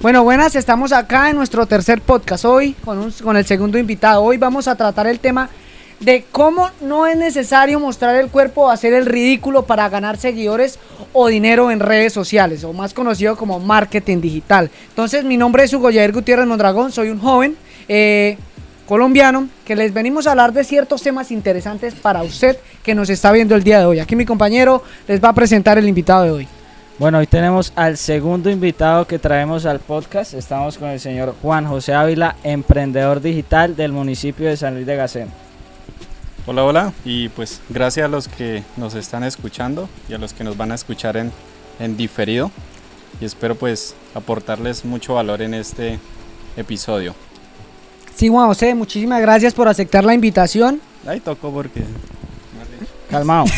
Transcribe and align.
Bueno, 0.00 0.22
buenas, 0.24 0.54
estamos 0.56 0.92
acá 0.92 1.30
en 1.30 1.36
nuestro 1.36 1.66
tercer 1.66 2.00
podcast 2.00 2.44
hoy 2.44 2.74
con, 2.84 2.98
un- 2.98 3.10
con 3.12 3.36
el 3.36 3.46
segundo 3.46 3.78
invitado. 3.78 4.22
Hoy 4.22 4.36
vamos 4.36 4.68
a 4.68 4.76
tratar 4.76 5.06
el 5.06 5.18
tema 5.18 5.48
de 6.00 6.24
cómo 6.30 6.68
no 6.82 7.06
es 7.06 7.16
necesario 7.16 7.80
mostrar 7.80 8.14
el 8.16 8.28
cuerpo 8.28 8.64
o 8.66 8.70
hacer 8.70 8.92
el 8.92 9.06
ridículo 9.06 9.62
para 9.64 9.88
ganar 9.88 10.18
seguidores 10.18 10.78
o 11.14 11.28
dinero 11.28 11.70
en 11.70 11.80
redes 11.80 12.12
sociales, 12.12 12.62
o 12.64 12.74
más 12.74 12.92
conocido 12.92 13.36
como 13.36 13.58
marketing 13.58 14.20
digital. 14.20 14.70
Entonces, 14.90 15.24
mi 15.24 15.38
nombre 15.38 15.64
es 15.64 15.72
Hugo 15.72 15.90
Yair 15.90 16.12
Gutiérrez 16.12 16.46
Mondragón, 16.46 16.92
soy 16.92 17.08
un 17.08 17.18
joven 17.18 17.56
eh, 17.88 18.36
colombiano 18.86 19.48
que 19.64 19.74
les 19.74 19.94
venimos 19.94 20.26
a 20.26 20.32
hablar 20.32 20.52
de 20.52 20.62
ciertos 20.64 21.00
temas 21.02 21.30
interesantes 21.30 21.94
para 21.94 22.22
usted 22.22 22.58
que 22.82 22.94
nos 22.94 23.08
está 23.08 23.32
viendo 23.32 23.54
el 23.54 23.64
día 23.64 23.78
de 23.78 23.86
hoy. 23.86 23.98
Aquí 23.98 24.14
mi 24.14 24.26
compañero 24.26 24.82
les 25.08 25.24
va 25.24 25.30
a 25.30 25.34
presentar 25.34 25.78
el 25.78 25.88
invitado 25.88 26.24
de 26.24 26.30
hoy. 26.30 26.48
Bueno, 26.98 27.18
hoy 27.18 27.26
tenemos 27.26 27.74
al 27.76 27.98
segundo 27.98 28.48
invitado 28.48 29.06
que 29.06 29.18
traemos 29.18 29.66
al 29.66 29.80
podcast. 29.80 30.32
Estamos 30.32 30.78
con 30.78 30.88
el 30.88 30.98
señor 30.98 31.34
Juan 31.42 31.66
José 31.66 31.92
Ávila, 31.92 32.36
emprendedor 32.42 33.20
digital 33.20 33.76
del 33.76 33.92
municipio 33.92 34.48
de 34.48 34.56
San 34.56 34.72
Luis 34.72 34.86
de 34.86 34.96
Gacén. 34.96 35.28
Hola, 36.46 36.64
hola, 36.64 36.92
y 37.04 37.28
pues 37.28 37.60
gracias 37.68 38.06
a 38.06 38.08
los 38.08 38.28
que 38.28 38.62
nos 38.78 38.94
están 38.94 39.24
escuchando 39.24 39.90
y 40.08 40.14
a 40.14 40.18
los 40.18 40.32
que 40.32 40.42
nos 40.42 40.56
van 40.56 40.72
a 40.72 40.74
escuchar 40.74 41.18
en, 41.18 41.32
en 41.80 41.98
diferido. 41.98 42.50
Y 43.20 43.26
espero 43.26 43.56
pues 43.56 43.94
aportarles 44.14 44.82
mucho 44.82 45.14
valor 45.14 45.42
en 45.42 45.52
este 45.52 45.98
episodio. 46.56 47.14
Sí, 48.14 48.28
Juan 48.28 48.46
José, 48.46 48.74
muchísimas 48.74 49.20
gracias 49.20 49.52
por 49.52 49.68
aceptar 49.68 50.02
la 50.02 50.14
invitación. 50.14 50.80
Ahí 51.06 51.20
tocó 51.20 51.52
porque... 51.52 51.82
Calmado. 53.10 53.44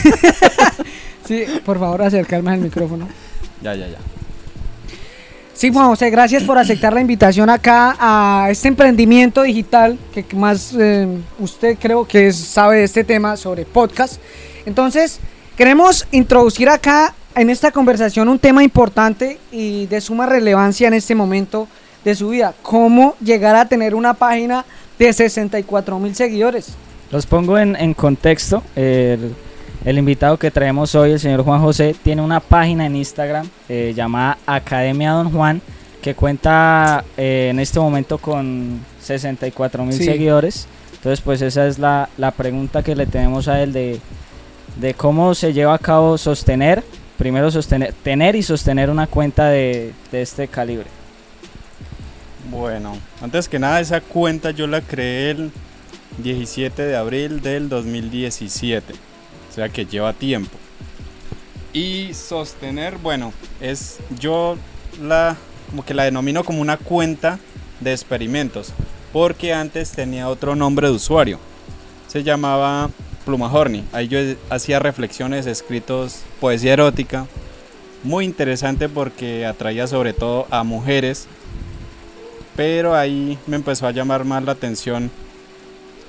Sí, 1.29 1.45
por 1.63 1.79
favor, 1.79 2.01
acercarme 2.01 2.53
al 2.53 2.61
micrófono. 2.61 3.07
Ya, 3.63 3.75
ya, 3.75 3.89
ya. 3.89 3.99
Sí, 5.59 5.73
Juan 5.73 5.89
José, 5.89 6.09
gracias 6.11 6.45
por 6.45 6.57
aceptar 6.57 6.93
la 6.93 7.01
invitación 7.01 7.51
acá 7.51 7.97
a 7.99 8.49
este 8.49 8.69
emprendimiento 8.69 9.43
digital 9.43 9.99
que 10.15 10.25
más 10.37 10.73
eh, 10.79 11.09
usted 11.41 11.77
creo 11.81 12.07
que 12.07 12.33
sabe 12.33 12.77
de 12.77 12.85
este 12.85 13.03
tema 13.03 13.37
sobre 13.37 13.65
podcast. 13.65 14.21
Entonces, 14.67 15.19
queremos 15.57 16.07
introducir 16.13 16.69
acá 16.69 17.13
en 17.35 17.51
esta 17.51 17.73
conversación 17.73 18.29
un 18.29 18.39
tema 18.39 18.63
importante 18.63 19.41
y 19.51 19.87
de 19.87 20.01
suma 20.01 20.27
relevancia 20.27 20.87
en 20.87 20.95
este 20.95 21.17
momento 21.17 21.67
de 22.05 22.15
su 22.15 22.29
vida. 22.29 22.55
¿Cómo 22.63 23.17
llegar 23.21 23.57
a 23.57 23.67
tener 23.67 23.97
una 23.97 24.15
página 24.15 24.65
de 24.97 25.13
64 25.13 25.99
mil 25.99 26.15
seguidores? 26.15 26.69
Los 27.11 27.27
pongo 27.27 27.59
en, 27.59 27.75
en 27.75 27.95
contexto. 27.95 28.63
El, 28.77 29.35
el 29.85 29.99
invitado 29.99 30.37
que 30.39 30.51
traemos 30.51 30.95
hoy, 30.95 31.13
el 31.13 31.21
señor 31.21 31.43
Juan 31.45 31.61
José, 31.61 31.95
tiene 32.03 32.23
una 32.23 32.41
página 32.41 32.87
en 32.87 32.97
Instagram 32.97 33.49
eh, 33.69 33.93
llamada 33.97 34.39
Academia 34.47 35.13
Don 35.13 35.31
Juan 35.31 35.61
que 36.03 36.15
cuenta 36.15 37.05
eh, 37.17 37.49
en 37.51 37.59
este 37.61 37.81
momento 37.81 38.19
con 38.19 38.81
64 39.03 39.85
mil 39.85 39.95
Sí. 39.95 40.05
seguidores. 40.05 40.67
Entonces, 40.95 41.21
pues 41.21 41.43
esa 41.43 41.67
es 41.67 41.79
la, 41.79 42.09
la 42.17 42.31
pregunta 42.33 42.83
que 42.83 42.95
le 42.97 43.07
tenemos 43.07 43.49
a 43.49 43.63
él 43.63 43.73
de, 43.73 44.01
de 44.81 44.95
cómo 44.95 45.35
se 45.35 45.53
lleva 45.53 45.75
a 45.75 45.79
cabo 45.79 46.19
sostener, 46.19 46.83
primero 47.17 47.51
sostener, 47.51 47.93
tener 48.03 48.37
y 48.37 48.43
sostener 48.43 48.91
una 48.91 49.07
cuenta 49.07 49.49
de, 49.49 49.93
de 50.13 50.23
este 50.23 50.49
calibre. 50.49 50.87
Bueno, 52.51 52.97
antes 53.21 53.49
que 53.49 53.59
nada 53.59 53.81
esa 53.81 54.01
cuenta 54.01 54.51
yo 54.53 54.67
la 54.67 54.81
creé 54.81 55.33
el 55.33 55.51
17 56.19 56.83
de 56.83 56.97
abril 56.97 57.41
del 57.43 57.69
2017. 57.69 58.95
Sea 59.59 59.69
que 59.69 59.85
lleva 59.85 60.13
tiempo. 60.13 60.57
Y 61.73 62.15
sostener, 62.15 62.97
bueno, 62.99 63.33
es 63.61 63.99
yo 64.21 64.57
la 65.03 65.37
como 65.69 65.85
que 65.85 65.95
la 65.95 66.05
denomino 66.05 66.45
como 66.45 66.63
una 66.63 66.77
cuenta 66.77 67.41
de 67.81 67.91
experimentos, 67.91 68.73
porque 69.13 69.53
antes 69.53 69.91
tenía 69.91 70.29
otro 70.29 70.55
nombre 70.55 70.87
de 70.87 70.95
usuario. 70.95 71.41
Se 72.07 72.23
llamaba 72.23 72.89
Pluma 73.25 73.53
Horny. 73.53 73.83
Ahí 73.93 74.07
yo 74.07 74.21
hacía 74.49 74.79
reflexiones, 74.79 75.47
escritos, 75.47 76.21
poesía 76.39 76.75
erótica. 76.75 77.27
Muy 78.05 78.27
interesante 78.27 78.89
porque 78.89 79.45
atraía 79.45 79.89
sobre 79.89 80.13
todo 80.13 80.47
a 80.51 80.63
mujeres 80.63 81.27
pero 82.59 82.97
ahí 82.97 83.39
me 83.47 83.55
empezó 83.55 83.87
a 83.87 83.93
llamar 83.93 84.25
más 84.25 84.43
la 84.43 84.51
atención 84.51 85.13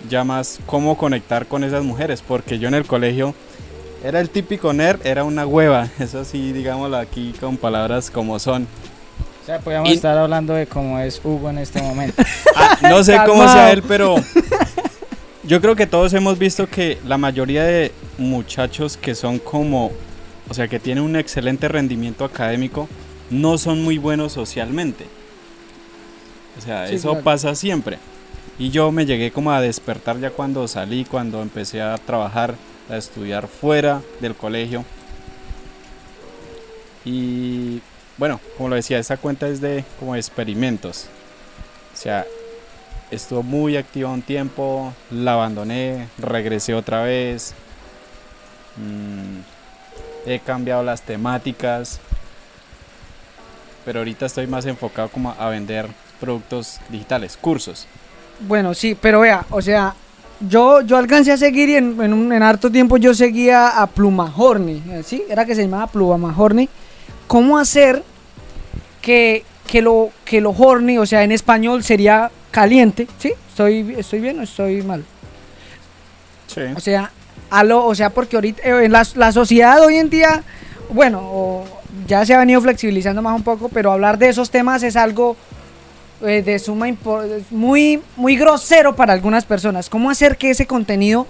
ya 0.07 0.23
más 0.23 0.59
cómo 0.65 0.97
conectar 0.97 1.45
con 1.47 1.63
esas 1.63 1.83
mujeres, 1.83 2.23
porque 2.25 2.59
yo 2.59 2.67
en 2.67 2.73
el 2.75 2.85
colegio 2.85 3.33
era 4.03 4.19
el 4.21 4.29
típico 4.29 4.71
nerd, 4.71 5.05
era 5.05 5.23
una 5.23 5.45
hueva, 5.45 5.89
eso 5.99 6.23
sí, 6.23 6.53
digámoslo 6.53 6.97
aquí 6.97 7.33
con 7.39 7.57
palabras 7.57 8.09
como 8.09 8.39
son. 8.39 8.67
O 9.43 9.45
sea, 9.45 9.59
podríamos 9.59 9.89
Y- 9.89 9.93
estar 9.93 10.17
hablando 10.17 10.53
de 10.53 10.67
cómo 10.67 10.99
es 10.99 11.19
Hugo 11.23 11.49
en 11.49 11.57
este 11.57 11.81
momento. 11.81 12.21
Ah, 12.55 12.77
no 12.89 13.03
sé 13.03 13.17
cómo 13.25 13.43
sea 13.47 13.71
él, 13.71 13.81
pero 13.87 14.15
yo 15.43 15.61
creo 15.61 15.75
que 15.75 15.87
todos 15.87 16.13
hemos 16.13 16.37
visto 16.37 16.67
que 16.67 16.97
la 17.07 17.17
mayoría 17.17 17.63
de 17.63 17.91
muchachos 18.17 18.97
que 18.97 19.15
son 19.15 19.39
como, 19.39 19.91
o 20.49 20.53
sea, 20.53 20.67
que 20.67 20.77
tienen 20.79 21.03
un 21.03 21.15
excelente 21.15 21.67
rendimiento 21.69 22.25
académico, 22.25 22.87
no 23.29 23.57
son 23.57 23.81
muy 23.83 23.97
buenos 23.97 24.33
socialmente. 24.33 25.05
O 26.57 26.61
sea, 26.61 26.87
Sí, 26.87 26.95
eso 26.95 27.09
claro. 27.11 27.23
pasa 27.23 27.55
siempre. 27.55 27.97
Y 28.59 28.71
yo 28.71 28.91
me 28.91 29.05
llegué 29.05 29.31
como 29.31 29.53
a 29.53 29.61
despertar 29.61 30.19
ya 30.19 30.31
cuando 30.31 30.67
salí, 30.67 31.05
cuando 31.05 31.41
empecé 31.41 31.81
a 31.81 31.97
trabajar, 31.97 32.55
a 32.89 32.97
estudiar 32.97 33.47
fuera 33.47 34.01
del 34.19 34.35
colegio. 34.35 34.83
Y 37.05 37.81
bueno, 38.17 38.41
como 38.57 38.67
lo 38.67 38.75
decía, 38.75 38.99
esta 38.99 39.15
cuenta 39.15 39.47
es 39.47 39.61
de 39.61 39.85
como 39.97 40.13
experimentos. 40.13 41.05
O 41.93 41.95
sea, 41.95 42.25
estuvo 43.11 43.43
muy 43.43 43.77
activa 43.77 44.09
un 44.09 44.21
tiempo, 44.21 44.93
la 45.09 45.33
abandoné, 45.33 46.09
regresé 46.17 46.73
otra 46.73 47.03
vez. 47.03 47.53
mm, 48.75 49.39
he 50.29 50.39
cambiado 50.39 50.83
las 50.83 51.01
temáticas. 51.01 52.01
Pero 53.85 53.99
ahorita 53.99 54.25
estoy 54.25 54.47
más 54.47 54.65
enfocado 54.65 55.07
como 55.07 55.31
a 55.31 55.49
vender 55.49 55.87
productos 56.19 56.81
digitales, 56.89 57.37
cursos. 57.37 57.87
Bueno, 58.41 58.73
sí, 58.73 58.97
pero 58.99 59.21
vea, 59.21 59.45
o 59.49 59.61
sea, 59.61 59.93
yo, 60.39 60.81
yo 60.81 60.97
alcancé 60.97 61.31
a 61.31 61.37
seguir 61.37 61.69
y 61.69 61.75
en, 61.75 62.01
en, 62.01 62.13
un, 62.13 62.31
en 62.31 62.41
harto 62.41 62.71
tiempo 62.71 62.97
yo 62.97 63.13
seguía 63.13 63.81
a 63.81 63.87
Pluma 63.87 64.33
Horny, 64.35 64.81
eh, 64.89 65.03
¿sí? 65.05 65.23
Era 65.29 65.45
que 65.45 65.55
se 65.55 65.63
llamaba 65.63 65.87
Pluma 65.87 66.33
Horny. 66.37 66.69
¿Cómo 67.27 67.57
hacer 67.57 68.03
que, 69.01 69.43
que, 69.67 69.81
lo, 69.81 70.09
que 70.25 70.41
lo 70.41 70.51
horny, 70.51 70.97
o 70.97 71.05
sea, 71.05 71.23
en 71.23 71.31
español 71.31 71.83
sería 71.83 72.31
caliente, 72.51 73.07
¿sí? 73.19 73.33
¿Estoy, 73.49 73.95
estoy 73.97 74.19
bien 74.19 74.39
o 74.39 74.43
estoy 74.43 74.81
mal? 74.81 75.03
Sí. 76.47 76.61
O 76.75 76.79
sea, 76.79 77.11
a 77.49 77.63
lo, 77.63 77.85
o 77.85 77.93
sea, 77.93 78.09
porque 78.09 78.37
ahorita 78.37 78.61
eh, 78.63 78.85
en 78.85 78.91
la, 78.91 79.05
la 79.15 79.31
sociedad 79.31 79.83
hoy 79.83 79.97
en 79.97 80.09
día, 80.09 80.43
bueno, 80.89 81.19
o 81.21 81.65
ya 82.07 82.25
se 82.25 82.33
ha 82.33 82.39
venido 82.39 82.61
flexibilizando 82.61 83.21
más 83.21 83.35
un 83.35 83.43
poco, 83.43 83.69
pero 83.69 83.91
hablar 83.91 84.17
de 84.17 84.29
esos 84.29 84.49
temas 84.49 84.81
es 84.83 84.95
algo 84.95 85.35
eh, 86.21 86.41
de 86.43 86.59
suma 86.59 86.87
muy 87.51 88.01
muy 88.15 88.35
grosero 88.35 88.95
para 88.95 89.13
algunas 89.13 89.45
personas. 89.45 89.89
¿Cómo 89.89 90.09
hacer 90.09 90.37
que 90.37 90.49
ese 90.51 90.65
contenido 90.67 91.27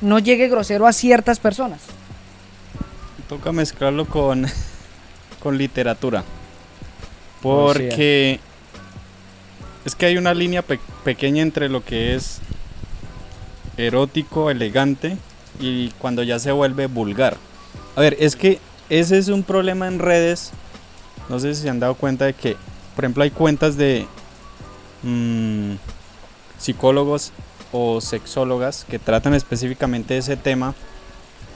no 0.00 0.18
llegue 0.18 0.48
grosero 0.48 0.86
a 0.86 0.92
ciertas 0.92 1.38
personas? 1.38 1.80
Toca 3.28 3.52
mezclarlo 3.52 4.04
con, 4.06 4.46
con 5.42 5.56
literatura. 5.58 6.24
Porque 7.40 8.38
es 9.84 9.94
que 9.94 10.06
hay 10.06 10.16
una 10.16 10.32
línea 10.34 10.62
pe- 10.62 10.78
pequeña 11.04 11.42
entre 11.42 11.68
lo 11.68 11.84
que 11.84 12.14
es 12.14 12.38
erótico, 13.76 14.50
elegante 14.50 15.16
y 15.60 15.90
cuando 15.98 16.22
ya 16.22 16.38
se 16.38 16.52
vuelve 16.52 16.86
vulgar. 16.86 17.36
A 17.96 18.00
ver, 18.00 18.16
es 18.20 18.36
que 18.36 18.58
ese 18.90 19.18
es 19.18 19.28
un 19.28 19.42
problema 19.42 19.88
en 19.88 19.98
redes. 19.98 20.50
No 21.28 21.38
sé 21.40 21.54
si 21.54 21.62
se 21.62 21.70
han 21.70 21.80
dado 21.80 21.94
cuenta 21.94 22.26
de 22.26 22.34
que, 22.34 22.56
por 22.94 23.04
ejemplo, 23.04 23.22
hay 23.24 23.30
cuentas 23.30 23.76
de 23.76 24.06
mm, 25.02 25.72
psicólogos 26.58 27.32
o 27.72 28.00
sexólogas 28.00 28.84
que 28.88 28.98
tratan 28.98 29.34
específicamente 29.34 30.16
ese 30.18 30.36
tema 30.36 30.74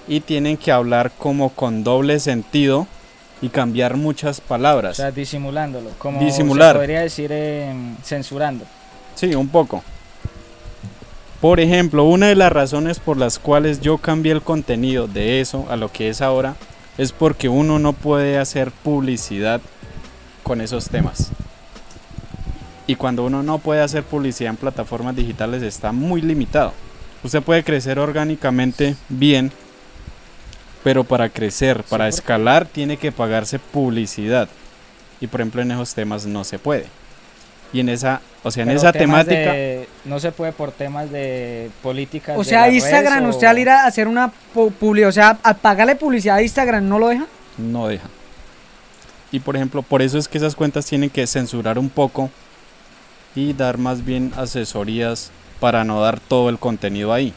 y 0.08 0.20
tienen 0.20 0.56
que 0.56 0.72
hablar 0.72 1.12
como 1.18 1.50
con 1.50 1.84
doble 1.84 2.20
sentido 2.20 2.86
y 3.42 3.48
cambiar 3.50 3.96
muchas 3.96 4.38
O 4.38 4.42
palabras. 4.42 4.96
sea, 4.96 5.10
disimulándolo. 5.10 5.90
Como 5.98 6.20
Disimular. 6.20 6.74
se 6.74 6.78
podría 6.78 7.00
decir 7.00 7.30
em, 7.32 7.96
censurando. 8.02 8.64
Sí, 9.14 9.34
un 9.34 9.48
poco. 9.48 9.82
Por 11.40 11.60
ejemplo, 11.60 12.04
una 12.04 12.28
de 12.28 12.34
las 12.34 12.50
razones 12.50 12.98
por 12.98 13.18
las 13.18 13.38
cuales 13.38 13.80
yo 13.80 13.98
cambié 13.98 14.32
el 14.32 14.42
contenido 14.42 15.06
de 15.06 15.40
eso 15.40 15.66
a 15.68 15.76
lo 15.76 15.92
que 15.92 16.08
es 16.08 16.22
ahora 16.22 16.56
es 16.96 17.12
porque 17.12 17.50
uno 17.50 17.78
no 17.78 17.92
puede 17.92 18.38
hacer 18.38 18.70
publicidad 18.70 19.60
con 20.42 20.62
esos 20.62 20.88
temas. 20.88 21.30
Y 22.86 22.94
cuando 22.94 23.24
uno 23.24 23.42
no 23.42 23.58
puede 23.58 23.80
hacer 23.82 24.02
publicidad 24.04 24.50
en 24.50 24.56
plataformas 24.56 25.16
digitales 25.16 25.62
está 25.62 25.92
muy 25.92 26.20
limitado. 26.22 26.72
Usted 27.24 27.42
puede 27.42 27.64
crecer 27.64 27.98
orgánicamente 27.98 28.94
bien, 29.08 29.50
pero 30.84 31.02
para 31.02 31.28
crecer, 31.28 31.82
para 31.84 32.06
escalar, 32.08 32.66
tiene 32.66 32.96
que 32.96 33.10
pagarse 33.10 33.58
publicidad. 33.58 34.48
Y 35.20 35.26
por 35.26 35.40
ejemplo 35.40 35.62
en 35.62 35.72
esos 35.72 35.94
temas 35.94 36.26
no 36.26 36.44
se 36.44 36.58
puede. 36.58 36.86
Y 37.72 37.80
en 37.80 37.88
esa, 37.88 38.20
o 38.44 38.50
sea, 38.52 38.62
en 38.62 38.68
Pero 38.68 38.78
esa 38.78 38.92
temática 38.92 39.52
de- 39.52 39.88
no 40.04 40.20
se 40.20 40.30
puede 40.30 40.52
por 40.52 40.70
temas 40.70 41.10
de 41.10 41.70
políticas. 41.82 42.36
O 42.38 42.44
sea, 42.44 42.68
Instagram, 42.70 43.24
o- 43.26 43.30
usted 43.30 43.48
al 43.48 43.58
ir 43.58 43.68
a 43.68 43.86
hacer 43.86 44.06
una 44.06 44.30
publicidad, 44.54 45.08
o 45.08 45.12
sea, 45.12 45.38
al 45.42 45.56
pagarle 45.56 45.96
publicidad 45.96 46.36
a 46.36 46.42
Instagram, 46.42 46.88
¿no 46.88 46.98
lo 47.00 47.08
deja? 47.08 47.26
no 47.58 47.88
deja. 47.88 48.06
Y 49.32 49.40
por 49.40 49.56
ejemplo, 49.56 49.82
por 49.82 50.02
eso 50.02 50.18
es 50.18 50.28
que 50.28 50.38
esas 50.38 50.54
cuentas 50.54 50.86
tienen 50.86 51.10
que 51.10 51.26
censurar 51.26 51.78
un 51.78 51.88
poco 51.88 52.30
y 53.36 53.52
dar 53.52 53.78
más 53.78 54.04
bien 54.04 54.32
asesorías 54.36 55.30
para 55.60 55.84
no 55.84 56.00
dar 56.00 56.18
todo 56.18 56.48
el 56.48 56.58
contenido 56.58 57.12
ahí. 57.12 57.32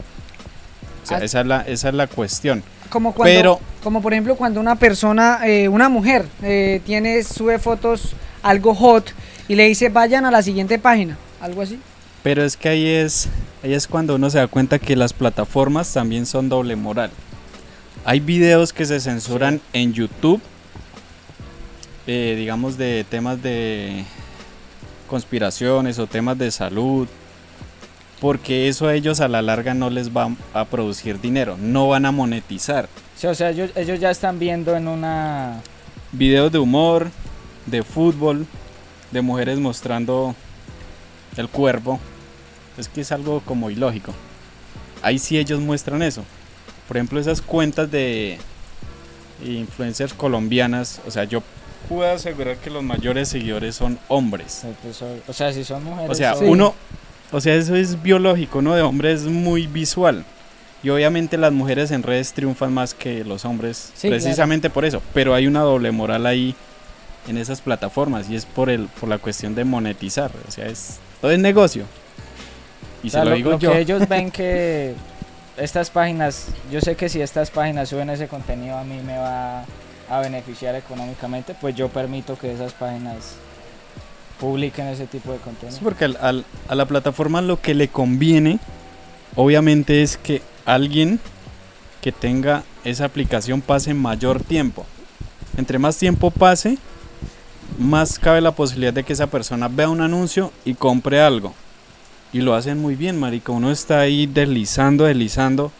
O 1.04 1.06
sea, 1.06 1.18
Ah. 1.18 1.24
esa 1.24 1.40
es 1.42 1.46
la, 1.46 1.60
esa 1.62 1.88
es 1.90 1.94
la 1.94 2.06
cuestión. 2.08 2.62
Como 2.88 3.14
cuando, 3.14 3.32
Pero- 3.32 3.60
como 3.84 4.02
por 4.02 4.12
ejemplo 4.12 4.34
cuando 4.34 4.58
una 4.60 4.74
persona, 4.76 5.40
eh, 5.46 5.68
una 5.68 5.88
mujer, 5.88 6.26
eh, 6.42 6.80
tiene, 6.84 7.22
sube 7.22 7.58
fotos 7.60 8.14
algo 8.42 8.74
hot 8.74 9.12
y 9.46 9.54
le 9.54 9.68
dice 9.68 9.88
vayan 9.90 10.24
a 10.24 10.30
la 10.30 10.42
siguiente 10.42 10.78
página, 10.78 11.16
algo 11.40 11.62
así. 11.62 11.78
Pero 12.22 12.42
es 12.44 12.56
que 12.56 12.68
ahí 12.68 12.86
es, 12.86 13.28
ahí 13.62 13.72
es 13.74 13.86
cuando 13.86 14.14
uno 14.16 14.28
se 14.28 14.38
da 14.38 14.46
cuenta 14.48 14.78
que 14.78 14.96
las 14.96 15.12
plataformas 15.12 15.92
también 15.92 16.26
son 16.26 16.48
doble 16.48 16.76
moral. 16.76 17.10
Hay 18.04 18.20
videos 18.20 18.72
que 18.72 18.84
se 18.86 18.98
censuran 19.00 19.60
en 19.72 19.92
YouTube, 19.92 20.40
eh, 22.06 22.34
digamos 22.36 22.76
de 22.76 23.04
temas 23.08 23.42
de 23.42 24.04
conspiraciones 25.10 25.98
o 25.98 26.06
temas 26.06 26.38
de 26.38 26.52
salud, 26.52 27.08
porque 28.20 28.68
eso 28.68 28.86
a 28.86 28.94
ellos 28.94 29.20
a 29.20 29.26
la 29.26 29.42
larga 29.42 29.74
no 29.74 29.90
les 29.90 30.16
va 30.16 30.30
a 30.54 30.64
producir 30.66 31.20
dinero, 31.20 31.56
no 31.60 31.88
van 31.88 32.06
a 32.06 32.12
monetizar. 32.12 32.88
Sí, 33.16 33.26
o 33.26 33.34
sea, 33.34 33.50
ellos, 33.50 33.72
ellos 33.74 33.98
ya 33.98 34.10
están 34.10 34.38
viendo 34.38 34.76
en 34.76 34.86
una... 34.86 35.60
Videos 36.12 36.52
de 36.52 36.58
humor, 36.58 37.10
de 37.66 37.82
fútbol, 37.82 38.46
de 39.10 39.20
mujeres 39.20 39.58
mostrando 39.58 40.34
el 41.36 41.48
cuerpo, 41.48 41.98
es 42.78 42.88
que 42.88 43.00
es 43.00 43.10
algo 43.10 43.40
como 43.40 43.70
ilógico. 43.70 44.14
Ahí 45.02 45.18
sí 45.18 45.38
ellos 45.38 45.60
muestran 45.60 46.02
eso. 46.02 46.24
Por 46.86 46.96
ejemplo, 46.96 47.18
esas 47.18 47.40
cuentas 47.40 47.90
de 47.90 48.38
influencers 49.44 50.14
colombianas, 50.14 51.00
o 51.06 51.10
sea, 51.10 51.24
yo 51.24 51.42
puedo 51.88 52.10
asegurar 52.10 52.56
que 52.56 52.70
los 52.70 52.82
mayores 52.82 53.28
seguidores 53.28 53.74
son 53.74 53.98
hombres. 54.08 54.62
pues, 54.82 55.02
o- 55.02 55.32
sea, 55.32 55.52
si 55.52 55.64
son 55.64 55.84
mujeres... 55.84 56.10
O 56.10 56.14
sea, 56.14 56.34
Sí. 56.34 56.44
uno, 56.44 56.74
o 57.32 57.40
sea, 57.40 57.54
eso 57.54 57.74
es 57.74 58.00
biológico, 58.02 58.62
¿no? 58.62 58.74
De 58.74 58.82
hombre 58.82 59.12
es 59.12 59.22
muy 59.24 59.66
visual. 59.66 60.24
Y 60.82 60.88
obviamente 60.90 61.36
las 61.36 61.52
mujeres 61.52 61.90
en 61.90 62.02
redes 62.02 62.32
triunfan 62.32 62.72
más 62.72 62.94
que 62.94 63.22
los 63.24 63.44
hombres, 63.44 63.92
Sí, 63.94 64.08
precisamente 64.08 64.70
por 64.70 64.84
eso. 64.84 65.02
Pero 65.12 65.34
hay 65.34 65.46
una 65.46 65.60
doble 65.60 65.90
moral 65.90 66.24
ahí 66.26 66.54
en 67.28 67.36
esas 67.36 67.60
plataformas 67.60 68.30
y 68.30 68.34
es 68.36 68.46
por 68.46 68.70
el, 68.70 68.86
por 68.98 69.08
la 69.08 69.18
cuestión 69.18 69.54
de 69.54 69.64
monetizar. 69.64 70.30
O 70.48 70.50
sea, 70.50 70.66
es 70.66 70.98
todo 71.20 71.30
es 71.32 71.38
negocio. 71.38 71.84
Y 73.02 73.08
O 73.08 73.10
sea, 73.10 73.20
se 73.20 73.24
lo, 73.24 73.30
lo, 73.30 73.36
digo 73.36 73.50
lo 73.50 73.58
yo. 73.58 73.72
que 73.72 73.78
ellos 73.80 74.08
ven 74.08 74.30
que 74.32 74.94
estas 75.58 75.90
páginas, 75.90 76.46
yo 76.72 76.80
sé 76.80 76.96
que 76.96 77.10
si 77.10 77.20
estas 77.20 77.50
páginas 77.50 77.90
suben 77.90 78.08
ese 78.08 78.26
contenido 78.26 78.78
a 78.78 78.84
mí 78.84 78.98
me 79.04 79.18
va 79.18 79.64
a 80.10 80.18
beneficiar 80.20 80.74
económicamente, 80.74 81.54
pues 81.60 81.74
yo 81.74 81.88
permito 81.88 82.36
que 82.36 82.52
esas 82.52 82.72
páginas 82.72 83.36
publiquen 84.38 84.86
ese 84.88 85.06
tipo 85.06 85.30
de 85.32 85.38
Sí, 85.38 85.44
contenido. 85.44 85.78
porque 85.82 86.04
al- 86.06 86.18
al- 86.20 86.44
a 86.68 86.74
la 86.74 86.86
plataforma 86.86 87.40
lo 87.42 87.60
que 87.60 87.74
le 87.74 87.88
conviene, 87.88 88.58
obviamente, 89.36 90.02
es 90.02 90.16
que 90.16 90.42
alguien 90.64 91.20
que 92.00 92.10
tenga 92.12 92.64
esa 92.84 93.04
aplicación 93.04 93.60
pase 93.60 93.94
mayor 93.94 94.42
tiempo. 94.42 94.86
Entre 95.56 95.78
más 95.78 95.96
tiempo 95.96 96.30
pase, 96.30 96.78
más 97.78 98.18
cabe 98.18 98.40
la 98.40 98.52
posibilidad 98.52 98.92
de 98.92 99.04
que 99.04 99.12
esa 99.12 99.26
persona 99.28 99.68
vea 99.68 99.88
un 99.88 100.00
anuncio 100.00 100.52
y 100.64 100.74
compre 100.74 101.20
algo. 101.20 101.54
Y 102.32 102.40
lo 102.40 102.54
hacen 102.54 102.78
muy 102.78 102.94
bien, 102.94 103.18
marica. 103.18 103.52
Uno 103.52 103.70
está 103.70 104.00
ahí 104.00 104.26
deslizando, 104.26 105.04
deslizando. 105.04 105.70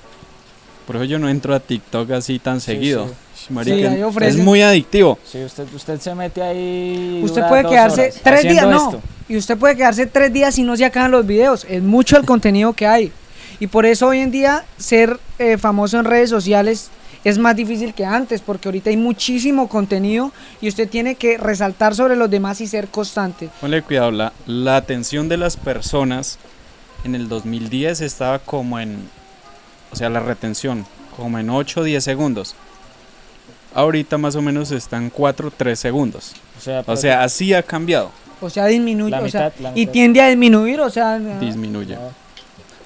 Por 0.86 0.96
eso 0.96 1.04
yo 1.04 1.18
no 1.18 1.28
entro 1.28 1.54
a 1.54 1.60
TikTok 1.60 2.10
así 2.12 2.38
tan 2.38 2.60
seguido. 2.60 3.08
sí. 3.08 3.14
Marica, 3.48 3.90
Sí, 3.90 4.25
es 4.25 4.37
muy 4.37 4.62
adictivo. 4.62 5.19
Si 5.25 5.42
usted, 5.42 5.66
usted 5.75 6.00
se 6.00 6.14
mete 6.14 6.42
ahí... 6.42 7.20
Usted 7.25 7.48
puede 7.48 7.64
quedarse 7.64 8.12
tres 8.22 8.42
días, 8.42 8.66
no. 8.66 8.76
esto. 8.76 9.00
Y 9.28 9.37
usted 9.37 9.56
puede 9.56 9.76
quedarse 9.76 10.06
tres 10.06 10.32
días 10.32 10.54
si 10.54 10.62
no 10.62 10.76
se 10.76 10.84
acaban 10.84 11.10
los 11.10 11.26
videos. 11.26 11.64
Es 11.69 11.82
mucho 11.82 12.16
el 12.16 12.26
contenido 12.26 12.72
que 12.72 12.87
hay. 12.87 13.12
Y 13.60 13.66
por 13.66 13.87
eso 13.87 14.08
hoy 14.08 14.20
en 14.20 14.31
día 14.31 14.64
ser 14.76 15.19
eh, 15.38 15.56
famoso 15.58 15.98
en 15.98 16.04
redes 16.04 16.31
sociales 16.31 16.90
es 17.25 17.38
más 17.38 17.54
difícil 17.54 17.92
que 17.94 18.04
antes, 18.04 18.40
porque 18.40 18.69
ahorita 18.69 18.90
hay 18.90 18.96
muchísimo 18.96 19.69
contenido 19.69 20.32
y 20.60 20.69
usted 20.69 20.88
tiene 20.88 21.14
que 21.14 21.37
resaltar 21.37 21.94
sobre 21.94 22.16
los 22.16 22.31
demás 22.31 22.60
y 22.60 22.66
ser 22.66 22.88
constante. 22.88 23.50
Ponle 23.60 23.82
cuidado, 23.82 24.10
la, 24.10 24.32
la 24.46 24.76
atención 24.76 25.28
de 25.28 25.37
las 25.37 25.56
personas 25.56 26.38
en 27.04 27.14
el 27.14 27.28
2010 27.28 28.00
estaba 28.00 28.38
como 28.38 28.78
en, 28.81 29.08
o 29.92 29.96
sea, 29.96 30.08
la 30.08 30.20
retención, 30.20 30.87
como 31.16 31.38
en 31.38 31.50
8 31.50 31.81
o 31.81 31.84
10 31.84 32.02
segundos. 32.02 32.54
Ahorita 33.75 34.19
más 34.19 34.34
o 34.37 34.43
menos 34.43 34.72
está 34.72 34.96
en 34.96 35.11
4 35.11 35.52
3 35.56 35.78
segundos. 35.78 36.32
O 36.58 36.61
sea, 36.61 36.82
O 36.87 36.96
sea, 36.96 37.22
así 37.22 37.55
ha 37.55 37.62
cambiado, 37.62 38.11
O 38.40 38.50
sea, 38.50 38.67
disminuye, 38.67 39.14
o 39.17 39.28
sea, 39.28 39.52
y 39.75 39.87
tiende 39.87 40.20
a 40.20 40.28
disminuir, 40.28 40.81
o 40.81 40.90
sea, 40.90 41.19
disminuye. 41.19 41.94
Ah. 41.94 42.11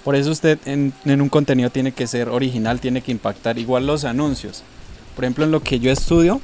Por 0.04 0.14
eso 0.16 0.30
usted 0.30 0.58
en, 0.66 0.92
en 1.06 1.22
un 1.22 1.28
contenido 1.30 1.70
tiene 1.70 1.92
que 1.92 2.06
ser 2.06 2.28
original, 2.28 2.78
tiene 2.80 3.00
que 3.00 3.10
impactar. 3.12 3.58
Igual 3.58 3.86
los 3.86 4.04
anuncios. 4.04 4.62
Por 5.16 5.24
ejemplo, 5.24 5.44
en 5.44 5.50
lo 5.50 5.62
que 5.62 5.78
yo 5.80 5.90
estudio, 5.90 6.40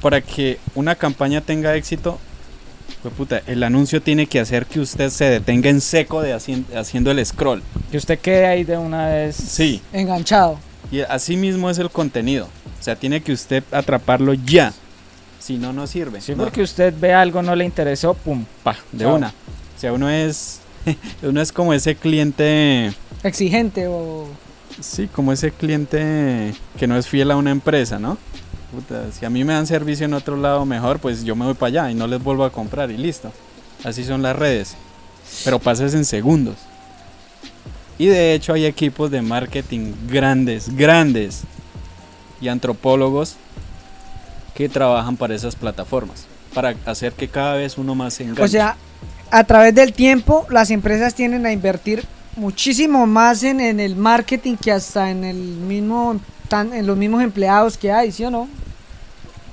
para 0.00 0.20
que 0.20 0.58
una 0.74 0.94
campaña 0.94 1.40
tenga 1.40 1.74
éxito, 1.74 2.18
pues 3.02 3.12
puta, 3.14 3.42
el 3.46 3.62
anuncio 3.62 4.00
tiene 4.00 4.26
que 4.26 4.40
hacer 4.40 4.66
que 4.66 4.80
usted 4.80 5.10
se 5.10 5.24
detenga 5.26 5.68
en 5.70 5.80
seco 5.80 6.22
de 6.22 6.32
hacien- 6.34 6.64
haciendo 6.76 7.10
el 7.10 7.24
scroll. 7.26 7.62
que 7.90 7.96
usted 7.98 8.18
quede 8.18 8.46
ahí 8.46 8.64
de 8.64 8.76
una 8.78 9.08
vez... 9.08 9.36
Sí, 9.36 9.82
enganchado. 9.92 10.58
y 10.90 11.00
así 11.00 11.36
mismo 11.36 11.68
es 11.70 11.78
el 11.78 11.90
contenido. 11.90 12.48
O 12.78 12.82
sea, 12.82 12.96
tiene 12.96 13.20
que 13.22 13.32
usted 13.32 13.62
atraparlo 13.72 14.34
ya. 14.34 14.72
Si 15.40 15.56
no, 15.56 15.72
no 15.72 15.86
sirve. 15.86 16.20
Sí, 16.20 16.32
No, 16.32 16.44
porque 16.44 16.62
usted 16.62 16.92
ve 16.98 17.12
algo, 17.12 17.42
no 17.42 17.54
le 17.56 17.64
interesó, 17.64 18.14
pum. 18.14 18.44
pa, 18.62 18.76
de 18.92 19.04
Chao. 19.04 19.16
una. 19.16 19.28
O 19.28 19.80
sea, 19.80 19.92
uno 19.92 20.10
es, 20.10 20.60
uno 21.22 21.40
es 21.40 21.52
como 21.52 21.72
ese 21.72 21.94
cliente, 21.94 22.92
Exigente 23.22 23.86
o... 23.88 24.28
sí, 24.80 25.08
como 25.08 25.32
ese 25.32 25.50
cliente 25.50 26.54
que 26.78 26.86
no 26.86 26.96
es 26.96 27.08
fiel 27.08 27.30
a 27.30 27.36
una 27.36 27.50
empresa, 27.50 27.98
¿no? 27.98 28.18
Puta, 28.72 29.10
si 29.12 29.24
a 29.24 29.30
mí 29.30 29.44
me 29.44 29.54
dan 29.54 29.66
servicio 29.66 30.04
en 30.04 30.14
otro 30.14 30.36
lado 30.36 30.66
mejor, 30.66 30.98
pues 30.98 31.24
yo 31.24 31.34
me 31.34 31.44
voy 31.44 31.54
para 31.54 31.68
allá 31.68 31.90
y 31.90 31.94
no 31.94 32.06
les 32.06 32.22
vuelvo 32.22 32.44
a 32.44 32.52
comprar 32.52 32.90
y 32.90 32.96
listo. 32.96 33.32
Así 33.84 34.04
son 34.04 34.22
las 34.22 34.36
redes. 34.36 34.76
Pero 35.44 35.58
pasas 35.58 35.94
en 35.94 36.04
segundos. 36.04 36.56
Y 37.96 38.06
de 38.06 38.34
hecho 38.34 38.52
hay 38.52 38.66
equipos 38.66 39.10
de 39.10 39.22
marketing 39.22 39.92
grandes, 40.08 40.74
grandes 40.76 41.42
y 42.40 42.48
antropólogos 42.48 43.36
que 44.54 44.68
trabajan 44.68 45.16
para 45.16 45.34
esas 45.34 45.56
plataformas. 45.56 46.26
Para 46.54 46.74
hacer 46.86 47.12
que 47.12 47.28
cada 47.28 47.54
vez 47.54 47.78
uno 47.78 47.94
más 47.94 48.14
se 48.14 48.24
enganche. 48.24 48.42
O 48.42 48.48
sea, 48.48 48.76
a 49.30 49.44
través 49.44 49.74
del 49.74 49.92
tiempo 49.92 50.46
las 50.50 50.70
empresas 50.70 51.14
tienden 51.14 51.46
a 51.46 51.52
invertir 51.52 52.04
muchísimo 52.36 53.06
más 53.06 53.42
en, 53.42 53.60
en 53.60 53.80
el 53.80 53.96
marketing 53.96 54.56
que 54.56 54.72
hasta 54.72 55.10
en 55.10 55.24
el 55.24 55.36
mismo 55.36 56.20
tan, 56.48 56.72
en 56.72 56.86
los 56.86 56.96
mismos 56.96 57.22
empleados 57.22 57.76
que 57.76 57.92
hay, 57.92 58.10
¿sí 58.12 58.24
o 58.24 58.30
no? 58.30 58.48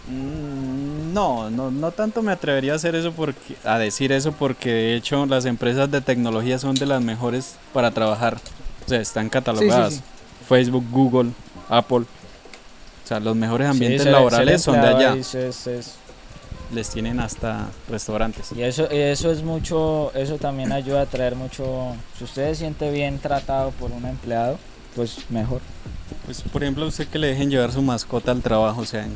Mm, 0.07 1.13
No, 1.13 1.49
no, 1.49 1.71
no 1.71 1.91
tanto 1.91 2.21
me 2.21 2.31
atrevería 2.31 2.73
a 2.73 2.75
hacer 2.75 2.95
eso 2.95 3.11
porque, 3.11 3.55
a 3.63 3.77
decir 3.77 4.11
eso 4.11 4.31
porque 4.33 4.69
de 4.69 4.95
hecho 4.95 5.25
las 5.25 5.45
empresas 5.45 5.89
de 5.89 6.01
tecnología 6.01 6.59
son 6.59 6.75
de 6.75 6.85
las 6.85 7.01
mejores 7.01 7.55
para 7.73 7.91
trabajar. 7.91 8.37
O 8.85 8.89
sea, 8.89 8.99
están 9.01 9.29
catalogadas. 9.29 9.95
sí. 9.95 10.01
Facebook, 10.47 10.85
Google, 10.91 11.31
Apple. 11.69 12.05
O 13.05 13.07
sea, 13.07 13.19
los 13.19 13.35
mejores 13.35 13.69
ambientes 13.69 14.01
Sí, 14.03 14.09
laborales 14.09 14.62
son 14.63 14.81
de 14.81 14.88
allá. 14.88 15.13
es- 15.15 15.35
es- 15.35 15.93
Les 16.74 16.89
tienen 16.89 17.19
hasta 17.19 17.67
restaurantes. 17.89 18.51
Y 18.55 18.63
eso, 18.63 18.89
eso 18.89 19.31
es 19.31 19.43
mucho, 19.43 20.12
eso 20.15 20.38
también 20.39 20.71
ayuda 20.71 21.01
a 21.01 21.05
traer 21.05 21.35
mucho. 21.35 21.95
Si 22.17 22.24
usted 22.24 22.50
se 22.50 22.55
siente 22.55 22.89
bien 22.89 23.19
tratado 23.19 23.69
por 23.71 23.91
un 23.91 24.03
empleado, 24.05 24.57
pues 24.95 25.17
mejor. 25.29 25.62
Pues 26.25 26.41
por 26.41 26.63
ejemplo, 26.63 26.88
usted 26.88 27.07
que 27.07 27.19
le 27.19 27.27
dejen 27.27 27.51
llevar 27.51 27.71
su 27.71 27.83
mascota 27.83 28.31
al 28.31 28.41
trabajo, 28.41 28.81
o 28.81 28.85
sea, 28.85 29.05
¿en, 29.05 29.15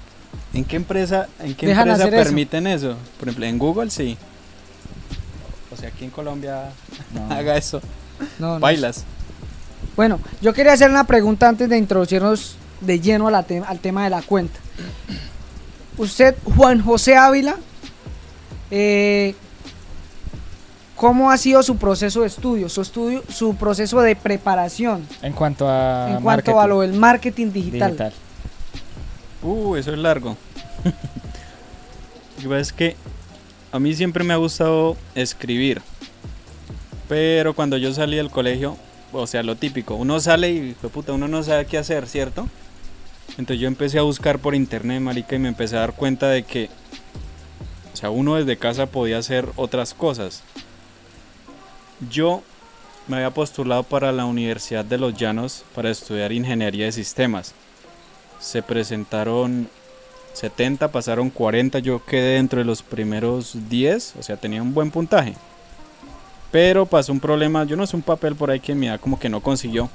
en 0.54 0.64
qué 0.64 0.76
empresa, 0.76 1.28
en 1.40 1.56
qué 1.56 1.66
Dejan 1.66 1.88
empresa 1.90 2.08
eso. 2.16 2.24
permiten 2.24 2.68
eso? 2.68 2.96
Por 3.20 3.28
ejemplo, 3.30 3.46
en 3.48 3.58
Google 3.58 3.90
sí. 3.90 4.16
O 5.72 5.76
sea, 5.76 5.90
aquí 5.90 6.06
en 6.06 6.12
Colombia 6.12 6.70
No. 7.16 7.34
haga 7.34 7.58
eso. 7.58 7.82
No, 8.38 8.54
no 8.54 8.60
Bailas. 8.60 9.06
Bueno, 9.96 10.20
yo 10.40 10.54
quería 10.54 10.74
hacer 10.74 10.90
una 10.92 11.06
pregunta 11.06 11.50
antes 11.50 11.68
de 11.68 11.78
introducirnos 11.80 12.56
de 12.82 13.00
lleno 13.00 13.28
a 13.28 13.32
la 13.32 13.44
te- 13.44 13.60
al 13.66 13.80
tema 13.80 14.04
de 14.04 14.10
la 14.10 14.22
cuenta. 14.22 14.60
Usted, 15.98 16.36
Juan 16.56 16.82
José 16.82 17.16
Ávila, 17.18 17.58
eh, 18.72 19.36
¿cómo 20.96 21.30
ha 21.32 21.38
sido 21.38 21.62
su 21.64 21.78
proceso 21.78 22.22
de 22.22 22.28
estudio, 22.28 22.70
su 22.70 22.82
estudio, 22.82 23.24
su 23.34 23.56
proceso 23.56 24.00
de 24.02 24.16
preparación 24.16 25.06
En 25.22 25.34
cuanto 25.34 25.68
a. 25.70 26.12
en 26.12 26.22
cuanto 26.22 26.60
a 26.60 26.68
lo 26.68 26.82
del 26.82 26.94
marketing 26.94 27.52
digital? 27.52 27.90
digital. 27.92 28.14
Uh, 29.42 29.76
eso 29.76 29.92
es 29.94 29.98
largo. 30.00 30.36
Lo 30.86 32.44
que 32.44 32.48
pasa 32.50 32.60
es 32.62 32.74
que 32.74 32.96
a 33.72 33.80
mí 33.80 33.94
siempre 33.94 34.24
me 34.24 34.34
ha 34.34 34.38
gustado 34.38 34.96
escribir. 35.16 35.82
Pero 37.10 37.54
cuando 37.54 37.76
yo 37.78 37.92
salí 37.94 38.18
del 38.18 38.30
colegio, 38.30 38.78
o 39.12 39.26
sea, 39.28 39.42
lo 39.44 39.56
típico, 39.56 39.96
uno 39.96 40.20
sale 40.20 40.52
y, 40.52 40.76
puta, 40.94 41.12
uno 41.14 41.28
no 41.28 41.42
sabe 41.44 41.66
qué 41.66 41.78
hacer, 41.78 42.08
¿cierto? 42.08 42.48
Entonces 43.38 43.60
yo 43.60 43.68
empecé 43.68 44.00
a 44.00 44.04
buscar 44.04 44.40
por 44.40 44.56
internet, 44.56 45.02
marica, 45.02 45.36
y 45.36 45.40
me 45.40 45.50
empecé 45.50 45.78
a 45.78 45.82
dar 45.82 45.94
cuenta 45.94 46.30
de 46.30 46.44
que, 46.44 46.70
o 47.94 47.96
sea, 47.96 48.10
uno 48.10 48.36
desde 48.36 48.58
casa 48.58 48.86
podía 48.86 49.18
hacer 49.18 49.48
otras 49.56 49.94
cosas. 49.94 50.44
Yo 52.10 52.42
me 53.08 53.18
había 53.18 53.32
postulado 53.32 53.84
para 53.84 54.12
la 54.12 54.26
Universidad 54.26 54.86
de 54.86 54.98
los 54.98 55.16
Llanos 55.16 55.64
para 55.74 55.90
estudiar 55.90 56.32
ingeniería 56.32 56.86
de 56.86 56.92
sistemas. 56.92 57.54
Se 58.40 58.62
presentaron 58.62 59.68
70, 60.34 60.92
pasaron 60.92 61.30
40, 61.30 61.80
yo 61.80 62.06
quedé 62.06 62.36
dentro 62.36 62.60
de 62.60 62.66
los 62.66 62.84
primeros 62.84 63.58
10, 63.70 64.16
o 64.20 64.24
sea, 64.24 64.38
tenía 64.38 64.62
un 64.62 64.74
buen 64.74 64.92
puntaje. 64.92 65.34
Pero 66.52 66.86
pasó 66.86 67.12
un 67.12 67.20
problema, 67.20 67.64
yo 67.64 67.76
no 67.76 67.86
sé 67.86 67.96
un 67.96 68.02
papel 68.02 68.36
por 68.36 68.52
ahí 68.52 68.60
que 68.60 68.76
me 68.76 68.88
da 68.88 68.98
como 68.98 69.20
que 69.20 69.30
no 69.30 69.42
consiguió. 69.42 69.90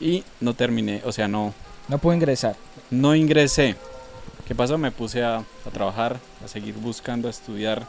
Y 0.00 0.24
no 0.40 0.54
terminé, 0.54 1.02
o 1.04 1.12
sea, 1.12 1.26
no, 1.26 1.52
No 1.88 1.98
puedo 1.98 2.14
ingresar. 2.14 2.56
no 2.90 3.14
ingresé. 3.14 3.76
¿Qué 4.46 4.54
pasó? 4.54 4.78
Me 4.78 4.90
puse 4.90 5.22
a, 5.22 5.38
a 5.38 5.70
trabajar, 5.72 6.18
a 6.44 6.48
seguir 6.48 6.74
buscando, 6.74 7.28
a 7.28 7.30
estudiar. 7.30 7.86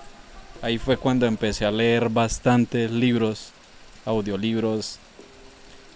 Ahí 0.62 0.78
fue 0.78 0.98
cuando 0.98 1.26
empecé 1.26 1.66
a 1.66 1.72
leer 1.72 2.10
bastantes 2.10 2.92
libros, 2.92 3.52
audiolibros, 4.06 5.00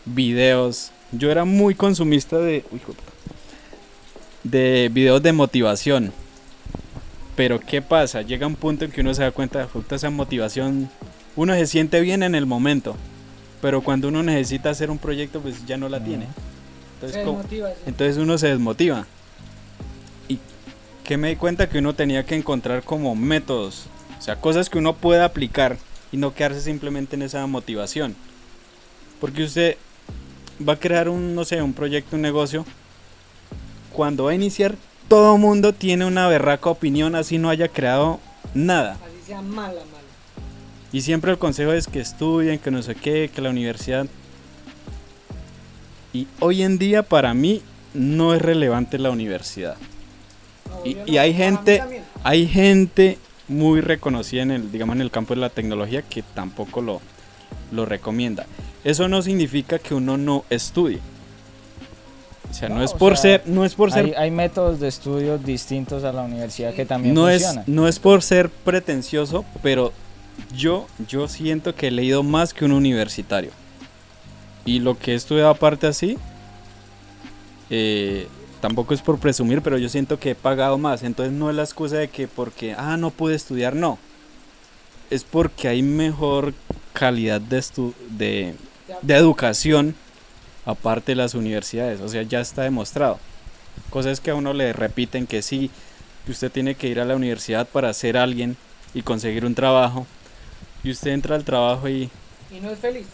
videos. 0.06 0.92
Yo 1.12 1.32
era 1.32 1.46
muy 1.46 1.76
consumista 1.76 2.38
de, 2.38 2.64
uy, 2.72 2.80
de 4.44 4.90
videos 4.92 5.22
de 5.22 5.34
motivación. 5.34 6.14
Pero 7.36 7.60
¿qué 7.60 7.82
pasa? 7.82 8.22
Llega 8.22 8.48
un 8.48 8.56
punto 8.56 8.86
en 8.86 8.92
que 8.92 9.02
uno 9.02 9.14
se 9.14 9.24
da 9.24 9.32
cuenta 9.32 9.68
de 9.68 9.96
esa 9.96 10.10
motivación. 10.10 10.90
Uno 11.36 11.54
se 11.56 11.68
siente 11.68 12.00
bien 12.00 12.24
en 12.24 12.36
el 12.36 12.46
momento. 12.46 12.96
Pero 13.62 13.82
cuando 13.82 14.10
uno 14.10 14.24
necesita 14.24 14.70
hacer 14.70 14.92
un 14.92 14.98
proyecto, 14.98 15.42
pues 15.42 15.66
ya 15.66 15.78
no 15.78 15.90
la 15.90 16.04
tiene. 16.04 16.28
Entonces, 17.04 17.20
Se 17.22 17.26
¿cómo- 17.26 17.38
desmotiva, 17.40 17.70
sí. 17.70 17.76
entonces 17.86 18.18
uno 18.18 18.38
se 18.38 18.48
desmotiva. 18.48 19.06
Y 20.30 20.40
que 21.04 21.18
me 21.18 21.30
di 21.30 21.36
cuenta 21.36 21.68
que 21.68 21.80
uno 21.80 21.94
tenía 21.94 22.26
que 22.26 22.36
encontrar 22.36 22.84
como 22.84 23.14
métodos, 23.16 23.88
o 24.18 24.22
sea, 24.22 24.38
cosas 24.38 24.70
que 24.70 24.78
uno 24.78 24.94
pueda 24.96 25.26
aplicar 25.26 25.78
y 26.14 26.18
no 26.18 26.34
quedarse 26.34 26.62
simplemente 26.62 27.16
en 27.18 27.24
esa 27.24 27.46
motivación. 27.46 28.16
Porque 29.20 29.44
usted 29.44 29.78
va 30.66 30.74
a 30.74 30.80
crear 30.80 31.10
un, 31.10 31.36
no 31.36 31.44
sé, 31.44 31.62
un 31.62 31.74
proyecto, 31.74 32.16
un 32.16 32.22
negocio. 32.22 32.66
Cuando 33.92 34.26
va 34.26 34.32
a 34.32 34.36
iniciar, 34.36 34.76
todo 35.10 35.38
mundo 35.38 35.74
tiene 35.74 36.06
una 36.06 36.28
berraca 36.28 36.70
opinión, 36.70 37.16
así 37.16 37.38
no 37.38 37.50
haya 37.50 37.68
creado 37.68 38.20
nada. 38.54 38.94
Así 38.94 39.28
sea 39.28 39.42
mala, 39.42 39.74
mala. 39.74 39.84
Y 40.94 41.02
siempre 41.02 41.32
el 41.32 41.38
consejo 41.38 41.74
es 41.74 41.88
que 41.88 42.00
estudien, 42.00 42.60
que 42.60 42.72
no 42.72 42.82
sé 42.82 42.96
qué, 42.96 43.30
que 43.34 43.42
la 43.42 43.50
universidad. 43.50 44.08
Y 46.14 46.28
hoy 46.40 46.62
en 46.64 46.78
día 46.78 47.04
para 47.04 47.34
mí 47.34 47.62
no 47.94 48.34
es 48.34 48.42
relevante 48.42 49.00
la 49.00 49.10
universidad. 49.12 49.76
No, 50.70 50.86
Y- 50.86 51.18
hay 51.18 51.34
gente-. 51.34 51.82
Hay 52.24 52.48
gente 52.48 53.18
muy 53.50 53.82
reconocida 53.82 54.44
en 54.44 54.52
el, 54.52 54.72
digamos, 54.72 54.96
en 54.96 55.02
el 55.02 55.12
campo 55.12 55.34
de 55.36 55.42
la 55.42 55.50
tecnología 55.50 56.02
que 56.04 56.22
tampoco 56.22 56.82
lo, 56.82 57.02
lo 57.72 57.86
recomienda. 57.86 58.46
Eso 58.86 59.08
no 59.10 59.22
significa 59.22 59.78
que 59.80 59.94
uno 59.94 60.18
no 60.18 60.46
estudie. 60.50 61.00
O 62.50 62.54
sea, 62.54 62.70
no, 62.70 62.76
No, 62.76 62.84
es 62.84 62.94
o 62.94 62.98
por 62.98 63.18
sea, 63.18 63.40
ser, 63.40 63.44
no 63.48 63.66
es 63.66 63.74
por 63.76 63.92
ser 63.92 64.06
Hay, 64.06 64.14
hay 64.14 64.32
métodos 64.32 64.80
de 64.80 64.88
estudio 64.88 65.38
distintos 65.38 66.04
a 66.04 66.14
la 66.14 66.22
universidad 66.22 66.74
que 66.74 66.86
también 66.86 67.14
no 67.16 67.28
es, 67.28 67.42
funcionan. 67.44 67.66
no 67.68 67.88
es 67.88 68.00
por 68.00 68.22
ser 68.22 68.50
pretencioso, 68.50 69.44
pero 69.64 69.92
yo, 70.56 70.88
yo 71.08 71.28
siento 71.28 71.74
que 71.76 71.88
he 71.88 71.92
leído 71.92 72.22
más 72.24 72.54
que 72.54 72.64
un 72.66 72.72
universitario. 72.72 73.52
Y 74.66 74.80
lo 74.80 74.98
que 74.98 75.12
he 75.12 75.16
estudiado 75.16 75.50
aparte 75.50 75.88
así, 75.88 76.18
eh, 77.70 78.28
tampoco 78.62 78.94
es 78.94 79.02
por 79.02 79.20
presumir, 79.20 79.62
pero 79.62 79.78
yo 79.78 79.90
siento 79.90 80.20
que 80.20 80.32
he 80.32 80.36
pagado 80.36 80.78
más. 80.78 81.04
Entonces 81.04 81.34
no 81.34 81.50
es 81.50 81.56
la 81.56 81.64
excusa 81.64 81.98
de 81.98 82.08
que 82.08 82.28
porque, 82.28 82.76
ah, 82.78 82.98
no 82.98 83.12
pude 83.12 83.36
estudiar, 83.36 83.76
no. 83.76 83.98
Es 85.10 85.24
porque 85.24 85.68
hay 85.68 85.82
mejor 85.82 86.54
calidad 86.94 87.42
de, 87.42 87.58
estu 87.58 87.94
de, 88.10 88.56
de 89.02 89.16
educación 89.16 89.96
aparte 90.66 91.12
de 91.12 91.18
las 91.18 91.34
universidades. 91.34 92.00
O 92.02 92.08
sea, 92.08 92.24
ya 92.24 92.40
está 92.40 92.64
demostrado. 92.64 93.20
Cosas 93.90 94.20
que 94.20 94.32
a 94.32 94.36
uno 94.36 94.54
le 94.54 94.72
repiten 94.72 95.28
que 95.28 95.42
sí, 95.42 95.70
que 96.26 96.32
usted 96.32 96.52
tiene 96.52 96.76
que 96.76 96.88
ir 96.88 97.00
a 97.00 97.06
la 97.06 97.16
universidad 97.16 97.68
para 97.68 97.94
ser 97.94 98.18
alguien 98.18 98.56
y 98.94 99.02
conseguir 99.02 99.46
un 99.46 99.56
trabajo. 99.56 100.08
Y 100.84 100.92
usted 100.92 101.12
entra 101.12 101.36
al 101.36 101.44
trabajo 101.44 101.90
y 101.90 102.10
Y 102.52 102.60
no 102.62 102.70
es 102.70 102.80
feliz. 102.80 103.08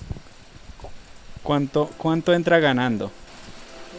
¿Cuánto, 1.44 1.90
cuánto 1.98 2.34
entra 2.34 2.60
ganando? 2.60 3.12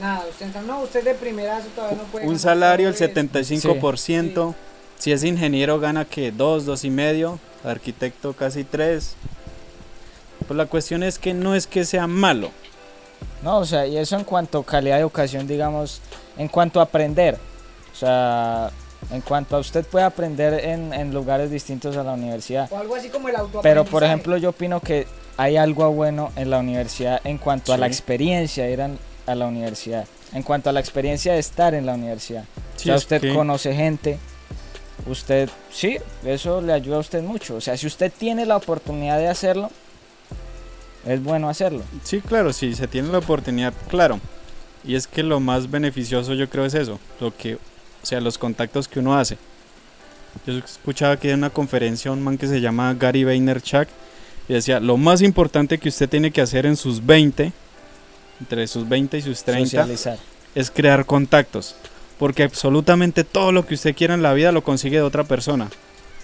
Nada, 0.01 0.25
usted 0.31 0.47
entra, 0.47 0.63
no, 0.63 0.81
usted 0.81 1.05
de 1.05 1.15
primerazo 1.15 1.69
todavía 1.75 1.99
no 1.99 2.05
puede. 2.05 2.25
Un 2.25 2.33
ganar 2.33 2.41
salario 2.41 2.89
el 2.89 2.95
todo 2.95 3.05
eso. 3.05 3.15
75%. 3.15 4.55
Si 4.99 5.13
es 5.13 5.25
ingeniero 5.25 5.81
gana 5.81 6.05
que 6.05 6.33
2, 6.33 6.67
2 6.67 6.85
y 6.85 6.91
medio. 6.91 7.39
Arquitecto 7.65 8.33
casi 8.33 8.65
3. 8.65 9.15
Pues 10.47 10.57
la 10.57 10.67
cuestión 10.67 11.03
es 11.03 11.19
que 11.19 11.35
no 11.35 11.55
es 11.55 11.67
que 11.67 11.85
sea 11.85 12.07
malo. 12.07 12.51
No, 13.43 13.59
o 13.59 13.65
sea, 13.65 13.87
y 13.87 13.97
eso 13.97 14.17
en 14.17 14.25
cuanto 14.25 14.59
a 14.59 14.65
calidad 14.65 14.97
de 14.97 15.03
educación, 15.03 15.47
digamos, 15.47 16.01
en 16.37 16.49
cuanto 16.49 16.81
a 16.81 16.85
aprender. 16.85 17.39
O 17.93 17.97
sea, 17.97 18.71
en 19.11 19.21
cuanto 19.23 19.57
a 19.57 19.61
usted 19.61 19.85
puede 19.87 20.05
aprender 20.05 20.65
en, 20.65 20.93
en 20.93 21.13
lugares 21.13 21.51
distintos 21.51 21.97
a 21.97 22.03
la 22.03 22.13
universidad. 22.13 22.71
O 22.71 22.79
algo 22.79 22.95
así 22.97 23.09
como 23.09 23.29
el 23.29 23.37
Pero, 23.63 23.85
por 23.85 24.05
ejemplo, 24.05 24.37
yo 24.37 24.51
opino 24.51 24.81
que 24.81 25.07
hay 25.37 25.57
algo 25.57 25.91
bueno 25.93 26.33
en 26.37 26.51
la 26.51 26.59
universidad 26.59 27.21
en 27.25 27.39
cuanto 27.39 27.73
a 27.73 27.79
la 27.79 27.87
experiencia 27.87 28.65
de 28.65 28.73
ir 28.73 28.83
a, 28.83 29.35
la 29.35 29.47
universidad. 29.47 30.07
En 30.33 30.43
cuanto 30.43 30.71
a 30.71 30.73
la 30.73 30.81
experiencia 30.81 31.33
de 31.33 31.39
estar 31.39 31.75
en 31.75 31.87
la 31.87 31.95
universidad. 31.95 32.45
Sí, 32.77 32.83
o 32.83 32.85
sea, 32.85 32.95
es 32.97 33.03
usted 33.03 33.21
que- 33.21 33.35
conoce 33.35 33.75
gente. 33.75 34.19
Usted, 35.07 35.49
sí, 35.73 35.97
eso 36.25 36.61
le 36.61 36.75
ayuda 36.75 36.97
a 36.97 37.01
usted 37.01 37.23
mucho. 37.23 37.57
O 37.57 37.61
sea, 37.61 37.77
si 37.77 37.87
usted 37.87 38.13
tiene 38.17 38.45
la 38.45 38.57
oportunidad 38.57 39.19
de 39.19 39.29
hacerlo, 39.29 39.71
es 41.07 41.23
bueno 41.23 41.49
hacerlo. 41.49 41.83
Sí, 42.05 42.21
claro, 42.21 42.53
si 42.53 42.75
se 42.75 42.87
tiene 42.87 43.09
la 43.09 43.19
oportunidad, 43.19 43.73
claro. 43.89 44.21
Y 44.85 44.95
es 44.95 45.07
que 45.07 45.23
lo 45.23 45.41
más 45.41 45.71
beneficioso 45.71 46.35
yo 46.35 46.49
creo 46.49 46.67
es 46.67 46.75
eso, 46.75 46.99
lo 47.19 47.35
que, 47.35 47.55
o 47.55 47.59
sea, 48.03 48.21
los 48.21 48.37
contactos 48.37 48.89
que 48.89 49.01
uno 49.01 49.19
hace. 49.19 49.39
Yo 50.47 50.59
escuchaba 50.59 51.17
que 51.17 51.31
en 51.31 51.39
una 51.39 51.51
conferencia 51.51 52.13
un 52.13 52.23
man 52.23 52.39
que 52.39 52.47
se 52.47 52.61
llama 52.61 52.95
Gary 52.95 53.25
Vaynerchuk 53.25 53.89
y 54.51 54.53
decía, 54.53 54.81
lo 54.81 54.97
más 54.97 55.23
importante 55.23 55.79
que 55.79 55.91
usted 55.91 56.09
tiene 56.09 56.33
que 56.33 56.41
hacer 56.41 56.67
en 56.67 56.77
sus 56.77 57.07
20, 57.07 57.53
entre 58.41 58.67
sus 58.67 58.89
20 58.89 59.19
y 59.19 59.23
sus 59.23 59.45
30, 59.45 59.65
Socializar. 59.71 60.19
es 60.57 60.73
crear 60.73 61.07
contactos. 61.07 61.77
Porque 62.19 62.43
absolutamente 62.43 63.23
todo 63.23 63.53
lo 63.53 63.65
que 63.65 63.75
usted 63.75 63.95
quiera 63.95 64.13
en 64.15 64.23
la 64.23 64.33
vida 64.33 64.51
lo 64.51 64.65
consigue 64.65 64.97
de 64.97 65.03
otra 65.03 65.23
persona. 65.23 65.69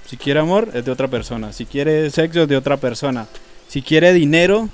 Si 0.06 0.16
quiere 0.16 0.40
amor, 0.40 0.70
es 0.74 0.84
de 0.84 0.90
otra 0.90 1.06
persona. 1.06 1.52
Si 1.52 1.66
quiere 1.66 2.10
sexo, 2.10 2.42
es 2.42 2.48
de 2.48 2.56
otra 2.56 2.78
persona. 2.78 3.28
Si 3.68 3.80
quiere 3.80 4.12
dinero, 4.12 4.70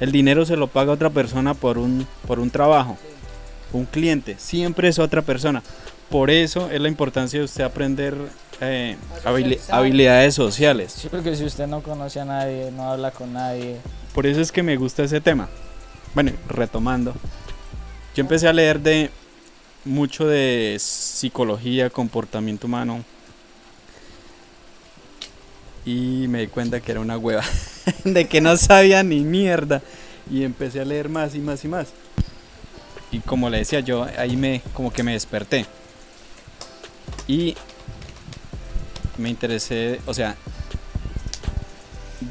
el 0.00 0.10
dinero 0.10 0.46
se 0.46 0.56
lo 0.56 0.68
paga 0.68 0.92
otra 0.92 1.10
persona 1.10 1.52
por 1.52 1.76
un, 1.76 2.06
por 2.26 2.40
un 2.40 2.48
trabajo. 2.48 2.96
Un 3.74 3.84
cliente. 3.84 4.36
Siempre 4.38 4.88
es 4.88 4.98
otra 4.98 5.20
persona. 5.20 5.62
Por 6.08 6.30
eso 6.30 6.70
es 6.70 6.80
la 6.80 6.88
importancia 6.88 7.38
de 7.38 7.44
usted 7.44 7.64
aprender 7.64 8.14
eh, 8.60 8.96
habilidades 9.70 10.34
sociales. 10.34 10.92
Sí, 10.92 11.08
porque 11.08 11.34
si 11.36 11.44
usted 11.44 11.66
no 11.66 11.82
conoce 11.82 12.20
a 12.20 12.24
nadie, 12.24 12.70
no 12.70 12.90
habla 12.90 13.10
con 13.10 13.32
nadie. 13.32 13.76
Por 14.14 14.26
eso 14.26 14.40
es 14.40 14.52
que 14.52 14.62
me 14.62 14.76
gusta 14.76 15.04
ese 15.04 15.20
tema. 15.20 15.48
Bueno, 16.14 16.32
retomando. 16.48 17.14
Yo 18.14 18.20
empecé 18.20 18.46
a 18.46 18.52
leer 18.52 18.80
de 18.80 19.10
mucho 19.84 20.26
de 20.26 20.76
psicología, 20.78 21.90
comportamiento 21.90 22.66
humano. 22.66 23.04
Y 25.84 26.26
me 26.28 26.40
di 26.40 26.46
cuenta 26.46 26.80
que 26.80 26.92
era 26.92 27.00
una 27.00 27.18
hueva. 27.18 27.42
de 28.04 28.26
que 28.26 28.40
no 28.40 28.56
sabía 28.56 29.02
ni 29.02 29.20
mierda. 29.20 29.82
Y 30.30 30.44
empecé 30.44 30.80
a 30.80 30.84
leer 30.84 31.08
más 31.08 31.34
y 31.34 31.40
más 31.40 31.64
y 31.64 31.68
más. 31.68 31.88
Y 33.10 33.18
como 33.20 33.50
le 33.50 33.58
decía 33.58 33.80
yo, 33.80 34.06
ahí 34.16 34.36
me 34.36 34.62
como 34.72 34.92
que 34.92 35.02
me 35.02 35.12
desperté. 35.12 35.66
Y 37.26 37.56
me 39.18 39.30
interesé, 39.30 40.00
o 40.06 40.14
sea, 40.14 40.36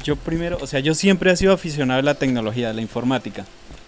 yo 0.02 0.16
primero, 0.16 0.58
o 0.60 0.66
sea, 0.66 0.80
yo 0.80 0.94
siempre 0.94 1.30
he 1.30 1.36
sido 1.36 1.52
aficionado 1.52 2.00
a 2.00 2.02
la 2.02 2.14
tecnología, 2.14 2.70
a 2.70 2.72
la 2.72 2.80
informática. 2.80 3.44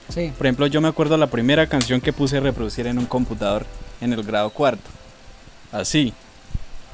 Sí. 0.09 0.33
Por 0.37 0.47
ejemplo, 0.47 0.67
yo 0.67 0.81
me 0.81 0.89
acuerdo 0.89 1.17
la 1.17 1.27
primera 1.27 1.67
canción 1.67 2.01
que 2.01 2.13
puse 2.13 2.39
a 2.39 2.41
reproducir 2.41 2.87
en 2.87 2.99
un 2.99 3.07
computador 3.07 3.67
en 4.01 4.13
el 4.13 4.23
grado 4.23 4.51
cuarto. 4.51 4.89
Así. 5.73 6.13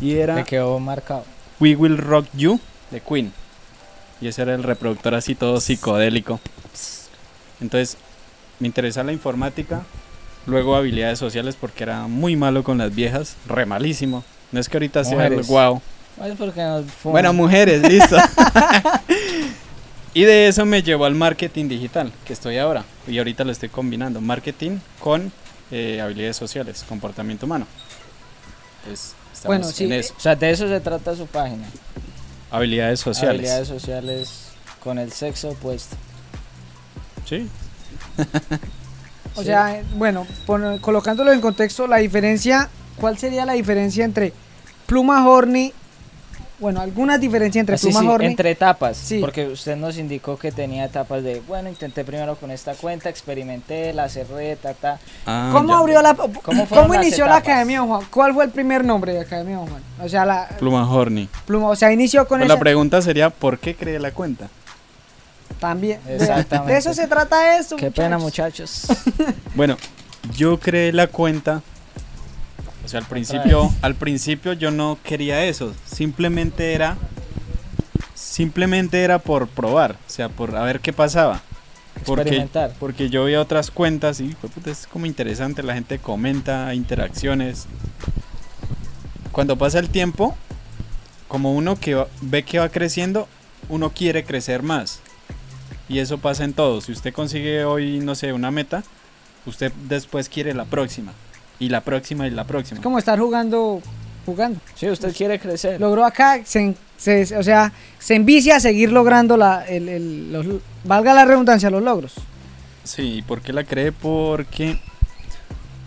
Y 0.00 0.12
era 0.16 0.36
Le 0.36 0.44
quedó 0.44 0.78
marcado. 0.78 1.24
We 1.60 1.76
Will 1.76 1.98
Rock 1.98 2.26
You 2.34 2.58
de 2.90 3.00
Queen. 3.00 3.32
Y 4.20 4.28
ese 4.28 4.42
era 4.42 4.54
el 4.54 4.62
reproductor 4.62 5.14
así 5.14 5.34
todo 5.34 5.60
psicodélico. 5.60 6.40
Entonces, 7.60 7.96
me 8.58 8.66
interesa 8.66 9.02
la 9.04 9.12
informática. 9.12 9.82
Luego 10.46 10.74
habilidades 10.74 11.18
sociales 11.18 11.56
porque 11.60 11.84
era 11.84 12.08
muy 12.08 12.34
malo 12.34 12.64
con 12.64 12.78
las 12.78 12.94
viejas, 12.94 13.36
re 13.46 13.66
malísimo. 13.66 14.24
No 14.50 14.58
es 14.58 14.68
que 14.68 14.76
ahorita 14.76 15.04
sea 15.04 15.26
el 15.26 15.32
Mujeres. 15.34 15.80
Bueno, 17.04 17.32
mujeres, 17.32 17.82
listo. 17.82 18.16
y 20.14 20.22
de 20.24 20.48
eso 20.48 20.64
me 20.64 20.82
llevó 20.82 21.04
al 21.06 21.14
marketing 21.14 21.68
digital, 21.68 22.12
que 22.24 22.32
estoy 22.32 22.58
ahora. 22.58 22.84
Y 23.06 23.18
ahorita 23.18 23.44
lo 23.44 23.52
estoy 23.52 23.68
combinando. 23.68 24.20
Marketing 24.20 24.78
con 25.00 25.32
eh, 25.70 26.00
habilidades 26.00 26.36
sociales, 26.36 26.84
comportamiento 26.88 27.46
humano. 27.46 27.66
Estamos 28.90 29.16
Bueno, 29.44 29.64
sí, 29.64 29.84
en 29.84 29.92
eso. 29.92 30.14
O 30.16 30.20
sea, 30.20 30.36
de 30.36 30.50
eso 30.50 30.68
se 30.68 30.80
trata 30.80 31.16
su 31.16 31.26
página. 31.26 31.64
Habilidades 32.50 33.00
sociales. 33.00 33.36
Habilidades 33.38 33.68
sociales 33.68 34.48
con 34.84 34.98
el 34.98 35.12
sexo 35.12 35.50
opuesto. 35.50 35.96
Sí. 37.28 37.48
O 39.34 39.40
Sí. 39.40 39.46
sea, 39.46 39.82
bueno, 39.94 40.26
colocándolo 40.82 41.32
en 41.32 41.40
contexto, 41.40 41.86
la 41.86 41.96
diferencia, 41.96 42.68
¿cuál 43.00 43.16
sería 43.16 43.46
la 43.46 43.54
diferencia 43.54 44.04
entre 44.04 44.34
Pluma 44.84 45.26
Horny? 45.26 45.72
Bueno, 46.62 46.80
algunas 46.80 47.20
diferencias 47.20 47.60
entre 47.60 47.74
Ah, 47.74 47.78
sí, 47.78 47.86
Pluma 47.88 48.00
sí, 48.00 48.06
Horny. 48.06 48.26
entre 48.26 48.50
etapas. 48.52 48.96
Sí. 48.96 49.18
Porque 49.18 49.48
usted 49.48 49.76
nos 49.76 49.98
indicó 49.98 50.38
que 50.38 50.52
tenía 50.52 50.84
etapas 50.84 51.22
de, 51.24 51.42
bueno, 51.46 51.68
intenté 51.68 52.04
primero 52.04 52.36
con 52.36 52.50
esta 52.52 52.74
cuenta, 52.74 53.10
experimenté, 53.10 53.92
la 53.92 54.08
cerré, 54.08 54.54
ta, 54.56 54.72
ta. 54.72 54.98
Ah, 55.26 55.50
¿Cómo 55.52 55.70
ya. 55.74 55.78
abrió 55.78 56.00
la 56.02 56.14
¿Cómo 56.14 56.66
¿Cómo, 56.68 56.94
inició 56.94 57.26
la? 57.26 57.36
Academia 57.36 57.80
Don 57.80 57.88
Juan? 57.88 58.02
¿Cuál 58.10 58.32
fue 58.32 58.44
el 58.44 58.50
primer 58.52 58.84
nombre 58.84 59.12
de 59.12 59.20
Academia 59.22 59.56
Don 59.56 59.66
Juan? 59.66 59.82
O 60.00 60.08
sea, 60.08 60.24
la 60.24 60.48
Pluma 60.58 60.88
Horny. 60.88 61.28
Pluma, 61.46 61.68
o 61.68 61.74
sea, 61.76 61.92
inició 61.92 62.26
con 62.28 62.38
Pues 62.38 62.46
esa 62.46 62.54
la 62.54 62.60
pregunta 62.60 63.02
sería, 63.02 63.28
¿por 63.30 63.58
qué 63.58 63.74
creé 63.74 63.98
la 63.98 64.12
cuenta? 64.12 64.48
también. 65.60 66.00
Exactamente. 66.08 66.72
De 66.72 66.78
eso 66.78 66.94
se 66.94 67.06
trata 67.06 67.58
esto. 67.58 67.76
Qué 67.76 67.90
pena, 67.90 68.18
muchachos. 68.18 68.86
Bueno, 69.54 69.76
yo 70.36 70.58
creé 70.58 70.92
la 70.92 71.06
cuenta. 71.08 71.60
O 72.84 72.88
sea, 72.88 73.00
al 73.00 73.06
principio, 73.06 73.72
al 73.82 73.94
principio 73.94 74.52
yo 74.54 74.70
no 74.70 74.98
quería 75.04 75.44
eso. 75.44 75.72
Simplemente 75.86 76.74
era, 76.74 76.96
simplemente 78.14 79.02
era 79.02 79.18
por 79.18 79.48
probar, 79.48 79.92
o 79.92 80.10
sea, 80.10 80.28
por 80.28 80.56
a 80.56 80.62
ver 80.64 80.80
qué 80.80 80.92
pasaba. 80.92 81.40
Porque, 82.06 82.22
Experimentar. 82.22 82.72
porque 82.80 83.10
yo 83.10 83.24
veía 83.24 83.40
otras 83.40 83.70
cuentas 83.70 84.20
y 84.20 84.28
puta, 84.34 84.70
es 84.70 84.86
como 84.86 85.06
interesante, 85.06 85.62
la 85.62 85.74
gente 85.74 85.98
comenta, 85.98 86.74
interacciones. 86.74 87.66
Cuando 89.30 89.56
pasa 89.56 89.78
el 89.78 89.88
tiempo, 89.88 90.36
como 91.28 91.52
uno 91.54 91.76
que 91.76 91.94
va- 91.94 92.08
ve 92.20 92.42
que 92.42 92.58
va 92.58 92.68
creciendo, 92.70 93.28
uno 93.68 93.90
quiere 93.90 94.24
crecer 94.24 94.62
más. 94.62 95.00
Y 95.88 95.98
eso 96.00 96.18
pasa 96.18 96.44
en 96.44 96.54
todo. 96.54 96.80
Si 96.80 96.92
usted 96.92 97.12
consigue 97.12 97.64
hoy, 97.64 98.00
no 98.00 98.14
sé, 98.14 98.32
una 98.32 98.50
meta, 98.50 98.82
usted 99.46 99.70
después 99.88 100.28
quiere 100.28 100.54
la 100.54 100.64
próxima. 100.64 101.12
Y 101.58 101.68
la 101.68 101.80
próxima 101.80 102.26
y 102.26 102.30
la 102.30 102.44
próxima. 102.44 102.78
Es 102.78 102.82
como 102.82 102.98
estar 102.98 103.18
jugando, 103.18 103.80
jugando. 104.26 104.60
Sí, 104.74 104.88
usted 104.88 105.14
quiere 105.14 105.38
crecer. 105.38 105.80
Logró 105.80 106.04
acá, 106.04 106.40
se, 106.44 106.74
o 107.36 107.42
sea, 107.42 107.72
se 107.98 108.14
envicia 108.14 108.56
a 108.56 108.60
seguir 108.60 108.90
logrando 108.92 109.36
la, 109.36 109.64
el, 109.66 109.88
el- 109.88 110.32
los, 110.32 110.46
valga 110.84 111.14
la 111.14 111.24
redundancia, 111.24 111.70
los 111.70 111.82
logros. 111.82 112.14
Sí, 112.84 113.18
¿y 113.18 113.22
por 113.22 113.40
qué 113.40 113.52
la 113.52 113.62
creé? 113.64 113.92
Porque, 113.92 114.76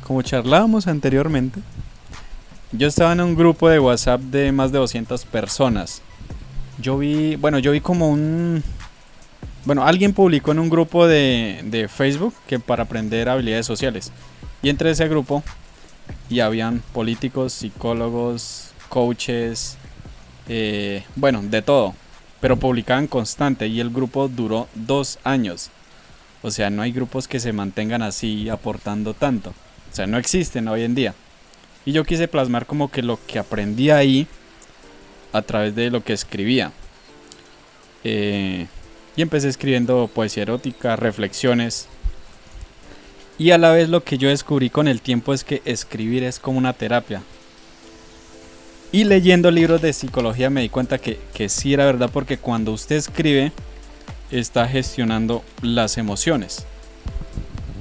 como 0.06 0.22
charlábamos 0.22 0.88
anteriormente, 0.88 1.60
yo 2.72 2.88
estaba 2.88 3.12
en 3.14 3.22
un 3.22 3.36
grupo 3.36 3.70
de 3.70 3.80
WhatsApp 3.80 4.22
de 4.22 4.52
más 4.52 4.72
de 4.72 4.78
200 4.80 5.26
personas. 5.26 6.02
Yo 6.80 6.98
vi, 6.98 7.36
bueno, 7.36 7.60
yo 7.60 7.72
vi 7.72 7.82
como 7.82 8.10
un... 8.10 8.64
Bueno, 9.66 9.84
alguien 9.86 10.14
publicó 10.14 10.52
en 10.52 10.60
un 10.60 10.70
grupo 10.70 11.08
de, 11.08 11.62
de 11.66 11.88
Facebook 11.88 12.34
que 12.48 12.60
para 12.60 12.84
aprender 12.84 13.28
habilidades 13.30 13.66
sociales. 13.66 14.12
Y 14.66 14.70
entre 14.70 14.90
ese 14.90 15.08
grupo 15.08 15.44
y 16.28 16.40
habían 16.40 16.80
políticos, 16.92 17.54
psicólogos, 17.54 18.72
coaches, 18.90 19.78
eh, 20.50 21.04
bueno, 21.16 21.44
de 21.44 21.62
todo. 21.62 21.94
Pero 22.42 22.58
publicaban 22.58 23.06
constante 23.06 23.68
y 23.68 23.80
el 23.80 23.92
grupo 23.92 24.28
duró 24.28 24.68
dos 24.74 25.20
años. 25.24 25.70
O 26.42 26.50
sea, 26.50 26.72
no 26.72 26.82
hay 26.82 26.92
grupos 26.92 27.28
que 27.28 27.40
se 27.40 27.54
mantengan 27.54 28.02
así 28.02 28.50
aportando 28.50 29.14
tanto. 29.14 29.52
O 29.92 29.96
sea, 29.96 30.08
no 30.08 30.18
existen 30.18 30.68
hoy 30.68 30.82
en 30.82 30.96
día. 30.96 31.14
Y 31.86 31.92
yo 31.92 32.04
quise 32.04 32.28
plasmar 32.28 32.66
como 32.66 32.90
que 32.90 33.04
lo 33.04 33.20
que 33.28 33.38
aprendí 33.38 33.92
ahí 33.92 34.26
a 35.32 35.44
través 35.44 35.76
de 35.76 35.92
lo 35.92 36.04
que 36.04 36.14
escribía. 36.14 36.72
Eh, 38.04 38.66
y 39.16 39.22
empecé 39.22 39.48
escribiendo 39.48 40.10
poesía 40.12 40.42
erótica, 40.42 40.96
reflexiones. 40.96 41.88
Y 43.38 43.52
a 43.52 43.58
la 43.58 43.72
vez 43.72 43.90
lo 43.90 44.04
que 44.04 44.18
yo 44.18 44.30
descubrí 44.30 44.70
con 44.70 44.88
el 44.88 45.02
tiempo 45.02 45.34
es 45.34 45.44
que 45.44 45.62
escribir 45.66 46.24
es 46.24 46.40
como 46.40 46.58
una 46.58 46.74
terapia. 46.74 47.22
Y 48.92 49.04
leyendo 49.04 49.52
libros 49.52 49.82
de 49.82 49.92
psicología 49.92 50.50
me 50.50 50.62
di 50.62 50.70
cuenta 50.70 50.98
que, 51.00 51.20
que 51.34 51.50
sí 51.50 51.74
era 51.74 51.86
verdad 51.86 52.10
porque 52.14 52.38
cuando 52.38 52.72
usted 52.72 52.96
escribe 52.96 53.52
está 54.32 54.68
gestionando 54.68 55.44
las 55.62 55.98
emociones. 55.98 56.66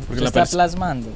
Porque 0.09 0.25
Usted 0.25 0.35
la 0.39 0.43
está 0.45 0.57
plasmando 0.57 1.09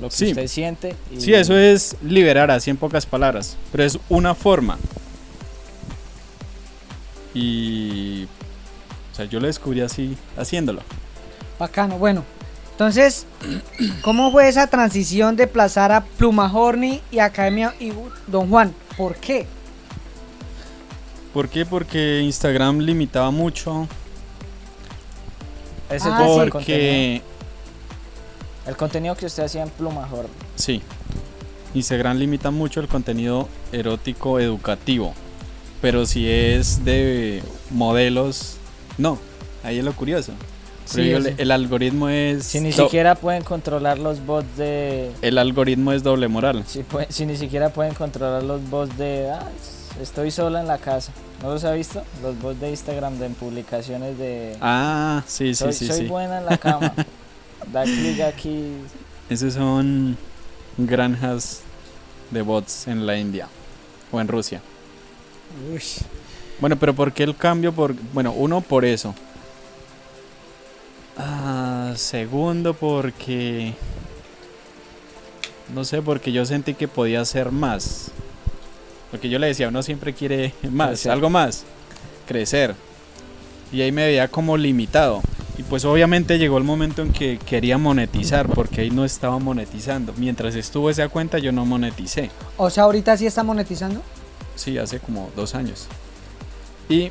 lo 0.00 0.08
que 0.08 0.14
Sí. 0.16 0.26
usted 0.28 0.46
siente. 0.46 0.96
Y 1.14 1.20
Sí, 1.20 1.34
eso 1.34 1.56
es 1.58 1.96
liberar 2.02 2.50
así 2.50 2.70
en 2.70 2.78
pocas 2.78 3.04
palabras, 3.04 3.56
pero 3.70 3.84
es 3.84 3.98
una 4.08 4.34
forma. 4.34 4.78
Y 7.34 8.24
o 9.12 9.14
sea, 9.14 9.26
yo 9.26 9.40
lo 9.40 9.46
descubrí 9.46 9.80
así 9.82 10.16
haciéndolo. 10.36 10.80
Bacano, 11.58 11.98
bueno. 11.98 12.24
Entonces, 12.78 13.26
¿cómo 14.02 14.30
fue 14.30 14.48
esa 14.48 14.68
transición 14.68 15.34
de 15.34 15.48
plazar 15.48 15.90
a 15.90 16.04
Pluma 16.04 16.48
Horny 16.52 17.00
y 17.10 17.18
Academia 17.18 17.74
y 17.80 17.90
Don 18.28 18.48
Juan? 18.48 18.72
¿Por 18.96 19.16
qué? 19.16 19.46
¿Por 21.34 21.48
qué? 21.48 21.66
Porque 21.66 22.20
Instagram 22.22 22.78
limitaba 22.78 23.32
mucho. 23.32 23.88
Ese 25.90 26.08
Ah, 26.08 26.18
sí. 26.18 26.22
de 26.44 26.50
contenido. 26.50 26.52
Porque 26.52 27.22
El 28.66 28.76
contenido 28.76 29.16
que 29.16 29.26
usted 29.26 29.42
hacía 29.42 29.64
en 29.64 29.70
Plumajor. 29.70 30.28
sí, 30.54 30.80
Instagram 31.74 32.16
limita 32.16 32.50
mucho 32.52 32.78
el 32.80 32.86
contenido 32.86 33.48
erótico 33.72 34.38
educativo. 34.38 35.14
Pero 35.82 36.06
si 36.06 36.30
es 36.30 36.84
de 36.84 37.42
modelos, 37.70 38.56
no. 38.98 39.18
Ahí 39.64 39.78
es 39.78 39.84
lo 39.84 39.92
curioso. 39.94 40.32
Sí, 40.88 41.10
yo 41.10 41.18
le- 41.18 41.34
el 41.36 41.50
algoritmo 41.50 42.08
es 42.08 42.44
Si 42.44 42.60
ni 42.60 42.72
siquiera 42.72 43.14
pueden 43.14 43.44
controlar 43.44 43.98
los 43.98 44.24
bots 44.24 44.56
de. 44.56 45.10
el 45.22 45.36
algoritmo 45.38 45.92
es 45.92 46.02
doble 46.02 46.28
moral. 46.28 46.64
Si, 47.10 47.26
ni 47.26 47.36
siquiera 47.36 47.68
pueden 47.70 47.94
controlar 47.94 48.42
los 48.42 48.68
bots 48.70 48.96
de. 48.96 49.30
"Ah, 49.30 49.42
estoy 50.00 50.30
sola 50.30 50.60
en 50.60 50.66
la 50.66 50.78
casa. 50.78 51.12
¿No 51.42 51.50
los 51.50 51.62
ha 51.64 51.72
visto? 51.72 52.02
Los 52.22 52.40
bots 52.40 52.58
de 52.60 52.70
Instagram 52.70 53.18
de 53.18 53.28
publicaciones 53.30 54.16
de. 54.18 54.56
Ah, 54.60 55.22
sí, 55.26 55.48
sí, 55.48 55.54
soy 55.54 55.72
sí, 55.74 55.86
soy 55.86 55.96
sí. 55.98 56.06
buena 56.06 56.38
en 56.38 56.46
la 56.46 56.56
cama. 56.56 56.94
da 57.72 57.84
clic 57.84 58.20
aquí. 58.22 58.72
Esos 59.28 59.54
son 59.54 60.16
granjas 60.78 61.60
de 62.30 62.40
bots 62.42 62.86
en 62.88 63.06
la 63.06 63.18
India 63.18 63.46
o 64.10 64.20
en 64.20 64.28
Rusia. 64.28 64.62
Bueno, 66.60 66.76
pero 66.76 66.94
¿por 66.94 67.12
qué 67.12 67.22
el 67.24 67.36
cambio? 67.36 67.72
Por, 67.72 67.94
bueno, 68.12 68.32
uno 68.32 68.60
por 68.60 68.84
eso. 68.84 69.14
Ah, 71.18 71.92
segundo 71.96 72.74
porque... 72.74 73.74
No 75.74 75.84
sé, 75.84 76.00
porque 76.00 76.32
yo 76.32 76.46
sentí 76.46 76.74
que 76.74 76.88
podía 76.88 77.20
hacer 77.20 77.52
más. 77.52 78.10
Porque 79.10 79.28
yo 79.28 79.38
le 79.38 79.48
decía, 79.48 79.68
uno 79.68 79.82
siempre 79.82 80.14
quiere 80.14 80.54
más, 80.70 80.90
Crecer. 80.90 81.12
algo 81.12 81.28
más, 81.30 81.64
crecer. 82.26 82.74
Y 83.72 83.82
ahí 83.82 83.92
me 83.92 84.06
veía 84.06 84.28
como 84.28 84.56
limitado. 84.56 85.20
Y 85.58 85.62
pues 85.64 85.84
obviamente 85.84 86.38
llegó 86.38 86.56
el 86.56 86.64
momento 86.64 87.02
en 87.02 87.12
que 87.12 87.38
quería 87.38 87.78
monetizar, 87.78 88.48
porque 88.48 88.82
ahí 88.82 88.90
no 88.90 89.04
estaba 89.04 89.38
monetizando. 89.40 90.14
Mientras 90.16 90.54
estuvo 90.54 90.88
esa 90.88 91.08
cuenta 91.08 91.38
yo 91.38 91.50
no 91.52 91.66
moneticé. 91.66 92.30
O 92.56 92.70
sea, 92.70 92.84
ahorita 92.84 93.16
sí 93.16 93.26
está 93.26 93.42
monetizando. 93.42 94.00
Sí, 94.54 94.78
hace 94.78 95.00
como 95.00 95.30
dos 95.34 95.54
años. 95.56 95.88
Y 96.88 97.10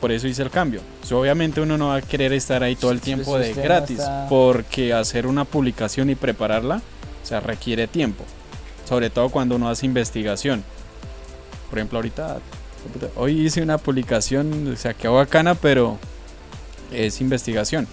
por 0.00 0.12
eso 0.12 0.26
hice 0.26 0.42
el 0.42 0.50
cambio. 0.50 0.80
Obviamente 1.12 1.60
uno 1.60 1.76
no 1.76 1.88
va 1.88 1.96
a 1.96 2.02
querer 2.02 2.32
estar 2.32 2.62
ahí 2.62 2.76
todo 2.76 2.90
el 2.92 3.00
tiempo 3.00 3.38
de 3.38 3.52
gratis, 3.52 4.00
porque 4.28 4.92
hacer 4.94 5.26
una 5.26 5.44
publicación 5.44 6.10
y 6.10 6.14
prepararla, 6.14 6.82
o 7.22 7.26
sea, 7.26 7.40
requiere 7.40 7.86
tiempo. 7.86 8.24
Sobre 8.88 9.10
todo 9.10 9.28
cuando 9.28 9.56
uno 9.56 9.68
hace 9.68 9.86
investigación. 9.86 10.64
Por 11.68 11.78
ejemplo, 11.78 11.98
ahorita, 11.98 12.38
hoy 13.16 13.46
hice 13.46 13.62
una 13.62 13.78
publicación, 13.78 14.72
o 14.72 14.76
sea, 14.76 14.94
quedó 14.94 15.14
bacana, 15.14 15.54
pero 15.54 15.98
es 16.92 17.20
investigación. 17.20 17.86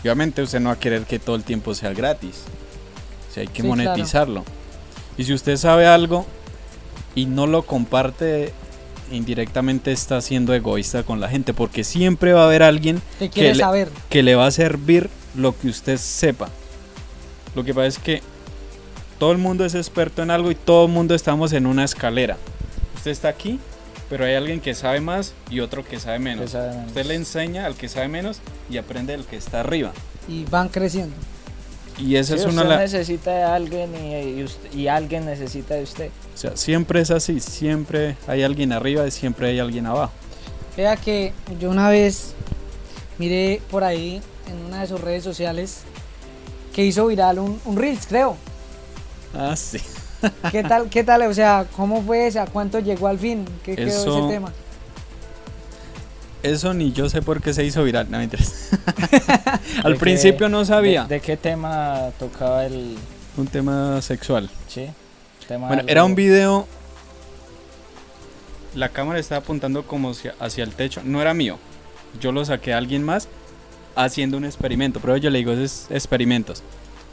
Obviamente 0.00 0.42
usted 0.42 0.60
no 0.60 0.70
va 0.70 0.74
a 0.74 0.78
querer 0.78 1.04
que 1.04 1.18
todo 1.18 1.36
el 1.36 1.44
tiempo 1.44 1.74
sea 1.74 1.92
gratis. 1.92 2.42
O 3.30 3.34
sea, 3.34 3.42
hay 3.42 3.46
que 3.48 3.62
Sí, 3.62 3.68
claro. 3.68 3.76
monetizarlo. 3.84 4.44
Y 5.16 5.24
si 5.24 5.32
usted 5.32 5.56
sabe 5.56 5.86
algo 5.86 6.26
y 7.14 7.26
no 7.26 7.46
lo 7.46 7.62
comparte, 7.62 8.52
indirectamente 9.10 9.92
está 9.92 10.20
siendo 10.20 10.54
egoísta 10.54 11.02
con 11.02 11.20
la 11.20 11.28
gente, 11.28 11.54
porque 11.54 11.84
siempre 11.84 12.32
va 12.32 12.42
a 12.42 12.46
haber 12.46 12.62
alguien 12.62 13.00
¿Qué 13.18 13.30
quiere 13.30 13.54
le- 13.54 13.60
saber? 13.60 13.88
que 14.08 14.22
le 14.22 14.34
va 14.34 14.46
a 14.46 14.50
servir 14.50 15.10
lo 15.34 15.56
que 15.58 15.68
usted 15.68 15.96
sepa. 15.98 16.48
Lo 17.54 17.64
que 17.64 17.74
pasa 17.74 17.86
es 17.86 17.98
que 17.98 18.22
todo 19.18 19.32
el 19.32 19.38
mundo 19.38 19.64
es 19.64 19.74
experto 19.74 20.22
en 20.22 20.30
algo 20.30 20.50
y 20.50 20.54
todo 20.54 20.86
el 20.86 20.92
mundo 20.92 21.14
estamos 21.14 21.52
en 21.52 21.66
una 21.66 21.84
escalera. 21.84 22.36
Usted 22.96 23.10
está 23.10 23.28
aquí, 23.28 23.58
pero 24.10 24.24
hay 24.24 24.34
alguien 24.34 24.60
que 24.60 24.74
sabe 24.74 25.00
más 25.00 25.34
y 25.50 25.60
otro 25.60 25.84
que 25.84 26.00
sabe 26.00 26.18
menos. 26.18 26.44
Que 26.46 26.48
sabe 26.50 26.70
menos. 26.70 26.86
Usted 26.88 27.06
le 27.06 27.14
enseña 27.14 27.66
al 27.66 27.74
que 27.76 27.88
sabe 27.88 28.08
menos 28.08 28.38
y 28.70 28.76
aprende 28.78 29.14
el 29.14 29.24
que 29.24 29.36
está 29.36 29.60
arriba. 29.60 29.92
Y 30.28 30.44
van 30.46 30.68
creciendo. 30.68 31.14
Y 31.98 32.16
esa 32.16 32.34
Sí, 32.34 32.40
es 32.40 32.46
una... 32.46 32.62
usted 32.62 32.68
la- 32.68 32.78
necesita 32.78 33.30
de 33.32 33.42
alguien 33.44 33.94
y, 33.94 34.40
y 34.40 34.44
usted- 34.44 34.72
y 34.72 34.88
alguien 34.88 35.24
necesita 35.26 35.74
de 35.74 35.82
usted. 35.84 36.10
O 36.34 36.36
sea, 36.36 36.56
siempre 36.56 37.00
es 37.00 37.10
así, 37.10 37.38
siempre 37.40 38.16
hay 38.26 38.42
alguien 38.42 38.72
arriba 38.72 39.06
y 39.06 39.10
siempre 39.10 39.48
hay 39.48 39.60
alguien 39.60 39.86
abajo. 39.86 40.12
Vea 40.76 40.96
que 40.96 41.32
yo 41.60 41.70
una 41.70 41.88
vez 41.90 42.34
miré 43.18 43.62
por 43.70 43.84
ahí 43.84 44.20
en 44.50 44.66
una 44.66 44.80
de 44.80 44.88
sus 44.88 45.00
redes 45.00 45.22
sociales 45.22 45.82
que 46.74 46.84
hizo 46.84 47.06
viral 47.06 47.38
un, 47.38 47.60
un 47.64 47.76
Reels, 47.76 48.06
creo. 48.08 48.36
Ah, 49.32 49.54
sí. 49.56 49.78
¿Qué 50.50 50.62
tal, 50.64 50.88
qué 50.88 51.04
tal? 51.04 51.22
O 51.22 51.34
sea, 51.34 51.66
¿cómo 51.76 52.02
fue 52.02 52.26
ese? 52.26 52.40
¿A 52.40 52.46
cuánto 52.46 52.80
llegó 52.80 53.06
al 53.08 53.18
fin? 53.18 53.44
¿Qué 53.64 53.76
quedó 53.76 53.86
Eso- 53.88 54.18
ese 54.18 54.28
tema? 54.34 54.52
Eso 56.44 56.74
ni 56.74 56.92
yo 56.92 57.08
sé 57.08 57.22
por 57.22 57.40
qué 57.40 57.52
se 57.54 57.64
hizo 57.64 57.82
viral. 57.82 58.10
No, 58.10 58.18
mentiras. 58.18 58.68
Al 59.82 59.92
¿De 59.92 59.98
qué- 59.98 60.00
principio 60.00 60.48
no 60.48 60.64
sabía. 60.64 61.04
¿De, 61.04 61.14
de 61.16 61.20
qué 61.20 61.36
tema 61.36 62.10
tocaba 62.18 62.64
el... 62.66 62.96
Un 63.36 63.46
tema 63.48 64.00
sexual. 64.02 64.48
Sí? 64.68 64.88
Tema 65.48 65.66
Bueno, 65.68 65.82
era 65.86 66.04
un 66.04 66.14
video. 66.14 66.66
La 68.74 68.90
cámara 68.90 69.18
estaba 69.18 69.40
apuntando 69.40 69.84
como 69.86 70.10
hacia, 70.10 70.34
hacia 70.38 70.64
el 70.64 70.72
techo. 70.74 71.00
No 71.04 71.20
era 71.20 71.32
mío. 71.34 71.58
Yo 72.20 72.30
lo 72.30 72.44
saqué 72.44 72.74
a 72.74 72.78
alguien 72.78 73.02
más 73.02 73.28
haciendo 73.96 74.36
un 74.36 74.44
experimento. 74.44 75.00
Pero 75.00 75.16
yo 75.16 75.30
le 75.30 75.38
digo, 75.38 75.52
es 75.52 75.86
experimentos. 75.90 76.62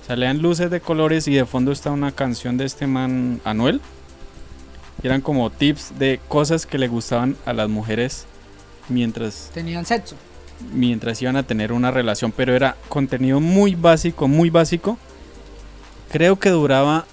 Salían 0.06 0.39
luces 0.39 0.70
de 0.70 0.82
colores 0.82 1.28
y 1.28 1.34
de 1.36 1.46
fondo 1.46 1.72
está 1.72 1.89
una 1.91 2.12
canción 2.12 2.58
de 2.58 2.65
este 2.65 2.86
man 2.86 3.39
Anuel. 3.46 3.80
Y 5.02 5.08
eran 5.08 5.22
como 5.22 5.50
tips 5.50 5.98
de 5.98 6.20
cosas 6.28 6.65
que 6.65 6.78
le 6.78 6.88
gustaban 6.88 7.38
a 7.46 7.54
las 7.54 7.70
mujeres 7.70 8.26
mientras 8.89 9.50
Tenían 9.54 9.86
sexo. 9.86 10.15
mientras 10.74 11.22
iban 11.22 11.36
a 11.38 11.44
tener 11.44 11.72
una 11.72 11.91
relación, 11.91 12.32
pero 12.32 12.56
era 12.56 12.76
contenido 12.89 13.39
muy 13.39 13.76
básico, 13.76 14.28
muy 14.28 14.50
básico. 14.50 14.98
Creo 16.12 16.38
que 16.39 16.50
duraba 16.50 17.06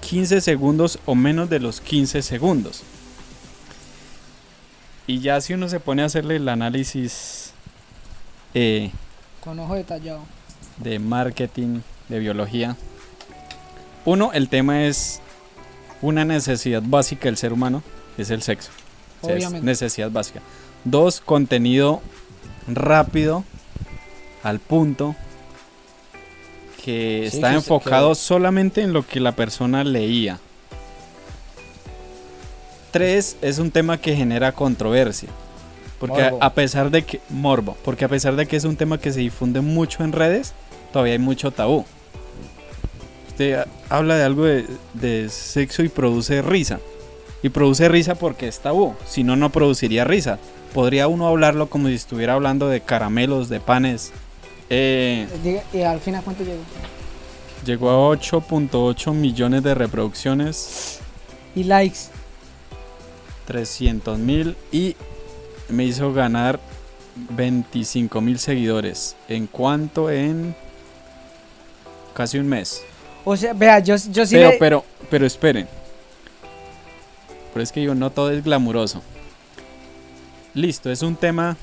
15 0.00 0.40
segundos 0.40 0.98
o 1.04 1.14
menos 1.14 1.50
de 1.50 1.58
los 1.60 1.80
15 1.80 2.22
segundos. 2.22 2.82
Y 5.06 5.20
ya 5.20 5.40
si 5.40 5.54
uno 5.54 5.68
se 5.68 5.80
pone 5.80 6.02
a 6.02 6.06
hacerle 6.06 6.36
el 6.36 6.48
análisis 6.48 7.52
eh, 8.54 8.90
Con 9.42 9.58
ojo 9.60 9.74
detallado. 9.74 10.20
de 10.78 10.98
marketing, 10.98 11.80
de 12.08 12.18
biología, 12.18 12.76
uno, 14.04 14.32
el 14.32 14.48
tema 14.48 14.84
es 14.84 15.20
una 16.02 16.24
necesidad 16.24 16.82
básica 16.84 17.24
del 17.26 17.36
ser 17.36 17.52
humano, 17.52 17.82
es 18.18 18.30
el 18.30 18.42
sexo. 18.42 18.70
Es 19.22 19.28
Obviamente. 19.28 19.64
necesidad 19.66 20.10
básica. 20.10 20.40
Dos, 20.86 21.20
contenido 21.20 22.00
rápido, 22.68 23.44
al 24.42 24.60
punto, 24.60 25.14
que 26.84 27.26
Sí, 27.30 27.36
está 27.38 27.50
que 27.50 27.56
enfocado 27.56 28.10
que- 28.10 28.14
solamente 28.14 28.82
en 28.82 28.92
lo 28.92 29.04
que 29.06 29.18
la 29.20 29.32
persona 29.32 29.82
leía. 29.84 30.38
Tres, 32.92 33.36
es 33.42 33.58
un 33.58 33.70
tema 33.70 33.98
que 34.00 34.14
genera 34.16 34.52
controversia. 34.52 35.28
Porque 35.98 36.22
a, 36.22 36.30
Morbo. 36.30 36.44
a 36.44 36.54
pesar 36.54 36.90
de 36.90 37.02
que... 37.02 37.20
Morbo. 37.30 37.76
Porque 37.84 38.04
a 38.04 38.08
pesar 38.08 38.36
de 38.36 38.46
que 38.46 38.56
es 38.56 38.64
un 38.64 38.76
tema 38.76 38.98
que 38.98 39.12
se 39.12 39.20
difunde 39.20 39.60
mucho 39.60 40.04
en 40.04 40.12
redes, 40.12 40.52
todavía 40.92 41.14
hay 41.14 41.18
mucho 41.18 41.50
tabú. 41.50 41.84
Usted 43.28 43.54
ha- 43.60 43.66
habla 43.88 44.16
de 44.16 44.22
algo 44.24 44.44
de, 44.44 44.66
de 44.94 45.28
sexo 45.30 45.82
y 45.82 45.88
produce 45.88 46.40
risa. 46.42 46.80
Y 47.42 47.48
produce 47.48 47.88
risa 47.88 48.14
porque 48.14 48.48
es 48.48 48.60
tabú. 48.60 48.94
Si 49.06 49.24
no, 49.24 49.36
no 49.36 49.50
produciría 49.50 50.04
risa. 50.04 50.38
Podría 50.76 51.08
uno 51.08 51.26
hablarlo 51.26 51.70
como 51.70 51.88
si 51.88 51.94
estuviera 51.94 52.34
hablando 52.34 52.68
de 52.68 52.82
caramelos, 52.82 53.48
de 53.48 53.60
panes. 53.60 54.12
Eh, 54.68 55.26
Diga- 55.42 55.62
¿Y 55.72 55.80
al 55.80 56.00
fin 56.00 56.16
a 56.16 56.20
cuánto 56.20 56.44
llegó? 56.44 56.60
llegó 57.64 57.88
a 57.88 58.14
8.8 58.14 59.14
millones 59.14 59.62
de 59.62 59.74
reproducciones, 59.74 60.98
Y 61.54 61.64
likes. 61.64 61.98
300 63.46 64.18
mil 64.18 64.54
y 64.70 64.96
me 65.70 65.84
hizo 65.84 66.12
ganar 66.12 66.60
25 67.30 68.20
mil 68.20 68.38
seguidores. 68.38 69.16
¿En 69.30 69.46
cuánto? 69.46 70.10
En 70.10 70.54
casi 72.12 72.36
un 72.38 72.48
mes. 72.48 72.82
O 73.24 73.34
sea, 73.34 73.54
vea, 73.54 73.78
yo, 73.78 73.96
yo 74.12 74.26
sí 74.26 74.34
pero, 74.34 74.50
le- 74.50 74.58
pero, 74.58 74.84
pero 75.08 75.24
esperen. 75.26 75.66
Pero 77.54 77.62
es 77.62 77.72
que 77.72 77.82
yo 77.82 77.94
no 77.94 78.10
todo 78.10 78.30
es 78.30 78.44
glamuroso. 78.44 79.00
Listo, 80.56 80.90
es 80.90 81.02
un 81.02 81.14
tema 81.16 81.56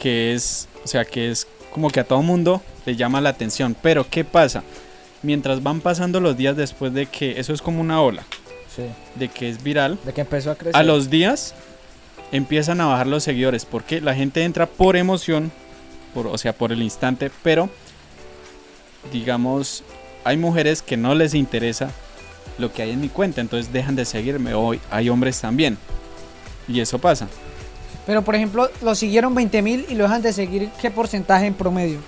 que 0.00 0.34
es, 0.34 0.68
o 0.84 0.86
sea, 0.88 1.04
que 1.04 1.30
es 1.30 1.46
como 1.72 1.88
que 1.88 2.00
a 2.00 2.04
todo 2.04 2.20
mundo 2.20 2.60
le 2.84 2.96
llama 2.96 3.20
la 3.20 3.30
atención. 3.30 3.76
Pero 3.80 4.06
¿qué 4.10 4.24
pasa? 4.24 4.62
Mientras 5.22 5.62
van 5.62 5.80
pasando 5.80 6.20
los 6.20 6.36
días 6.36 6.56
después 6.56 6.92
de 6.92 7.06
que 7.06 7.38
eso 7.38 7.52
es 7.54 7.62
como 7.62 7.80
una 7.80 8.02
ola, 8.02 8.24
Sí. 8.74 8.82
de 9.14 9.28
que 9.28 9.48
es 9.48 9.62
viral, 9.62 9.98
De 10.04 10.12
que 10.12 10.22
empezó 10.22 10.50
a 10.50 10.56
crecer. 10.56 10.76
a 10.76 10.82
los 10.82 11.10
días 11.10 11.54
empiezan 12.32 12.80
a 12.80 12.86
bajar 12.86 13.06
los 13.06 13.22
seguidores 13.22 13.64
porque 13.66 14.00
la 14.00 14.14
gente 14.14 14.42
entra 14.42 14.66
por 14.66 14.96
emoción, 14.96 15.52
por, 16.12 16.26
o 16.26 16.36
sea, 16.38 16.52
por 16.54 16.72
el 16.72 16.82
instante, 16.82 17.30
pero 17.44 17.70
digamos, 19.12 19.84
hay 20.24 20.36
mujeres 20.36 20.82
que 20.82 20.96
no 20.96 21.14
les 21.14 21.34
interesa 21.34 21.90
lo 22.58 22.72
que 22.72 22.82
hay 22.82 22.90
en 22.90 23.00
mi 23.00 23.08
cuenta, 23.08 23.40
entonces 23.40 23.72
dejan 23.72 23.94
de 23.94 24.04
seguirme, 24.04 24.54
o 24.54 24.74
hay 24.90 25.08
hombres 25.08 25.40
también. 25.40 25.78
Y 26.68 26.80
eso 26.80 26.98
pasa. 26.98 27.28
Pero 28.06 28.22
por 28.22 28.34
ejemplo, 28.34 28.68
lo 28.82 28.94
siguieron 28.94 29.34
20 29.34 29.62
mil 29.62 29.86
y 29.88 29.94
lo 29.94 30.04
dejan 30.04 30.22
de 30.22 30.32
seguir. 30.32 30.70
¿Qué 30.80 30.90
porcentaje 30.90 31.46
en 31.46 31.54
promedio? 31.54 31.98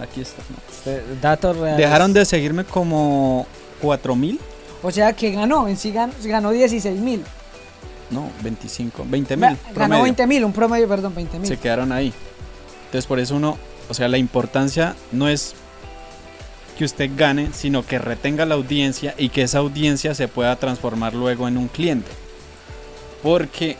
Aquí 0.00 0.20
está. 0.20 0.42
Este, 0.70 1.02
datos 1.20 1.56
reales. 1.56 1.78
Dejaron 1.78 2.12
de 2.12 2.24
seguirme 2.24 2.64
como 2.64 3.46
4000, 3.80 4.38
O 4.82 4.90
sea 4.90 5.12
que 5.12 5.30
ganó, 5.32 5.66
en 5.68 5.76
sí 5.76 5.92
gan- 5.92 6.12
ganó 6.24 6.50
16 6.50 7.00
mil. 7.00 7.22
no, 8.10 8.28
25, 8.42 9.04
20 9.08 9.36
mil. 9.36 9.56
Ganó 9.74 10.02
20 10.02 10.26
mil, 10.26 10.44
un 10.44 10.52
promedio, 10.52 10.86
perdón, 10.88 11.14
20 11.14 11.32
se 11.32 11.38
mil. 11.50 11.58
quedaron 11.58 11.92
ahí. 11.92 12.12
Entonces 12.86 13.06
por 13.06 13.18
eso 13.20 13.36
uno, 13.36 13.56
o 13.88 13.94
sea, 13.94 14.08
la 14.08 14.18
importancia 14.18 14.94
no 15.12 15.28
es 15.28 15.54
que 16.78 16.84
usted 16.84 17.10
gane, 17.16 17.50
sino 17.52 17.84
que 17.86 17.98
retenga 17.98 18.44
la 18.46 18.54
audiencia 18.54 19.14
y 19.18 19.28
que 19.28 19.42
esa 19.42 19.58
audiencia 19.58 20.14
se 20.14 20.28
pueda 20.28 20.56
transformar 20.56 21.14
luego 21.14 21.46
en 21.48 21.56
un 21.56 21.68
cliente. 21.68 22.10
Porque 23.22 23.76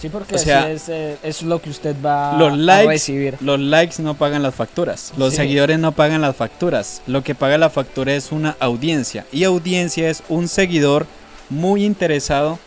Sí, 0.00 0.08
porque 0.10 0.34
o 0.34 0.38
sea, 0.38 0.70
es, 0.70 0.88
eh, 0.90 1.16
es 1.22 1.42
lo 1.42 1.60
que 1.62 1.70
usted 1.70 1.96
va 2.04 2.36
los 2.38 2.52
a 2.52 2.56
likes, 2.56 2.88
recibir. 2.92 3.36
los 3.40 3.58
likes 3.58 4.02
no 4.02 4.14
pagan 4.14 4.42
las 4.42 4.54
facturas, 4.54 5.12
los 5.16 5.30
Sí. 5.30 5.36
seguidores 5.38 5.78
no 5.78 5.92
pagan 5.92 6.20
las 6.20 6.36
facturas. 6.36 7.00
Lo 7.06 7.22
que 7.24 7.34
paga 7.34 7.56
la 7.56 7.70
factura 7.70 8.12
es 8.14 8.30
una 8.30 8.56
audiencia 8.60 9.24
y 9.32 9.44
audiencia 9.44 10.10
es 10.10 10.22
un 10.28 10.48
seguidor 10.48 11.06
muy 11.48 11.84
interesado 11.84 12.58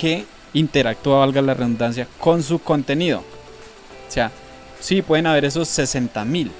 que 0.00 0.24
interactúa, 0.54 1.18
valga 1.18 1.42
la 1.42 1.52
redundancia, 1.54 2.08
con 2.18 2.42
su 2.42 2.58
contenido. 2.60 3.18
O 3.18 4.10
sea, 4.10 4.30
sí 4.80 5.02
pueden 5.02 5.26
haber 5.26 5.44
esos 5.44 5.68
60 5.68 6.24
mil, 6.24 6.50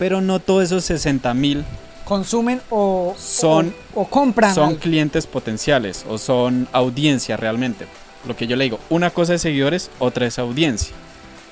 pero 0.00 0.20
no 0.20 0.40
todos 0.40 0.64
esos 0.64 0.84
60 0.84 1.32
mil 1.34 1.64
Consumen 2.04 2.60
o, 2.70 3.14
Son- 3.18 3.74
o, 3.94 4.00
o 4.00 4.06
compran. 4.08 4.54
son 4.54 4.68
algo. 4.70 4.80
clientes 4.80 5.26
potenciales 5.26 6.06
o 6.08 6.16
son 6.16 6.66
audiencia 6.72 7.36
realmente. 7.36 7.84
Lo 8.26 8.36
que 8.36 8.46
yo 8.46 8.56
le 8.56 8.64
digo, 8.64 8.78
una 8.90 9.10
cosa 9.10 9.34
es 9.34 9.42
seguidores, 9.42 9.90
otra 9.98 10.26
es 10.26 10.38
audiencia. 10.38 10.94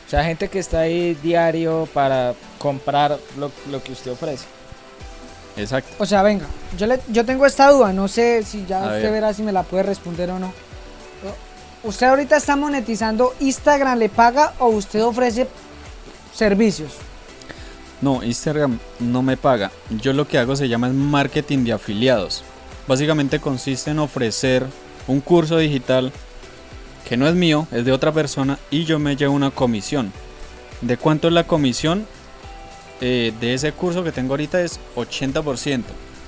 O 0.06 0.10
sea, 0.10 0.24
gente 0.24 0.48
que 0.48 0.58
está 0.58 0.80
ahí 0.80 1.14
diario 1.22 1.88
para 1.92 2.34
comprar 2.58 3.18
lo, 3.38 3.50
lo 3.70 3.82
que 3.82 3.92
usted 3.92 4.12
ofrece. 4.12 4.44
Exacto. 5.56 5.90
O 5.98 6.06
sea, 6.06 6.22
venga, 6.22 6.46
yo, 6.76 6.86
le, 6.86 7.00
yo 7.08 7.24
tengo 7.24 7.46
esta 7.46 7.70
duda, 7.70 7.92
no 7.92 8.08
sé 8.08 8.42
si 8.44 8.66
ya 8.66 8.82
A 8.84 8.86
usted 8.88 9.02
ver. 9.02 9.12
verá 9.12 9.32
si 9.32 9.42
me 9.42 9.52
la 9.52 9.62
puede 9.62 9.84
responder 9.84 10.30
o 10.30 10.38
no. 10.38 10.52
¿Usted 11.82 12.06
ahorita 12.06 12.36
está 12.36 12.56
monetizando 12.56 13.34
Instagram, 13.40 13.98
le 13.98 14.08
paga 14.08 14.54
o 14.58 14.66
usted 14.68 15.04
ofrece 15.04 15.46
servicios? 16.34 16.92
No, 18.00 18.22
Instagram 18.22 18.78
no 18.98 19.22
me 19.22 19.36
paga. 19.36 19.70
Yo 19.90 20.12
lo 20.12 20.26
que 20.26 20.38
hago 20.38 20.56
se 20.56 20.68
llama 20.68 20.88
marketing 20.88 21.64
de 21.64 21.72
afiliados. 21.72 22.42
Básicamente 22.86 23.40
consiste 23.40 23.90
en 23.92 24.00
ofrecer 24.00 24.66
un 25.06 25.20
curso 25.20 25.58
digital 25.58 26.12
que 27.08 27.16
no 27.16 27.26
es 27.28 27.34
mío, 27.34 27.66
es 27.72 27.84
de 27.84 27.92
otra 27.92 28.12
persona 28.12 28.58
y 28.70 28.84
yo 28.84 28.98
me 28.98 29.16
llevo 29.16 29.34
una 29.34 29.50
comisión. 29.50 30.12
¿De 30.80 30.96
cuánto 30.96 31.28
es 31.28 31.34
la 31.34 31.44
comisión? 31.44 32.06
Eh, 33.00 33.32
de 33.40 33.54
ese 33.54 33.72
curso 33.72 34.02
que 34.02 34.12
tengo 34.12 34.32
ahorita 34.32 34.60
es 34.60 34.80
80%. 34.96 35.82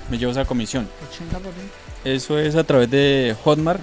Me 0.09 0.17
llevo 0.17 0.31
esa 0.31 0.45
comisión. 0.45 0.87
80%. 1.11 1.39
Eso 2.05 2.39
es 2.39 2.55
a 2.55 2.63
través 2.63 2.89
de 2.89 3.35
Hotmart. 3.43 3.81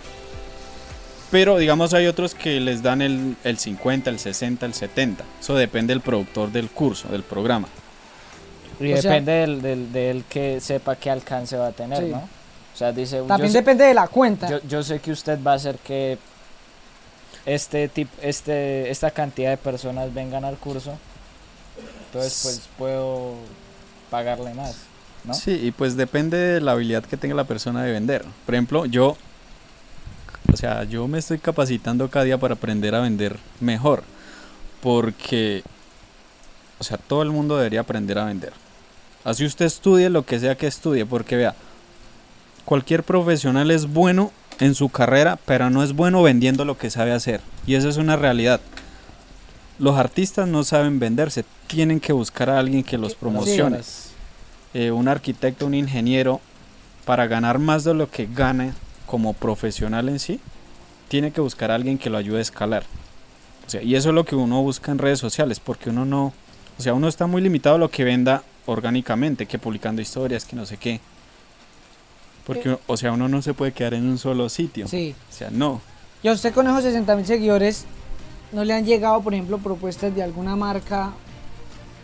Pero 1.31 1.59
digamos 1.59 1.93
hay 1.93 2.07
otros 2.07 2.35
que 2.35 2.61
les 2.61 2.83
dan 2.83 3.03
el, 3.03 3.37
el 3.45 3.59
50, 3.59 4.11
el 4.11 4.19
60, 4.19 4.65
el 4.65 4.75
70. 4.75 5.25
Eso 5.41 5.55
depende 5.55 5.93
del 5.93 6.01
productor 6.01 6.51
del 6.53 6.69
curso, 6.71 7.09
del 7.09 7.23
programa. 7.25 7.69
Y 8.81 8.93
O 8.93 9.03
sea- 9.03 9.11
depende 9.13 9.33
del, 9.33 9.63
del, 9.63 9.93
del 9.93 10.25
que 10.25 10.61
sepa 10.61 10.97
qué 10.97 11.11
alcance 11.11 11.57
va 11.57 11.69
a 11.69 11.73
tener, 11.73 11.99
Sí. 12.05 12.11
¿no? 12.11 12.19
O 12.19 12.79
sea, 12.79 12.93
dice, 12.93 13.17
yo 13.17 13.25
También 13.25 13.51
sé- 13.53 13.59
depende 13.59 13.85
de 13.85 13.95
la 13.95 14.07
cuenta. 14.07 14.49
Yo, 14.51 14.61
yo 14.69 14.83
sé 14.83 15.01
que 15.01 15.11
usted 15.11 15.39
va 15.43 15.53
a 15.53 15.55
hacer 15.55 15.77
que 15.79 16.19
este 17.47 17.89
tip, 17.89 18.09
este, 18.21 18.91
esta 18.91 19.13
cantidad 19.13 19.51
de 19.51 19.57
personas 19.57 20.13
vengan 20.13 20.45
al 20.45 20.57
curso. 20.57 20.99
Entonces, 22.07 22.41
pues 22.43 22.69
puedo 22.77 23.35
pagarle 24.11 24.53
más, 24.55 24.77
¿no? 25.25 25.35
Sí, 25.35 25.53
y 25.53 25.71
pues 25.71 25.97
depende 25.97 26.37
de 26.37 26.61
la 26.61 26.73
habilidad 26.73 27.05
que 27.05 27.17
tenga 27.17 27.35
la 27.35 27.45
persona 27.45 27.83
de 27.83 27.93
vender. 27.93 28.25
Por 28.45 28.55
ejemplo, 28.55 28.87
yo, 28.87 29.17
o 30.53 30.57
sea, 30.57 30.85
yo 30.85 31.07
me 31.09 31.19
estoy 31.19 31.39
capacitando 31.39 32.09
cada 32.11 32.25
día 32.25 32.39
para 32.39 32.55
aprender 32.55 32.95
a 32.95 33.01
vender 33.01 33.37
mejor. 33.61 34.03
Porque, 34.83 35.63
o 36.79 36.85
sea, 36.85 36.99
todo 36.99 37.23
el 37.23 37.31
mundo 37.31 37.57
debería 37.57 37.81
aprender 37.81 38.19
a 38.19 38.25
vender. 38.25 38.53
Así 39.25 39.45
usted 39.45 39.67
estudie 39.67 40.11
lo 40.11 40.25
que 40.25 40.39
sea 40.39 40.57
que 40.57 40.67
estudie, 40.67 41.05
porque 41.05 41.37
vea, 41.37 41.55
cualquier 42.65 43.03
profesional 43.03 43.71
es 43.71 43.87
bueno 43.87 44.31
en 44.61 44.75
su 44.75 44.89
carrera, 44.89 45.39
pero 45.45 45.71
no 45.71 45.83
es 45.83 45.93
bueno 45.93 46.23
vendiendo 46.23 46.65
lo 46.65 46.79
que 46.79 46.91
sabe 46.91 47.13
hacer. 47.13 47.41
Y 47.67 47.75
eso 47.75 47.89
es 47.89 47.97
una 47.97 48.17
realidad. 48.17 48.61
Los 49.79 49.99
artistas 49.99 50.49
no 50.49 50.65
saben 50.65 50.99
venderse, 50.99 51.45
tienen 51.67 52.01
que 52.01 52.13
buscar 52.13 52.49
a 52.49 52.59
alguien 52.59 52.83
que 52.83 52.99
los 52.99 53.15
promocione 53.15 53.81
eh, 54.75 54.91
un 54.91 55.09
arquitecto, 55.09 55.67
un 55.67 55.75
ingeniero, 55.75 56.41
para 57.07 57.27
ganar 57.27 57.59
más 57.59 57.85
de 57.85 57.95
lo 57.95 58.11
que 58.11 58.27
gana 58.27 58.75
como 59.07 59.33
profesional 59.33 60.09
en 60.09 60.19
sí, 60.19 60.41
tiene 61.09 61.31
que 61.31 61.41
buscar 61.41 61.71
a 61.71 61.77
alguien 61.77 61.97
que 61.97 62.11
lo 62.11 62.19
ayude 62.19 62.39
a 62.39 62.43
escalar. 62.43 62.85
O 63.67 63.71
sea, 63.71 63.81
y 63.83 63.95
eso 63.95 64.11
es 64.11 64.15
lo 64.15 64.25
que 64.25 64.37
uno 64.37 64.61
busca 64.63 64.93
en 64.93 64.99
redes 64.99 65.19
sociales, 65.19 65.61
porque 65.61 65.91
uno 65.91 66.05
no, 66.05 66.35
o 66.79 66.83
sea, 66.83 66.95
uno 66.95 67.09
está 67.09 67.27
muy 67.27 67.41
limitado 67.41 67.77
a 67.77 67.79
lo 67.79 67.91
que 67.91 68.05
venda 68.05 68.43
orgánicamente, 68.67 69.47
que 69.47 69.59
publicando 69.59 70.03
historias, 70.03 70.45
que 70.45 70.57
no 70.57 70.67
sé 70.67 70.77
qué. 70.77 71.01
Porque, 72.47 72.79
o 72.87 72.97
sea, 72.97 73.13
uno 73.13 73.29
no 73.29 73.43
se 73.43 73.55
puede 73.55 73.73
quedar 73.73 73.95
en 73.95 74.07
un 74.09 74.19
solo 74.19 74.49
sitio. 74.49 74.87
Sí. 74.87 75.15
O 75.29 75.33
sea, 75.33 75.51
no. 75.51 75.81
Y 76.23 76.29
a 76.29 76.33
usted 76.33 76.55
con 76.55 76.67
esos 76.69 76.85
60 76.85 77.17
mil 77.17 77.27
seguidores, 77.27 77.85
¿no 78.53 78.65
le 78.65 78.73
han 78.73 78.85
llegado, 78.87 79.21
por 79.21 79.35
ejemplo, 79.35 79.59
propuestas 79.59 80.15
de 80.15 80.23
alguna 80.23 80.55
marca? 80.55 81.11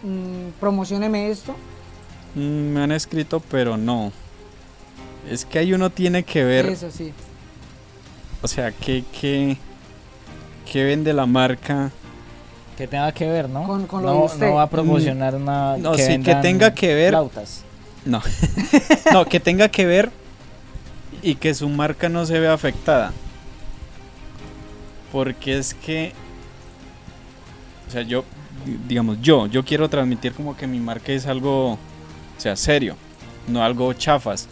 Mm, 0.02 0.58
promocioneme 0.58 1.30
esto. 1.30 1.54
Mm, 2.34 2.40
me 2.40 2.80
han 2.82 2.92
escrito, 2.92 3.40
pero 3.40 3.76
no. 3.76 4.12
Es 5.30 5.44
que 5.44 5.60
ahí 5.60 5.72
uno 5.72 5.90
tiene 5.90 6.24
que 6.24 6.42
ver 6.42 6.66
Eso 6.66 6.90
sí. 6.90 7.12
O 8.42 8.48
sea, 8.48 8.72
¿qué, 8.72 9.04
qué, 9.20 9.56
qué 10.70 10.82
vende 10.82 11.12
la 11.12 11.26
marca? 11.26 11.92
Que 12.76 12.88
tenga 12.88 13.12
que 13.12 13.28
ver, 13.28 13.48
¿no? 13.48 13.64
Con- 13.64 13.86
con 13.86 14.02
lo 14.02 14.08
no, 14.12 14.18
de 14.20 14.24
usted. 14.24 14.46
no 14.48 14.54
va 14.54 14.62
a 14.62 14.70
promocionar 14.70 15.36
una. 15.36 15.76
No, 15.76 15.94
sí, 15.94 16.18
que 16.20 16.34
tenga 16.36 16.74
que 16.74 16.92
ver- 16.94 17.10
Flautas. 17.10 17.62
No. 18.04 18.20
no, 19.12 19.24
que 19.26 19.38
tenga 19.38 19.68
que 19.68 19.86
ver 19.86 20.10
y 21.22 21.36
que 21.36 21.54
su 21.54 21.68
marca 21.68 22.08
no 22.08 22.26
se 22.26 22.38
vea 22.40 22.52
afectada. 22.52 23.12
Porque 25.10 25.58
es 25.58 25.74
que, 25.74 26.12
o 27.88 27.90
sea, 27.90 28.02
yo, 28.02 28.24
di- 28.64 28.78
digamos, 28.88 29.18
yo, 29.20 29.46
yo 29.46 29.64
quiero 29.64 29.88
transmitir 29.88 30.32
como 30.32 30.56
que 30.56 30.66
mi 30.66 30.80
marca 30.80 31.12
es 31.12 31.26
algo, 31.26 31.72
o 31.72 31.78
sea, 32.38 32.56
serio, 32.56 32.96
no 33.46 33.62
algo 33.62 33.92
chafas. 33.92 34.48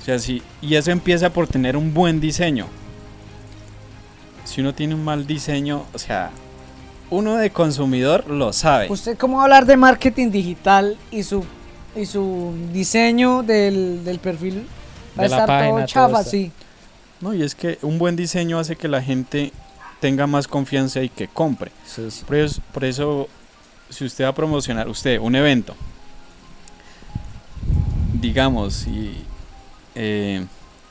O 0.00 0.04
sea, 0.04 0.18
sí, 0.18 0.42
y 0.60 0.74
eso 0.74 0.90
empieza 0.90 1.30
por 1.30 1.46
tener 1.46 1.76
un 1.76 1.94
buen 1.94 2.20
diseño. 2.20 2.66
Si 4.44 4.60
uno 4.60 4.74
tiene 4.74 4.96
un 4.96 5.04
mal 5.04 5.24
diseño, 5.26 5.84
o 5.94 5.98
sea, 5.98 6.30
uno 7.10 7.36
de 7.36 7.50
consumidor 7.50 8.28
lo 8.28 8.52
sabe. 8.52 8.90
¿Usted 8.90 9.16
cómo 9.16 9.36
va 9.36 9.42
a 9.42 9.44
hablar 9.44 9.66
de 9.66 9.76
marketing 9.76 10.30
digital 10.32 10.98
y 11.12 11.22
su, 11.22 11.44
y 11.94 12.06
su 12.06 12.52
diseño 12.72 13.44
del, 13.44 14.02
del 14.04 14.18
perfil? 14.18 14.66
Va 15.18 15.22
a 15.22 15.26
estar 15.26 15.46
página, 15.46 15.70
todo 15.70 15.78
todo 15.78 15.86
chafa, 15.86 16.18
esto. 16.20 16.30
sí. 16.30 16.52
No, 17.20 17.34
y 17.34 17.42
es 17.42 17.54
que 17.54 17.78
un 17.82 17.98
buen 17.98 18.16
diseño 18.16 18.58
hace 18.58 18.76
que 18.76 18.88
la 18.88 19.00
gente 19.02 19.52
tenga 20.00 20.26
más 20.26 20.48
confianza 20.48 21.02
y 21.02 21.08
que 21.08 21.28
compre. 21.28 21.70
Sí, 21.86 22.10
sí. 22.10 22.24
Por 22.26 22.36
eso, 22.36 22.60
por 22.72 22.84
eso, 22.84 23.28
si 23.90 24.04
usted 24.04 24.24
va 24.24 24.28
a 24.30 24.34
promocionar, 24.34 24.88
usted, 24.88 25.18
un 25.20 25.36
evento, 25.36 25.74
digamos, 28.20 28.86
y 28.86 29.14
eh, 29.94 30.44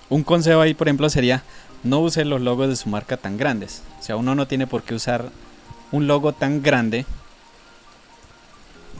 un 0.09 0.23
consejo 0.23 0.61
ahí, 0.61 0.73
por 0.73 0.87
ejemplo, 0.87 1.09
sería 1.09 1.43
no 1.83 1.99
use 1.99 2.23
los 2.25 2.41
logos 2.41 2.69
de 2.69 2.75
su 2.75 2.89
marca 2.89 3.17
tan 3.17 3.37
grandes. 3.37 3.81
O 3.99 4.03
sea, 4.03 4.15
uno 4.15 4.35
no 4.35 4.47
tiene 4.47 4.67
por 4.67 4.83
qué 4.83 4.93
usar 4.95 5.25
un 5.91 6.07
logo 6.07 6.33
tan 6.33 6.61
grande. 6.61 7.05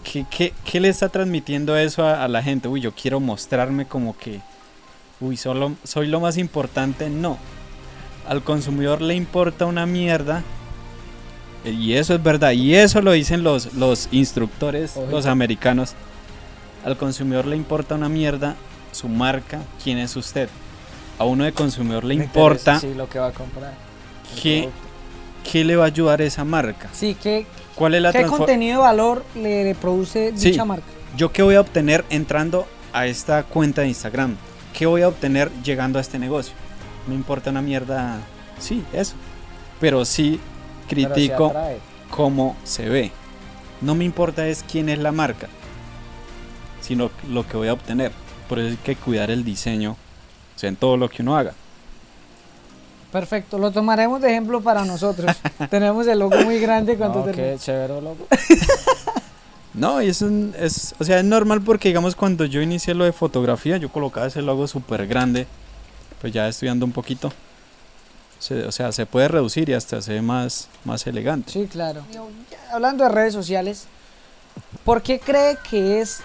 ¿Qué, 0.03 0.25
qué- 0.29 0.53
qué 0.65 0.79
le 0.79 0.89
está 0.89 1.09
transmitiendo 1.09 1.77
eso 1.77 2.03
a, 2.05 2.23
a 2.23 2.27
la 2.27 2.41
gente? 2.41 2.67
Uy, 2.67 2.81
yo 2.81 2.91
quiero 2.93 3.19
mostrarme 3.19 3.85
como 3.85 4.17
que, 4.17 4.41
uy, 5.21 5.37
solo, 5.37 5.73
soy 5.83 6.07
lo 6.07 6.19
más 6.19 6.37
importante. 6.37 7.09
No. 7.09 7.37
Al 8.27 8.43
consumidor 8.43 9.01
le 9.01 9.15
importa 9.15 9.65
una 9.65 9.85
mierda. 9.85 10.43
Y 11.63 11.93
eso 11.93 12.15
es 12.15 12.23
verdad. 12.23 12.51
Y 12.51 12.75
eso 12.75 13.01
lo 13.01 13.11
dicen 13.11 13.43
los, 13.43 13.73
los 13.75 14.09
instructores, 14.11 14.95
los 15.09 15.25
americanos. 15.27 15.93
Al 16.83 16.97
consumidor 16.97 17.45
le 17.45 17.55
importa 17.55 17.95
una 17.95 18.09
mierda 18.09 18.55
su 18.91 19.07
marca, 19.07 19.61
quién 19.83 19.99
es 19.99 20.15
usted. 20.15 20.49
A 21.19 21.23
uno 21.25 21.43
de 21.43 21.53
consumidor 21.53 22.03
le 22.03 22.15
Me 22.15 22.23
importa 22.23 22.73
interesa, 22.75 22.79
Sí, 22.79 22.93
lo 22.97 23.07
que 23.07 23.19
va 23.19 23.27
a 23.27 23.31
comprar. 23.31 23.73
Qué, 24.41 24.69
qué 25.49 25.63
le 25.63 25.75
va 25.75 25.83
a 25.83 25.87
ayudar 25.87 26.21
esa 26.21 26.43
marca. 26.43 26.89
Sí, 26.93 27.15
¿qué, 27.21 27.45
¿Cuál 27.75 27.95
es 27.95 28.01
la 28.01 28.11
qué 28.11 28.25
contenido 28.25 28.79
de 28.79 28.87
valor 28.87 29.23
le, 29.35 29.63
le 29.63 29.75
produce 29.75 30.33
Sí. 30.35 30.49
dicha 30.51 30.65
marca? 30.65 30.85
Yo 31.15 31.31
qué 31.31 31.43
voy 31.43 31.55
a 31.55 31.61
obtener 31.61 32.05
entrando 32.09 32.65
a 32.91 33.05
esta 33.05 33.43
cuenta 33.43 33.81
de 33.81 33.89
Instagram? 33.89 34.35
¿Qué 34.77 34.85
voy 34.85 35.01
a 35.01 35.07
obtener 35.07 35.51
llegando 35.63 35.97
a 35.99 36.01
este 36.01 36.17
negocio? 36.19 36.53
Me 37.07 37.15
importa 37.15 37.49
una 37.49 37.61
mierda. 37.61 38.19
Sí, 38.59 38.83
eso. 38.93 39.13
Pero 39.79 40.05
sí 40.05 40.39
critico 40.87 41.53
cómo 42.09 42.55
se 42.63 42.87
ve. 42.89 43.11
No 43.81 43.95
me 43.95 44.05
importa 44.05 44.47
es 44.47 44.63
quién 44.69 44.89
es 44.89 44.99
la 44.99 45.11
marca, 45.11 45.47
sino 46.81 47.09
lo 47.29 47.47
que 47.47 47.57
voy 47.57 47.67
a 47.67 47.73
obtener. 47.73 48.11
Por 48.47 48.59
eso 48.59 48.69
hay 48.69 48.77
que 48.77 48.95
cuidar 48.95 49.31
el 49.31 49.43
diseño, 49.43 49.93
o 50.55 50.59
sea, 50.59 50.69
en 50.69 50.75
todo 50.75 50.97
lo 50.97 51.09
que 51.09 51.23
uno 51.23 51.35
haga. 51.35 51.53
Perfecto, 53.11 53.57
lo 53.57 53.71
tomaremos 53.71 54.21
de 54.21 54.29
ejemplo 54.29 54.61
para 54.61 54.85
nosotros. 54.85 55.35
Tenemos 55.69 56.05
el 56.07 56.19
logo 56.19 56.37
muy 56.43 56.59
grande 56.59 56.95
cuando 56.95 57.19
No, 57.19 57.25
termine. 57.25 57.53
qué 57.53 57.57
chévere 57.59 58.01
logo. 58.01 58.27
No, 59.73 60.01
y 60.01 60.09
es, 60.09 60.21
un- 60.21 60.53
es, 60.59 60.93
o 60.99 61.03
sea, 61.03 61.19
es 61.19 61.25
normal 61.25 61.61
porque 61.61 61.89
digamos 61.89 62.15
cuando 62.15 62.45
yo 62.45 62.61
inicié 62.61 62.93
lo 62.93 63.05
de 63.05 63.13
fotografía, 63.13 63.77
yo 63.77 63.89
colocaba 63.89 64.27
ese 64.27 64.41
logo 64.41 64.67
súper 64.67 65.07
grande, 65.07 65.47
pues 66.19 66.33
ya 66.33 66.47
estudiando 66.47 66.85
un 66.85 66.91
poquito, 66.91 67.31
se- 68.39 68.65
o 68.65 68.71
sea, 68.71 68.91
se 68.91 69.05
puede 69.05 69.29
reducir 69.29 69.69
y 69.69 69.73
hasta 69.73 70.01
se 70.01 70.13
ve 70.13 70.21
más, 70.21 70.67
más 70.83 71.07
elegante. 71.07 71.51
Sí, 71.53 71.67
claro. 71.71 72.03
Hablando 72.73 73.05
de 73.05 73.11
redes 73.11 73.33
sociales, 73.33 73.85
¿por 74.83 75.01
qué 75.01 75.19
cree 75.19 75.57
que 75.69 76.01
es, 76.01 76.19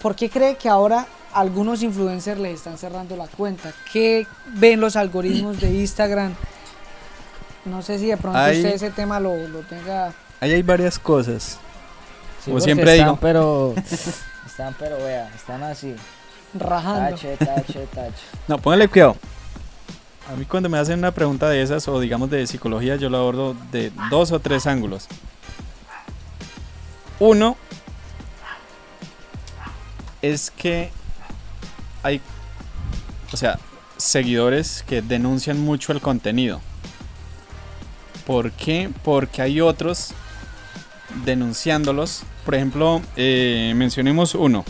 por 0.00 0.14
qué 0.14 0.30
cree 0.30 0.56
que 0.56 0.68
ahora 0.68 1.06
algunos 1.32 1.82
influencers 1.82 2.38
les 2.40 2.54
están 2.54 2.78
cerrando 2.78 3.16
la 3.16 3.26
cuenta? 3.26 3.72
¿Qué 3.92 4.26
ven 4.54 4.80
los 4.80 4.94
algoritmos 4.94 5.60
de 5.60 5.74
Instagram? 5.74 6.34
No 7.64 7.82
sé 7.82 7.98
si 7.98 8.06
de 8.06 8.16
pronto 8.16 8.38
Hay- 8.38 8.58
usted 8.58 8.74
ese 8.74 8.90
tema 8.90 9.18
lo, 9.18 9.36
lo 9.48 9.58
tenga 9.62 10.14
Ahí 10.38 10.52
hay 10.52 10.62
varias 10.62 10.98
cosas. 11.00 11.58
Sí, 12.46 12.52
Como 12.52 12.60
siempre 12.60 12.92
están, 12.92 13.06
digo. 13.08 13.18
Pero, 13.20 13.74
están, 14.46 14.74
pero 14.78 14.98
vea, 14.98 15.28
están 15.34 15.64
así. 15.64 15.96
rajando. 16.54 17.10
Tache, 17.10 17.36
tache, 17.36 17.86
tache. 17.92 18.22
No, 18.46 18.58
póngale 18.58 18.86
cuidado. 18.86 19.16
A 20.32 20.36
mí 20.36 20.44
cuando 20.44 20.68
me 20.68 20.78
hacen 20.78 21.00
una 21.00 21.10
pregunta 21.10 21.48
de 21.48 21.60
esas 21.60 21.88
o 21.88 21.98
digamos 21.98 22.30
de 22.30 22.46
psicología, 22.46 22.94
yo 22.94 23.10
lo 23.10 23.18
abordo 23.18 23.56
de 23.72 23.90
dos 24.10 24.30
o 24.30 24.38
tres 24.38 24.68
ángulos. 24.68 25.08
Uno 27.18 27.56
es 30.22 30.52
que 30.52 30.92
hay, 32.04 32.20
o 33.32 33.36
sea, 33.36 33.58
seguidores 33.96 34.84
que 34.86 35.02
denuncian 35.02 35.58
mucho 35.60 35.90
el 35.90 36.00
contenido. 36.00 36.60
¿Por 38.24 38.52
qué? 38.52 38.88
Porque 39.02 39.42
hay 39.42 39.60
otros 39.60 40.12
denunciándolos. 41.24 42.22
Por 42.46 42.54
ejemplo, 42.54 43.02
eh, 43.16 43.74
mencionemos 43.76 44.34
uno, 44.34 44.64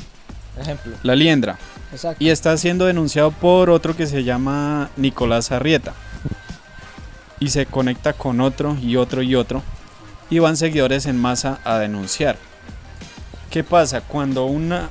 Ejemplo. 0.60 0.96
la 1.04 1.14
liendra. 1.14 1.58
Exacto. 1.92 2.16
Y 2.24 2.30
está 2.30 2.56
siendo 2.56 2.86
denunciado 2.86 3.30
por 3.30 3.70
otro 3.70 3.94
que 3.94 4.06
se 4.08 4.24
llama 4.24 4.90
Nicolás 4.96 5.52
Arrieta. 5.52 5.94
Y 7.38 7.50
se 7.50 7.66
conecta 7.66 8.14
con 8.14 8.40
otro 8.40 8.76
y 8.82 8.96
otro 8.96 9.22
y 9.22 9.34
otro. 9.34 9.62
Y 10.30 10.38
van 10.40 10.56
seguidores 10.56 11.06
en 11.06 11.20
masa 11.20 11.60
a 11.64 11.78
denunciar. 11.78 12.36
¿Qué 13.50 13.62
pasa? 13.62 14.00
Cuando 14.00 14.46
una. 14.46 14.88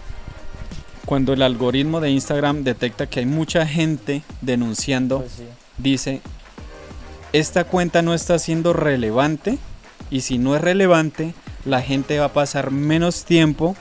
Cuando 1.05 1.33
el 1.33 1.41
algoritmo 1.41 1.99
de 2.01 2.11
Instagram 2.11 2.63
detecta 2.63 3.07
que 3.07 3.19
hay 3.19 3.25
mucha 3.25 3.65
gente 3.67 4.21
denunciando, 4.41 5.19
Pues 5.19 5.31
sí. 5.33 5.43
dice, 5.77 6.21
esta 7.33 7.63
cuenta 7.63 8.01
no 8.01 8.13
está 8.13 8.39
siendo 8.39 8.73
relevante 8.73 9.57
y 10.09 10.21
si 10.21 10.37
no 10.39 10.55
es 10.55 10.61
relevante, 10.61 11.33
la 11.65 11.81
gente 11.81 12.19
va 12.19 12.25
a 12.25 12.33
pasar 12.33 12.71
menos 12.71 13.25
tiempo 13.25 13.75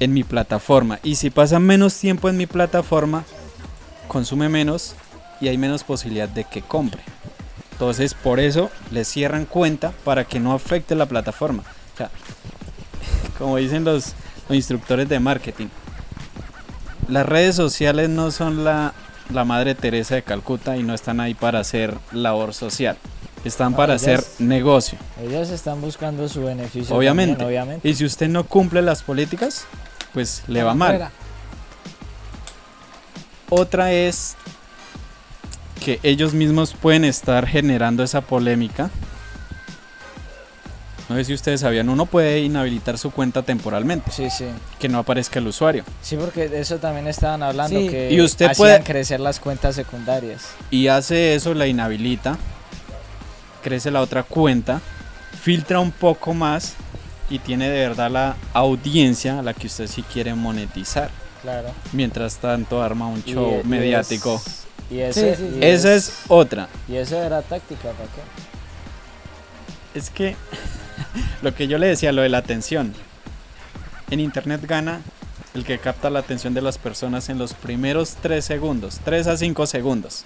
en 0.00 0.12
mi 0.12 0.24
plataforma. 0.24 0.98
Y 1.02 1.14
si 1.14 1.30
pasa 1.30 1.58
menos 1.58 1.96
tiempo 1.96 2.28
en 2.28 2.36
mi 2.36 2.46
plataforma, 2.46 3.24
consume 4.08 4.48
menos 4.48 4.94
y 5.40 5.48
hay 5.48 5.56
menos 5.56 5.84
posibilidad 5.84 6.28
de 6.28 6.44
que 6.44 6.62
compre. 6.62 7.02
Entonces, 7.72 8.14
por 8.14 8.40
eso 8.40 8.70
le 8.90 9.04
cierran 9.04 9.46
cuenta 9.46 9.92
para 10.04 10.24
que 10.24 10.40
no 10.40 10.52
afecte 10.52 10.94
la 10.94 11.06
plataforma. 11.06 11.64
Como 13.38 13.56
dicen 13.56 13.84
los, 13.84 14.12
los 14.48 14.56
instructores 14.56 15.08
de 15.08 15.18
marketing, 15.18 15.66
las 17.08 17.26
redes 17.26 17.56
sociales 17.56 18.08
no 18.08 18.30
son 18.30 18.64
la, 18.64 18.94
la 19.32 19.44
Madre 19.44 19.74
Teresa 19.74 20.14
de 20.14 20.22
Calcuta 20.22 20.76
y 20.76 20.82
no 20.82 20.94
están 20.94 21.20
ahí 21.20 21.34
para 21.34 21.60
hacer 21.60 21.96
labor 22.12 22.54
social. 22.54 22.96
Están 23.44 23.74
para 23.74 23.94
hacer 23.94 24.24
negocio. 24.38 24.98
Ellos 25.22 25.50
están 25.50 25.80
buscando 25.80 26.28
su 26.28 26.42
beneficio. 26.44 26.96
Obviamente. 26.96 27.36
también, 27.36 27.60
obviamente. 27.62 27.88
Y 27.88 27.94
si 27.94 28.04
usted 28.04 28.28
no 28.28 28.44
cumple 28.44 28.80
las 28.82 29.02
políticas, 29.02 29.66
pues 30.12 30.42
le 30.46 30.62
va 30.62 30.74
mal. 30.74 30.90
Fuera. 30.92 31.10
Otra 33.50 33.92
es 33.92 34.36
que 35.84 36.00
ellos 36.02 36.32
mismos 36.32 36.72
pueden 36.74 37.04
estar 37.04 37.46
generando 37.46 38.02
esa 38.02 38.22
polémica. 38.22 38.90
No 41.10 41.16
sé 41.16 41.24
si 41.26 41.34
ustedes 41.34 41.60
sabían, 41.60 41.90
uno 41.90 42.06
puede 42.06 42.40
inhabilitar 42.40 42.96
su 42.96 43.10
cuenta 43.10 43.42
temporalmente, 43.42 44.10
Sí, 44.10 44.30
sí. 44.30 44.46
que 44.78 44.88
no 44.88 44.98
aparezca 45.00 45.38
el 45.38 45.46
usuario. 45.46 45.84
Sí, 46.00 46.16
porque 46.16 46.48
de 46.48 46.60
eso 46.60 46.78
también 46.78 47.06
estaban 47.06 47.42
hablando, 47.42 47.78
Sí. 47.78 47.88
que 47.90 48.10
Y 48.10 48.22
usted 48.22 48.46
hacían 48.46 48.56
puede- 48.56 48.82
crecer 48.82 49.20
las 49.20 49.38
cuentas 49.38 49.74
secundarias. 49.74 50.46
Y 50.70 50.88
hace 50.88 51.34
eso, 51.34 51.52
la 51.52 51.66
inhabilita, 51.66 52.38
crece 53.64 53.90
la 53.90 54.02
otra 54.02 54.22
cuenta, 54.22 54.82
filtra 55.42 55.80
un 55.80 55.90
poco 55.90 56.34
más 56.34 56.74
y 57.30 57.38
tiene 57.38 57.70
de 57.70 57.88
verdad 57.88 58.10
la 58.10 58.36
audiencia 58.52 59.38
a 59.38 59.42
la 59.42 59.54
que 59.54 59.66
usted 59.68 59.86
sí 59.86 60.02
quiere 60.02 60.34
monetizar. 60.34 61.10
Claro. 61.40 61.68
Mientras 61.92 62.36
tanto 62.36 62.82
arma 62.82 63.06
un 63.08 63.24
show 63.24 63.62
y 63.64 63.66
mediático. 63.66 64.34
es- 64.44 64.60
Y, 64.90 65.00
ese, 65.00 65.34
Sí, 65.34 65.42
sí, 65.42 65.48
y 65.48 65.54
sí. 65.54 65.58
Esa 65.62 65.94
es 65.94 66.12
otra. 66.28 66.68
Y 66.88 66.96
eso 66.96 67.16
era 67.22 67.40
táctica, 67.40 67.84
¿para 67.90 68.04
qué? 68.04 69.98
Es 69.98 70.10
que 70.10 70.36
lo 71.42 71.54
que 71.54 71.66
yo 71.66 71.78
le 71.78 71.86
decía, 71.86 72.12
lo 72.12 72.20
de 72.20 72.28
la 72.28 72.38
atención. 72.38 72.92
En 74.10 74.20
internet 74.20 74.60
gana 74.66 75.00
el 75.54 75.64
que 75.64 75.78
capta 75.78 76.10
la 76.10 76.18
atención 76.18 76.52
de 76.52 76.60
las 76.60 76.76
personas 76.76 77.30
en 77.30 77.38
los 77.38 77.54
primeros 77.54 78.16
3 78.20 78.44
segundos, 78.44 79.00
3 79.04 79.26
a 79.26 79.36
5 79.38 79.66
segundos. 79.66 80.24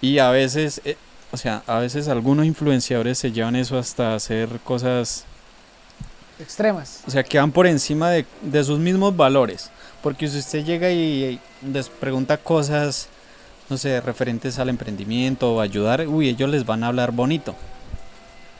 Y 0.00 0.18
a 0.18 0.30
veces, 0.30 0.80
eh, 0.84 0.96
o 1.32 1.36
sea, 1.36 1.62
a 1.66 1.78
veces 1.80 2.08
algunos 2.08 2.46
influenciadores 2.46 3.18
se 3.18 3.32
llevan 3.32 3.56
eso 3.56 3.78
hasta 3.78 4.14
hacer 4.14 4.48
cosas, 4.64 5.24
Extremas. 6.38 7.00
o 7.06 7.10
sea, 7.10 7.22
que 7.24 7.38
van 7.38 7.50
por 7.52 7.66
encima 7.66 8.10
de, 8.10 8.26
de 8.42 8.64
sus 8.64 8.78
mismos 8.78 9.16
valores. 9.16 9.70
Porque 10.02 10.28
si 10.28 10.38
usted 10.38 10.64
llega 10.64 10.90
y 10.90 11.40
les 11.72 11.88
pregunta 11.88 12.36
cosas, 12.36 13.08
no 13.70 13.78
sé, 13.78 14.00
referentes 14.00 14.58
al 14.58 14.68
emprendimiento 14.68 15.54
o 15.54 15.60
ayudar, 15.60 16.06
uy, 16.06 16.28
ellos 16.28 16.50
les 16.50 16.64
van 16.66 16.84
a 16.84 16.88
hablar 16.88 17.10
bonito. 17.12 17.54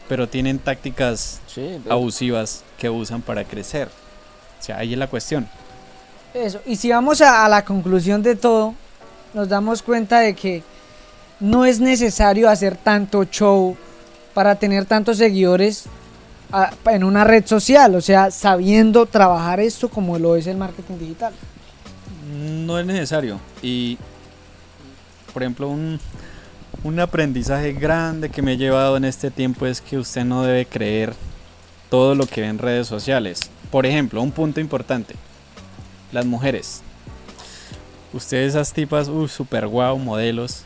Pero 0.09 0.29
tienen 0.29 0.59
tácticas 0.59 1.41
Sí, 1.47 1.79
abusivas 1.89 2.63
que 2.79 2.89
usan 2.91 3.23
para 3.23 3.45
crecer. 3.45 3.89
O 4.59 4.63
sea, 4.63 4.79
ahí 4.79 4.93
es 4.95 4.99
la 4.99 5.09
cuestión. 5.09 5.49
Eso. 6.33 6.61
Y 6.67 6.77
si 6.77 6.91
vamos 6.91 7.21
a, 7.21 7.45
a 7.45 7.49
la 7.49 7.65
conclusión 7.65 8.23
de 8.23 8.37
todo, 8.37 8.75
nos 9.35 9.49
damos 9.49 9.83
cuenta 9.83 10.21
de 10.21 10.35
que 10.35 10.63
no 11.41 11.65
es 11.65 11.81
necesario 11.81 12.49
hacer 12.49 12.77
tanto 12.77 13.25
show 13.25 13.77
para 14.35 14.55
tener 14.57 14.85
tantos 14.85 15.19
seguidores 15.19 15.85
en 16.87 17.05
una 17.05 17.25
red 17.25 17.45
social, 17.47 17.95
o 17.95 18.01
sea, 18.01 18.31
sabiendo 18.31 19.07
trabajar 19.07 19.61
esto 19.61 19.89
como 19.89 20.19
lo 20.19 20.37
es 20.37 20.47
el 20.47 20.57
marketing 20.57 20.99
digital. 20.99 21.33
No 22.65 22.79
es 22.79 22.87
necesario. 22.87 23.41
Y, 23.63 23.99
por 25.33 25.43
ejemplo, 25.43 25.69
un, 25.69 25.99
un 26.85 27.01
aprendizaje 27.01 27.73
grande 27.73 28.31
que 28.31 28.43
me 28.43 28.53
he 28.53 28.57
llevado 28.57 28.97
en 28.97 29.05
este 29.05 29.31
tiempo 29.31 29.67
es 29.67 29.81
que 29.81 29.99
usted 29.99 30.25
no 30.25 30.43
debe 30.43 30.67
creer 30.67 31.15
todo 31.91 32.15
lo 32.15 32.27
que 32.27 32.43
ve 32.43 32.49
en 32.49 32.59
redes 32.59 32.87
sociales. 32.87 33.41
Por 33.71 33.87
ejemplo, 33.87 34.23
un 34.23 34.33
punto 34.33 34.61
importante. 34.61 35.15
Las 36.13 36.25
mujeres. 36.25 36.83
Ustedes 38.13 38.51
esas 38.51 38.73
tipas, 38.73 39.09
uy, 39.09 39.29
super 39.29 39.67
guau, 39.67 39.99
modelos. 39.99 40.63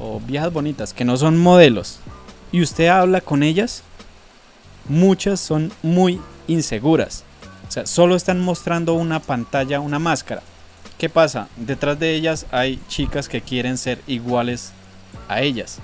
O 0.00 0.18
viejas 0.20 0.52
bonitas, 0.52 0.94
que 0.94 1.04
no 1.04 1.16
son 1.16 1.38
modelos. 1.38 2.00
Y 2.52 2.62
usted 2.62 2.88
habla 2.88 3.20
con 3.20 3.42
ellas. 3.42 3.82
Muchas 4.88 5.40
son 5.40 5.70
muy 5.82 6.20
inseguras. 6.48 7.24
O 7.68 7.70
sea, 7.70 7.86
solo 7.86 8.16
están 8.16 8.40
mostrando 8.40 8.94
una 8.94 9.20
pantalla, 9.20 9.78
una 9.78 9.98
máscara. 9.98 10.42
¿Qué 10.98 11.08
pasa? 11.08 11.48
Detrás 11.56 11.98
de 11.98 12.14
ellas 12.14 12.46
hay 12.50 12.80
chicas 12.88 13.28
que 13.28 13.40
quieren 13.40 13.78
ser 13.78 14.00
iguales 14.06 14.72
a 15.28 15.40
ellas. 15.40 15.78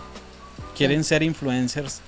Quieren 0.77 1.05
ser 1.05 1.23
influencers, 1.23 2.01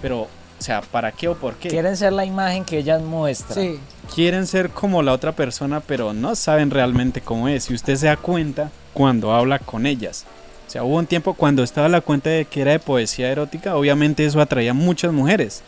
pero, 0.00 0.22
o 0.22 0.28
sea, 0.58 0.80
¿para 0.80 1.12
qué 1.12 1.28
o 1.28 1.34
por 1.34 1.56
qué? 1.56 1.68
Quieren 1.68 1.96
ser 1.96 2.12
la 2.12 2.24
imagen 2.24 2.64
que 2.64 2.78
ellas 2.78 3.02
muestran. 3.02 3.58
Sí. 3.58 3.80
Quieren 4.14 4.46
ser 4.46 4.70
como 4.70 5.02
la 5.02 5.12
otra 5.12 5.32
persona, 5.32 5.80
pero 5.80 6.12
no 6.12 6.34
saben 6.34 6.70
realmente 6.70 7.20
cómo 7.20 7.48
es. 7.48 7.70
Y 7.70 7.74
usted 7.74 7.96
se 7.96 8.06
da 8.06 8.16
cuenta 8.16 8.70
cuando 8.94 9.34
habla 9.34 9.58
con 9.58 9.84
ellas. 9.84 10.24
O 10.70 10.72
sea, 10.72 10.84
hubo 10.84 10.98
un 10.98 11.06
tiempo 11.06 11.34
cuando 11.34 11.64
estaba 11.64 11.88
la 11.88 12.00
cuenta 12.00 12.30
de 12.30 12.44
que 12.44 12.60
era 12.60 12.70
de 12.70 12.78
poesía 12.78 13.28
erótica, 13.28 13.74
obviamente 13.74 14.24
eso 14.24 14.40
atraía 14.40 14.70
a 14.70 14.74
muchas 14.74 15.12
mujeres. 15.12 15.64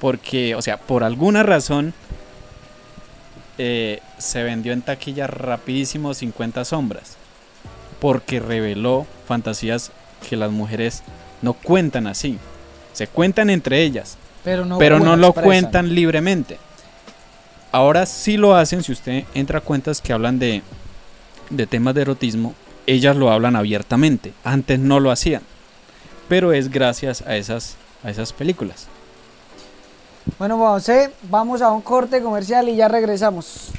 Porque, 0.00 0.54
o 0.54 0.62
sea, 0.62 0.76
por 0.76 1.02
alguna 1.02 1.42
razón 1.42 1.92
eh, 3.58 4.00
se 4.18 4.44
vendió 4.44 4.72
en 4.72 4.82
taquilla 4.82 5.26
rapidísimo 5.26 6.14
50 6.14 6.64
sombras. 6.64 7.16
Porque 7.98 8.38
reveló 8.38 9.08
fantasías 9.26 9.90
que 10.30 10.36
las 10.36 10.52
mujeres 10.52 11.02
no 11.42 11.54
cuentan 11.54 12.06
así. 12.06 12.38
Se 12.92 13.08
cuentan 13.08 13.50
entre 13.50 13.82
ellas, 13.82 14.18
Pero 14.44 14.64
no, 14.64 14.78
pero 14.78 15.00
no 15.00 15.06
bueno, 15.06 15.16
lo 15.16 15.26
expresan. 15.30 15.62
cuentan 15.62 15.94
libremente. 15.96 16.58
Ahora 17.72 18.06
sí 18.06 18.36
lo 18.36 18.54
hacen 18.54 18.84
si 18.84 18.92
usted 18.92 19.24
entra 19.34 19.58
a 19.58 19.62
cuentas 19.62 20.00
que 20.00 20.12
hablan 20.12 20.38
de, 20.38 20.62
de 21.50 21.66
temas 21.66 21.96
de 21.96 22.02
erotismo, 22.02 22.54
ellas 22.88 23.16
lo 23.16 23.30
hablan 23.30 23.54
abiertamente. 23.56 24.32
Antes 24.44 24.78
no 24.78 24.98
lo 25.00 25.10
hacían. 25.10 25.42
Pero 26.28 26.52
es 26.52 26.70
gracias 26.70 27.22
a 27.22 27.36
esas, 27.36 27.76
a 28.02 28.10
esas 28.10 28.32
películas. 28.32 28.86
Bueno, 30.38 30.58
José, 30.58 31.10
vamos 31.30 31.62
a 31.62 31.70
un 31.70 31.80
corte 31.80 32.20
comercial 32.20 32.68
y 32.68 32.76
ya 32.76 32.88
regresamos. 32.88 33.70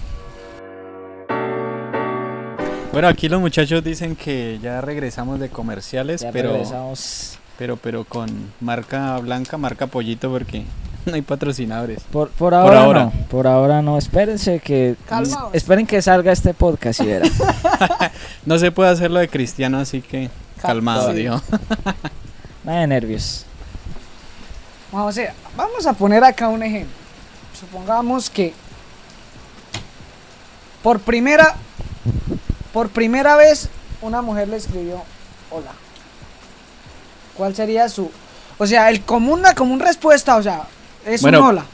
Bueno, 2.91 3.07
aquí 3.07 3.29
los 3.29 3.39
muchachos 3.39 3.83
dicen 3.83 4.15
que 4.15 4.59
ya 4.61 4.81
regresamos 4.81 5.39
de 5.39 5.49
comerciales, 5.49 6.21
Ya 6.21 6.31
pero, 6.31 6.53
regresamos. 6.53 7.37
pero 7.57 7.77
pero 7.77 8.03
con 8.03 8.27
marca 8.59 9.17
blanca, 9.19 9.57
marca 9.57 9.85
pollito 9.87 10.31
porque 10.31 10.63
no 11.09 11.15
hay 11.15 11.21
patrocinadores. 11.21 12.01
Por, 12.11 12.29
por 12.29 12.53
ahora 12.53 12.81
ahora. 12.83 13.03
no. 13.05 13.11
Por 13.29 13.47
ahora 13.47 13.81
no. 13.81 13.97
Espérense 13.97 14.59
que. 14.59 14.95
Calmaos. 15.07 15.53
Esperen 15.53 15.85
que 15.85 16.01
salga 16.01 16.31
este 16.31 16.53
podcast 16.53 17.01
y 17.01 17.05
verán. 17.07 17.31
No 18.45 18.57
se 18.57 18.71
puede 18.71 18.89
hacer 18.89 19.11
lo 19.11 19.19
de 19.19 19.27
cristiano, 19.27 19.79
así 19.79 20.01
que 20.01 20.29
calmado, 20.61 21.11
Sí. 21.11 21.17
digo. 21.17 21.41
Nada 22.63 22.81
de 22.81 22.87
nervios. 22.87 23.45
Juan 24.91 25.03
José, 25.03 25.31
vamos 25.55 25.85
a 25.85 25.93
poner 25.93 26.23
acá 26.23 26.47
un 26.49 26.63
ejemplo. 26.63 26.95
Supongamos 27.59 28.29
que 28.29 28.53
por 30.81 30.99
primera 30.99 31.55
por 32.73 32.89
primera 32.89 33.35
vez 33.35 33.69
una 34.01 34.21
mujer 34.21 34.47
le 34.47 34.57
escribió 34.57 35.01
hola. 35.51 35.71
¿Cuál 37.35 37.55
sería 37.55 37.87
su 37.89 38.09
o 38.57 38.67
sea, 38.67 38.89
el 38.89 39.01
común 39.01 39.41
la 39.41 39.55
común 39.55 39.79
respuesta, 39.79 40.35
o 40.35 40.43
sea, 40.43 40.63
es 41.05 41.21
Bueno. 41.21 41.39
un 41.41 41.45
hola. 41.47 41.65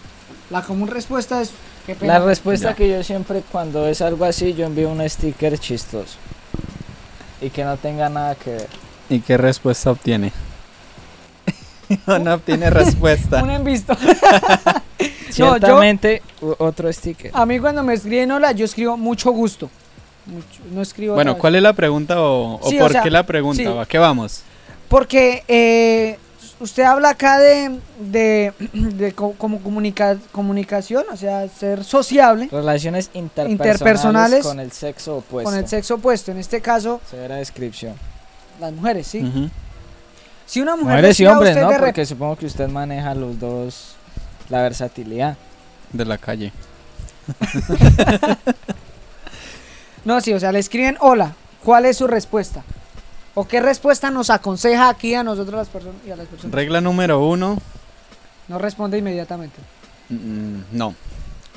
La 0.49 0.61
común 0.61 0.87
respuesta 0.87 1.41
es 1.41 1.51
qué 1.85 1.95
pena. 1.95 2.19
La 2.19 2.25
respuesta 2.25 2.69
Ya. 2.69 2.75
que 2.75 2.89
yo 2.89 3.03
siempre 3.03 3.43
cuando 3.51 3.87
es 3.87 4.01
algo 4.01 4.25
así, 4.25 4.53
yo 4.53 4.65
envío 4.65 4.89
un 4.89 5.07
sticker 5.09 5.57
chistoso. 5.57 6.15
Y 7.41 7.49
que 7.49 7.63
no 7.63 7.77
tenga 7.77 8.09
nada 8.09 8.35
que 8.35 8.51
ver. 8.51 8.67
¿Y 9.09 9.19
qué 9.19 9.37
respuesta 9.37 9.91
obtiene? 9.91 10.31
no 12.07 12.33
obtiene 12.33 12.69
respuesta. 12.71 13.43
un 13.43 13.51
envisto. 13.51 13.95
Ciertamente, 15.29 16.21
u- 16.41 16.55
otro 16.59 16.91
sticker. 16.91 17.31
A 17.33 17.45
mí 17.45 17.59
cuando 17.59 17.83
me 17.83 17.93
escriben 17.93 18.31
hola, 18.31 18.51
yo 18.51 18.65
escribo 18.65 18.95
mucho 18.97 19.31
gusto. 19.31 19.69
Mucho- 20.25 20.61
no 20.71 20.81
escribo 20.81 21.13
Bueno. 21.15 21.37
¿cuál 21.37 21.55
es 21.55 21.61
la 21.61 21.73
pregunta 21.73 22.19
o, 22.21 22.59
o 22.61 22.69
Sí, 22.69 22.77
o 22.77 22.81
por 22.81 22.91
sea, 22.91 23.01
qué 23.03 23.11
la 23.11 23.23
pregunta? 23.25 23.61
sí. 23.61 23.67
¿A 23.79 23.85
qué 23.85 23.97
vamos? 23.97 24.41
Porque 24.87 25.43
eh, 25.47 26.17
usted 26.59 26.83
habla 26.83 27.09
acá 27.09 27.37
de, 27.39 27.79
de, 27.99 28.53
de 28.73 29.11
co- 29.13 29.33
como 29.37 29.59
comunica- 29.59 30.17
comunicación, 30.31 31.03
o 31.11 31.17
sea, 31.17 31.47
ser 31.49 31.83
sociable 31.83 32.47
Relaciones 32.51 33.09
interpersonales, 33.13 33.51
Interpersonales 33.51 34.43
con 34.45 34.59
el 34.59 34.71
sexo 34.71 35.17
opuesto. 35.17 35.49
con 35.49 35.59
el 35.59 35.67
sexo 35.67 35.95
opuesto. 35.95 36.31
En 36.31 36.37
este 36.37 36.61
caso, 36.61 37.01
Severa 37.09 37.35
descripción. 37.35 37.93
las 38.59 38.71
mujeres, 38.73 39.07
¿sí? 39.07 39.49
Si 40.45 40.61
una 40.61 40.75
mujer 40.75 40.95
Mujeres 40.97 41.19
y 41.19 41.25
hombres, 41.25 41.57
¿no? 41.57 41.69
Porque 41.79 42.05
supongo 42.05 42.35
que 42.35 42.45
usted 42.45 42.67
maneja 42.69 43.15
los 43.15 43.39
dos, 43.39 43.95
la 44.49 44.61
versatilidad. 44.61 45.37
De 45.91 46.05
la 46.05 46.17
calle. 46.17 46.51
No, 50.03 50.21
sí, 50.21 50.33
o 50.33 50.39
sea, 50.39 50.51
le 50.51 50.59
escriben 50.59 50.97
hola. 50.99 51.33
¿Cuál 51.63 51.85
es 51.85 51.97
su 51.97 52.05
respuesta? 52.05 52.63
¿O 53.35 53.45
qué 53.47 53.59
respuesta 53.61 54.09
nos 54.11 54.29
aconseja 54.29 54.87
aquí 54.89 55.13
a 55.13 55.23
nosotros 55.23 55.55
las 55.55 55.67
personas 55.67 55.97
y 56.07 56.11
a 56.11 56.15
las 56.15 56.27
personas? 56.27 56.53
Regla 56.55 56.81
número 56.81 57.23
uno, 57.25 57.57
No 58.47 58.57
responde 58.59 58.97
inmediatamente. 58.97 59.57
mm, 60.09 60.59
no. 60.71 60.95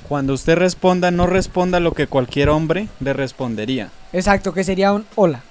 Cuando 0.08 0.32
usted 0.32 0.56
responda, 0.56 1.10
no 1.10 1.26
responda 1.26 1.80
lo 1.80 1.92
que 1.92 2.06
cualquier 2.06 2.48
hombre 2.48 2.88
le 3.00 3.12
respondería. 3.12 3.90
Exacto, 4.12 4.52
que 4.52 4.64
sería 4.64 4.92
un 4.92 5.04
hola. 5.16 5.42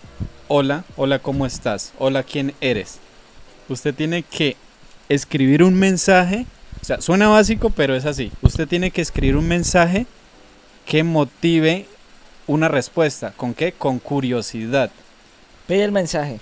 Hola, 0.47 0.83
hola, 0.95 1.19
¿cómo 1.19 1.45
estás? 1.45 1.93
Hola, 1.99 2.23
¿quién 2.23 2.53
eres? 2.59 2.99
Usted 3.69 3.93
tiene 3.93 4.23
que 4.23 4.57
escribir 5.09 5.63
un 5.63 5.75
mensaje, 5.75 6.45
o 6.81 6.85
sea, 6.85 6.99
suena 7.01 7.27
básico, 7.27 7.69
pero 7.69 7.95
es 7.95 8.05
así. 8.05 8.31
Usted 8.41 8.67
tiene 8.67 8.91
que 8.91 9.01
escribir 9.01 9.37
un 9.37 9.47
mensaje 9.47 10.05
que 10.85 11.03
motive 11.03 11.85
una 12.47 12.67
respuesta. 12.67 13.33
¿Con 13.37 13.53
qué? 13.53 13.73
Con 13.73 13.99
curiosidad. 13.99 14.89
Pide 15.67 15.83
el 15.83 15.91
mensaje. 15.91 16.39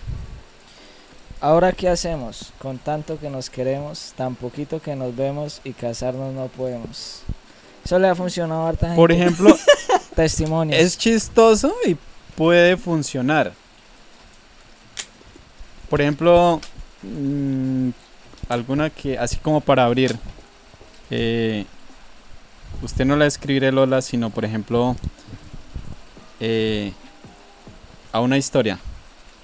Ahora, 1.41 1.71
¿qué 1.71 1.89
hacemos? 1.89 2.53
Con 2.59 2.77
tanto 2.77 3.19
que 3.19 3.29
nos 3.29 3.49
queremos, 3.49 4.13
tan 4.15 4.35
poquito 4.35 4.79
que 4.79 4.95
nos 4.95 5.15
vemos 5.15 5.61
y 5.63 5.73
casarnos 5.73 6.33
no 6.33 6.47
podemos. 6.47 7.21
Eso 7.83 7.97
le 7.97 8.07
ha 8.07 8.15
funcionado 8.15 8.61
a 8.65 8.69
harta 8.69 8.87
gente. 8.87 9.01
Por 9.01 9.11
ejemplo, 9.11 9.55
testimonios. 10.15 10.79
es 10.79 10.97
chistoso 10.97 11.73
y 11.87 11.97
puede 12.35 12.77
funcionar. 12.77 13.53
Por 15.89 16.01
ejemplo, 16.01 16.61
mm, 17.01 17.89
alguna 18.47 18.91
que, 18.91 19.17
así 19.17 19.37
como 19.37 19.59
para 19.59 19.85
abrir, 19.85 20.17
eh, 21.09 21.65
usted 22.83 23.05
no 23.05 23.15
la 23.15 23.25
escribir 23.25 23.63
el 23.63 23.77
hola, 23.77 24.03
sino 24.03 24.29
por 24.29 24.45
ejemplo, 24.45 24.95
eh, 26.39 26.93
a 28.11 28.19
una 28.19 28.37
historia. 28.37 28.79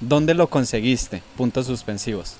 ¿Dónde 0.02 0.34
lo 0.34 0.47
conseguiste? 0.47 1.22
Puntos 1.38 1.68
suspensivos. 1.68 2.36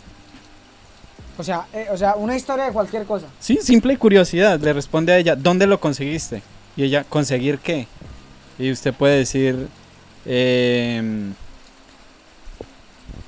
O 1.38 1.43
sea, 1.43 1.66
eh, 1.74 1.88
o 1.91 1.97
sea, 1.97 2.16
una 2.16 2.36
historia 2.36 2.66
de 2.66 2.72
cualquier 2.72 3.05
cosa. 3.05 3.28
Sí, 3.39 3.59
simple 3.62 3.97
curiosidad. 3.97 4.59
Le 4.59 4.74
responde 4.74 5.14
a 5.14 5.18
ella, 5.18 5.36
¿dónde 5.36 5.68
lo 5.68 5.80
conseguiste? 5.80 6.41
Y 6.76 6.84
ella, 6.84 7.03
¿conseguir 7.03 7.59
qué? 7.59 7.88
Y 8.59 8.72
usted 8.72 8.93
puede 8.93 9.18
decir, 9.18 9.68
em, 10.26 11.34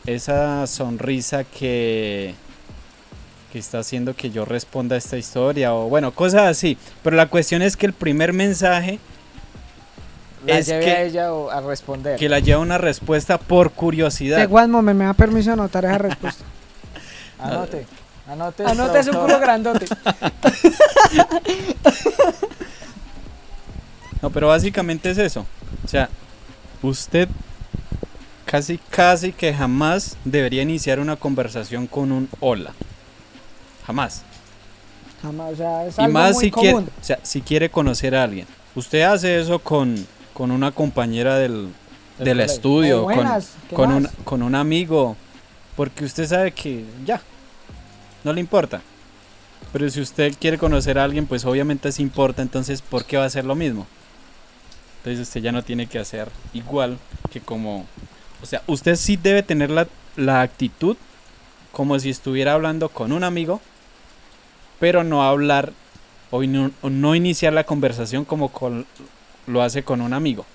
esa 0.05 0.67
sonrisa 0.67 1.43
que, 1.43 2.35
que 3.51 3.59
está 3.59 3.79
haciendo 3.79 4.15
que 4.15 4.31
yo 4.31 4.45
responda 4.45 4.95
a 4.95 4.99
esta 4.99 5.17
historia, 5.17 5.73
o 5.73 5.87
bueno, 5.89 6.11
cosas 6.11 6.43
así. 6.43 6.77
Pero 7.03 7.15
la 7.15 7.27
cuestión 7.27 7.61
es 7.61 7.77
que 7.77 7.85
el 7.85 7.93
primer 7.93 8.33
mensaje 8.33 8.99
la 10.45 10.57
es 10.59 10.67
lleve 10.67 10.85
que- 10.85 10.91
a 10.91 11.01
ella 11.03 11.33
o 11.33 11.49
a 11.49 11.61
responder. 11.61 12.17
que 12.19 12.29
la 12.29 12.39
lleva 12.39 12.59
una 12.61 12.77
respuesta 12.77 13.37
por 13.37 13.71
curiosidad. 13.71 14.37
De 14.37 14.43
igual 14.43 14.67
momento 14.69 14.99
me 14.99 15.05
da 15.05 15.13
permiso 15.13 15.51
anotar 15.53 15.85
esa 15.85 15.97
respuesta. 15.97 16.43
Anote. 17.39 17.85
Anote. 18.27 18.65
Anote 18.65 19.03
su 19.03 19.09
productora. 19.11 19.35
culo 19.35 19.39
grandote. 19.39 19.85
No, 24.21 24.29
pero 24.29 24.47
básicamente 24.47 25.09
es 25.11 25.17
eso. 25.17 25.45
O 25.83 25.87
sea, 25.87 26.07
usted 26.81 27.27
casi, 28.45 28.77
casi 28.89 29.33
que 29.33 29.53
jamás 29.53 30.15
debería 30.23 30.61
iniciar 30.61 30.99
una 31.01 31.17
conversación 31.17 31.87
con 31.87 32.11
un 32.13 32.29
hola. 32.39 32.71
Jamás. 33.85 34.21
Jamás, 35.21 35.53
o 35.53 35.55
sea, 35.57 35.85
es 35.87 35.97
Y 35.97 36.01
algo 36.01 36.13
más 36.13 36.33
muy 36.35 36.45
si 36.45 36.51
quiere, 36.51 36.77
o 36.77 36.85
sea, 37.01 37.19
si 37.21 37.41
quiere 37.41 37.69
conocer 37.69 38.15
a 38.15 38.23
alguien. 38.23 38.47
Usted 38.75 39.01
hace 39.01 39.41
eso 39.41 39.59
con, 39.59 40.07
con 40.33 40.51
una 40.51 40.71
compañera 40.71 41.37
del, 41.37 41.69
Del 42.19 42.39
estudio, 42.39 43.01
O 43.01 43.05
con, 43.05 43.15
buenas, 43.15 43.51
¿qué 43.69 43.75
con 43.75 43.91
un, 43.91 44.07
con 44.23 44.43
un 44.43 44.55
amigo, 44.55 45.15
porque 45.75 46.05
usted 46.05 46.27
sabe 46.27 46.51
que 46.51 46.85
ya, 47.05 47.21
no 48.23 48.33
le 48.33 48.39
importa. 48.39 48.81
Pero 49.71 49.89
si 49.89 50.01
usted 50.01 50.33
quiere 50.39 50.57
conocer 50.57 50.99
a 50.99 51.03
alguien, 51.03 51.25
pues 51.25 51.45
obviamente 51.45 51.91
sí 51.91 52.01
importa, 52.03 52.41
entonces 52.41 52.81
¿por 52.81 53.05
qué 53.05 53.17
va 53.17 53.23
a 53.23 53.27
hacer 53.27 53.45
lo 53.45 53.55
mismo? 53.55 53.87
Entonces 54.97 55.27
usted 55.27 55.41
ya 55.41 55.51
no 55.51 55.63
tiene 55.63 55.87
que 55.87 55.99
hacer 55.99 56.29
igual 56.53 56.97
que 57.31 57.41
como... 57.41 57.85
O 58.41 58.45
sea, 58.45 58.61
usted 58.67 58.95
sí 58.95 59.17
debe 59.17 59.41
tener 59.41 59.69
la, 59.69 59.87
la 60.15 60.41
actitud 60.41 60.95
como 61.71 61.97
si 61.99 62.09
estuviera 62.09 62.53
hablando 62.53 62.89
con 62.89 63.11
un 63.11 63.23
amigo, 63.23 63.61
pero 64.79 65.03
no 65.03 65.23
hablar 65.23 65.73
o 66.29 66.43
no, 66.43 66.71
o 66.81 66.89
no 66.89 67.15
iniciar 67.15 67.53
la 67.53 67.63
conversación 67.63 68.25
como 68.25 68.49
con- 68.49 68.85
lo 69.47 69.61
hace 69.61 69.83
con 69.83 70.01
un 70.01 70.13
amigo. 70.13 70.45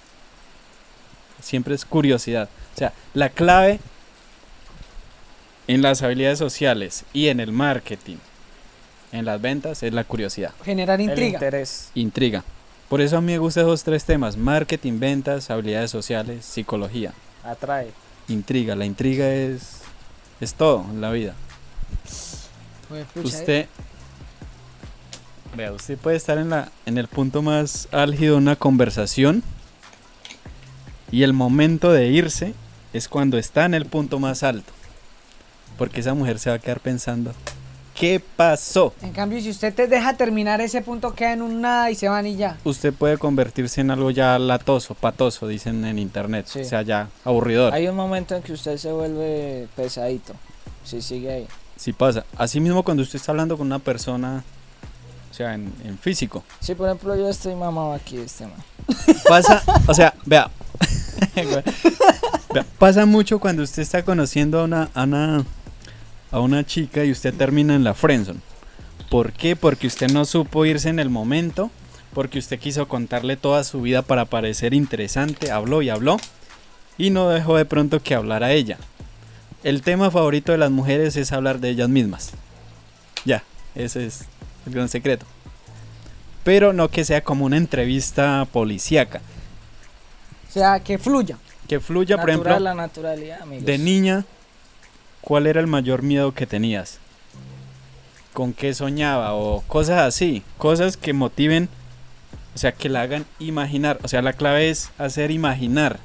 Siempre 1.43 1.75
es 1.75 1.85
curiosidad. 1.85 2.49
O 2.75 2.79
sea, 2.79 2.93
la 3.15 3.29
clave 3.29 3.81
en 5.67 5.83
las 5.83 6.03
habilidades 6.03 6.39
sociales 6.39 7.05
y 7.13 7.29
en 7.29 7.41
el 7.41 7.53
marketing, 7.53 8.17
en 9.13 9.25
las 9.25 9.41
ventas, 9.41 9.83
es 9.83 9.93
la 9.93 10.05
curiosidad. 10.05 10.53
Generar 10.65 11.01
El 11.01 11.09
intriga. 11.11 11.39
interés. 11.39 11.91
Intriga. 11.95 12.45
Por 12.89 13.01
eso 13.01 13.19
a 13.19 13.21
mí 13.21 13.33
me 13.33 13.39
gustan 13.39 13.65
esos 13.65 13.85
tres 13.85 14.05
temas. 14.05 14.37
Marketing, 14.37 14.99
ventas, 14.99 15.51
habilidades 15.51 15.91
sociales, 15.91 16.45
psicología. 16.45 17.13
Atrae. 17.45 17.91
Intriga. 18.29 18.75
La 18.75 18.87
intriga 18.87 19.29
es, 19.33 19.83
es 20.41 20.55
todo 20.55 20.85
en 20.91 21.01
la 21.01 21.11
vida. 21.11 21.35
Pues, 22.89 23.05
pucha, 23.13 23.27
Usted... 23.27 23.67
Vea, 25.57 25.73
usted 25.73 25.99
puede 25.99 26.17
estar 26.17 26.39
en, 26.39 26.51
la, 26.51 26.71
en 26.87 26.99
el 26.99 27.09
punto 27.09 27.43
más 27.43 27.89
álgido 27.91 28.35
de 28.35 28.39
una 28.39 28.57
conversación 28.57 29.43
y 31.11 31.23
el 31.23 31.33
momento 31.33 31.93
de 31.93 32.09
irse 32.09 32.55
es 32.93 33.09
cuando 33.09 33.39
está 33.39 33.65
en 33.65 33.75
el 33.75 33.87
punto 33.87 34.19
más 34.19 34.43
alto. 34.43 34.73
Porque 35.77 36.01
esa 36.01 36.15
mujer 36.15 36.39
se 36.39 36.51
va 36.51 36.57
a 36.57 36.59
quedar 36.59 36.81
pensando, 36.81 37.33
¿qué 37.95 38.21
pasó? 38.37 38.93
En 39.03 39.13
cambio, 39.13 39.41
si 39.41 39.51
usted 39.51 39.75
te 39.75 39.87
deja 39.87 40.17
terminar 40.17 40.61
ese 40.61 40.83
punto, 40.83 41.15
queda 41.15 41.33
en 41.33 41.43
un 41.43 41.61
nada 41.61 41.91
y 41.91 41.95
se 41.95 42.09
van 42.09 42.27
y 42.27 42.37
ya. 42.37 42.59
Usted 42.65 42.93
puede 42.93 43.17
convertirse 43.17 43.81
en 43.81 43.91
algo 43.91 44.11
ya 44.11 44.39
latoso, 44.39 44.95
patoso, 44.95 45.49
dicen 45.49 45.85
en 45.85 45.99
internet. 45.99 46.47
Sí. 46.49 46.61
O 46.61 46.65
sea, 46.65 46.83
ya 46.83 47.09
aburridor. 47.25 47.73
Hay 47.73 47.89
un 47.89 47.97
momento 47.97 48.35
en 48.35 48.43
que 48.43 48.53
usted 48.53 48.77
se 48.77 48.93
vuelve 48.93 49.69
pesadito. 49.77 50.35
Si 50.85 51.01
sigue 51.01 51.33
ahí. 51.33 51.49
Si 51.77 51.93
pasa. 51.93 52.25
Asimismo, 52.37 52.83
cuando 52.83 53.03
usted 53.03 53.17
está 53.17 53.33
hablando 53.33 53.57
con 53.57 53.67
una 53.67 53.79
persona, 53.79 54.43
sea, 55.39 55.55
en, 55.55 55.73
en 55.85 55.99
físico, 55.99 56.45
Si 56.61 56.75
por 56.75 56.89
ejemplo 56.89 57.17
yo 57.17 57.29
estoy 57.29 57.55
mamado 57.55 57.93
aquí 57.93 58.17
de 58.17 58.25
este 58.25 58.45
man. 58.47 58.57
pasa, 59.29 59.63
o 59.87 59.95
sea, 59.95 60.15
vea, 60.27 60.51
Vea, 62.55 62.65
pasa 62.79 63.07
mucho 63.07 63.39
cuando 63.39 63.63
usted 63.63 63.83
está 63.83 64.05
conociendo 64.05 64.61
a 64.61 64.65
una, 64.65 64.91
a 64.95 65.05
una, 65.05 65.45
a 66.31 66.41
una 66.41 66.65
chica 66.65 67.05
y 67.05 67.11
usted 67.11 67.35
termina 67.35 67.75
en 67.75 67.85
la 67.85 67.95
friendzone. 67.95 68.41
¿Por 69.11 69.33
qué? 69.33 69.57
Porque 69.57 69.87
usted 69.87 70.11
no 70.11 70.25
supo 70.25 70.67
irse 70.67 70.89
en 70.89 70.99
el 70.99 71.09
momento, 71.11 71.71
porque 72.15 72.39
usted 72.39 72.59
quiso 72.59 72.89
contarle 72.89 73.37
toda 73.37 73.65
su 73.65 73.81
vida 73.81 74.03
para 74.03 74.25
parecer 74.27 74.75
interesante, 74.75 75.51
habló 75.51 75.83
y 75.83 75.89
habló, 75.89 76.19
y 76.97 77.11
no 77.11 77.29
dejó 77.29 77.57
de 77.57 77.65
pronto 77.65 78.03
que 78.03 78.15
hablara 78.15 78.53
ella. 78.53 78.79
El 79.65 79.83
tema 79.83 80.11
favorito 80.11 80.53
de 80.53 80.59
las 80.59 80.71
mujeres 80.71 81.17
es 81.17 81.33
hablar 81.33 81.61
de 81.61 81.71
ellas 81.71 81.89
mismas. 81.89 82.33
Ya, 83.25 83.43
ese 83.75 84.07
es 84.07 84.27
el 84.67 84.73
gran 84.75 84.89
secreto. 84.89 85.27
Pero 86.45 86.73
no 86.73 86.89
que 86.89 87.05
sea 87.05 87.23
como 87.23 87.45
una 87.45 87.57
entrevista 87.57 88.47
policíaca. 88.53 89.21
O 90.49 90.53
sea, 90.53 90.81
que 90.81 90.99
fluya. 90.99 91.37
Que 91.67 91.81
fluya, 91.81 92.17
por 92.19 92.31
ejemplo, 92.31 92.59
la 92.59 92.75
naturalidad, 92.75 93.43
amigos. 93.43 93.67
de 93.67 93.77
niña, 93.79 94.25
¿cuál 95.21 95.47
era 95.47 95.61
el 95.61 95.67
mayor 95.67 96.03
miedo 96.03 96.33
que 96.33 96.47
tenías? 96.47 96.99
¿Con 98.33 98.53
qué 98.55 98.73
soñaba? 98.73 99.35
O 99.35 99.61
cosas 99.67 99.99
así, 100.01 100.43
cosas 100.57 100.97
que 100.97 101.13
motiven, 101.13 101.69
o 102.55 102.59
sea, 102.59 102.73
que 102.73 102.89
la 102.89 103.03
hagan 103.03 103.27
imaginar. 103.39 103.99
O 104.03 104.09
sea, 104.09 104.23
la 104.23 104.33
clave 104.33 104.71
es 104.71 104.91
hacer 104.97 105.31
imaginar. 105.31 105.99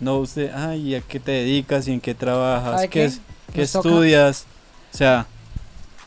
No 0.00 0.16
usted, 0.18 0.50
ay, 0.54 0.94
¿a 0.96 1.00
qué 1.02 1.20
te 1.20 1.30
dedicas 1.30 1.86
y 1.86 1.92
en 1.92 2.00
qué 2.00 2.14
trabajas? 2.14 2.72
¿Sabe 2.76 2.88
¿Qué, 2.88 3.00
qué? 3.00 3.04
es- 3.04 3.20
qué 3.52 3.60
Nos 3.60 3.72
toca- 3.72 3.88
estudias? 3.88 4.46
O 4.92 4.96
sea, 4.96 5.26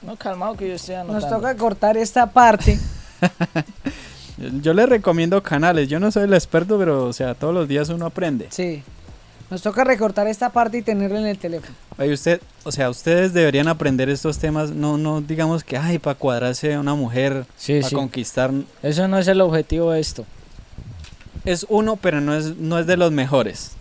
No, 0.05 0.15
calmado 0.17 0.55
que 0.55 0.67
yo 0.67 0.75
estoy 0.75 0.95
anotando. 0.95 1.21
Nos 1.21 1.29
toca 1.29 1.55
cortar 1.55 1.97
esta 1.97 2.29
parte. 2.31 2.77
yo 4.61 4.73
le 4.73 4.85
recomiendo 4.85 5.41
canales. 5.41 5.87
Yo 5.87 5.99
no 5.99 6.11
soy 6.11 6.23
el 6.23 6.33
experto, 6.33 6.77
pero, 6.77 7.05
o 7.05 7.13
sea, 7.13 7.33
todos 7.35 7.53
los 7.53 7.67
días 7.67 7.89
uno 7.89 8.05
aprende. 8.05 8.47
Sí. 8.51 8.83
Nos 9.49 9.61
toca 9.61 9.83
recortar 9.83 10.27
esta 10.27 10.49
parte 10.49 10.79
y 10.79 10.81
tenerla 10.81 11.19
en 11.19 11.27
el 11.27 11.37
teléfono. 11.37 11.75
Oye, 11.97 12.11
usted, 12.13 12.41
o 12.63 12.71
sea, 12.71 12.89
ustedes 12.89 13.33
deberían 13.33 13.67
aprender 13.67 14.09
estos 14.09 14.39
temas, 14.39 14.71
no, 14.71 14.97
no 14.97 15.21
digamos 15.21 15.63
que, 15.63 15.77
ay, 15.77 15.99
para 15.99 16.15
cuadrarse 16.17 16.73
a 16.73 16.79
una 16.79 16.95
mujer, 16.95 17.45
Sí, 17.55 17.75
para 17.79 17.89
sí. 17.89 17.95
conquistar. 17.95 18.51
Eso 18.81 19.07
no 19.07 19.19
es 19.19 19.27
el 19.27 19.41
objetivo 19.41 19.91
de 19.91 19.99
esto. 19.99 20.25
Es 21.45 21.65
uno, 21.69 21.97
pero 21.97 22.19
no 22.19 22.33
es, 22.33 22.57
no 22.57 22.79
es 22.79 22.87
de 22.87 22.97
los 22.97 23.11
mejores. 23.11 23.73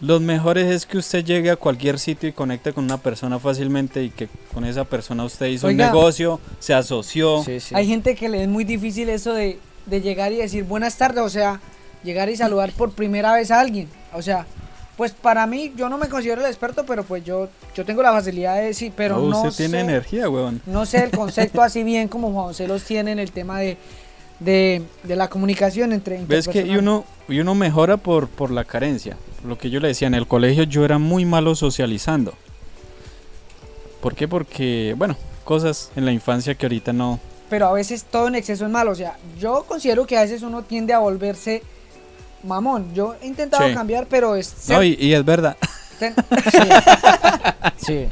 Los 0.00 0.20
mejores 0.20 0.66
es 0.66 0.86
que 0.86 0.98
usted 0.98 1.24
llegue 1.24 1.50
a 1.50 1.56
cualquier 1.56 1.98
sitio 1.98 2.28
y 2.28 2.32
conecte 2.32 2.72
con 2.72 2.84
una 2.84 2.96
persona 2.98 3.38
fácilmente 3.38 4.02
y 4.02 4.10
que 4.10 4.28
con 4.54 4.64
esa 4.64 4.84
persona 4.84 5.24
usted 5.24 5.46
hizo 5.46 5.66
Oiga. 5.66 5.88
un 5.88 5.92
negocio, 5.94 6.40
se 6.58 6.72
asoció. 6.74 7.42
Sí, 7.44 7.60
sí. 7.60 7.74
Hay 7.74 7.86
gente 7.86 8.14
que 8.14 8.28
le 8.28 8.42
es 8.42 8.48
muy 8.48 8.64
difícil 8.64 9.08
eso 9.10 9.32
de 9.34 9.58
de 9.86 10.00
llegar 10.02 10.30
y 10.32 10.36
decir 10.36 10.62
buenas 10.64 10.96
tardes, 10.96 11.22
o 11.24 11.28
sea, 11.30 11.60
llegar 12.04 12.28
y 12.28 12.36
saludar 12.36 12.70
por 12.72 12.92
primera 12.92 13.32
vez 13.32 13.50
a 13.50 13.58
alguien. 13.60 13.88
O 14.12 14.22
sea, 14.22 14.46
pues 14.96 15.10
para 15.12 15.46
mí, 15.46 15.72
yo 15.74 15.88
no 15.88 15.98
me 15.98 16.08
considero 16.08 16.42
el 16.42 16.46
experto, 16.46 16.84
pero 16.86 17.02
pues 17.02 17.24
yo, 17.24 17.48
yo 17.74 17.84
tengo 17.84 18.02
la 18.02 18.12
facilidad 18.12 18.56
de 18.56 18.66
decir, 18.66 18.92
pero 18.94 19.18
no 19.18 19.42
usted 19.42 19.50
tiene 19.56 19.78
sé- 19.78 19.80
energía, 19.80 20.28
weón. 20.28 20.60
no 20.66 20.84
sé 20.86 21.02
el 21.02 21.10
concepto 21.10 21.62
así 21.62 21.82
bien 21.84 22.06
como 22.08 22.30
Juan 22.32 22.46
José 22.48 22.68
los 22.68 22.84
tiene 22.84 23.10
en 23.12 23.18
el 23.18 23.32
tema 23.32 23.58
de, 23.58 23.78
de, 24.40 24.82
de 25.04 25.16
la 25.16 25.28
comunicación 25.28 25.92
entre 25.92 26.24
Ves 26.24 26.48
que 26.48 26.62
y 26.66 26.76
uno, 26.76 27.04
y 27.28 27.38
uno 27.40 27.54
mejora 27.54 27.96
por, 27.98 28.28
por 28.28 28.50
la 28.50 28.64
carencia. 28.64 29.16
Lo 29.46 29.56
que 29.56 29.70
yo 29.70 29.80
le 29.80 29.88
decía, 29.88 30.08
en 30.08 30.14
el 30.14 30.26
colegio 30.26 30.64
yo 30.64 30.84
era 30.84 30.98
muy 30.98 31.24
malo 31.24 31.54
socializando. 31.54 32.34
¿Por 34.00 34.14
qué? 34.14 34.26
Porque, 34.28 34.94
bueno, 34.96 35.16
cosas 35.44 35.90
en 35.96 36.04
la 36.06 36.12
infancia 36.12 36.54
que 36.54 36.66
ahorita 36.66 36.92
no... 36.92 37.20
Pero 37.50 37.66
a 37.66 37.72
veces 37.72 38.04
todo 38.04 38.28
en 38.28 38.36
exceso 38.36 38.64
es 38.64 38.70
malo. 38.70 38.92
O 38.92 38.94
sea, 38.94 39.16
yo 39.38 39.64
considero 39.66 40.06
que 40.06 40.16
a 40.16 40.22
veces 40.22 40.42
uno 40.42 40.62
tiende 40.62 40.92
a 40.94 41.00
volverse 41.00 41.62
mamón. 42.44 42.94
Yo 42.94 43.16
he 43.20 43.26
intentado 43.26 43.66
Sí. 43.68 43.74
cambiar, 43.74 44.06
pero 44.08 44.36
es 44.36 44.46
ser- 44.46 44.76
No, 44.76 44.82
y, 44.84 44.96
y 45.00 45.12
es 45.14 45.24
verdad. 45.24 45.56
ten- 45.98 46.14
Sí. 47.76 48.06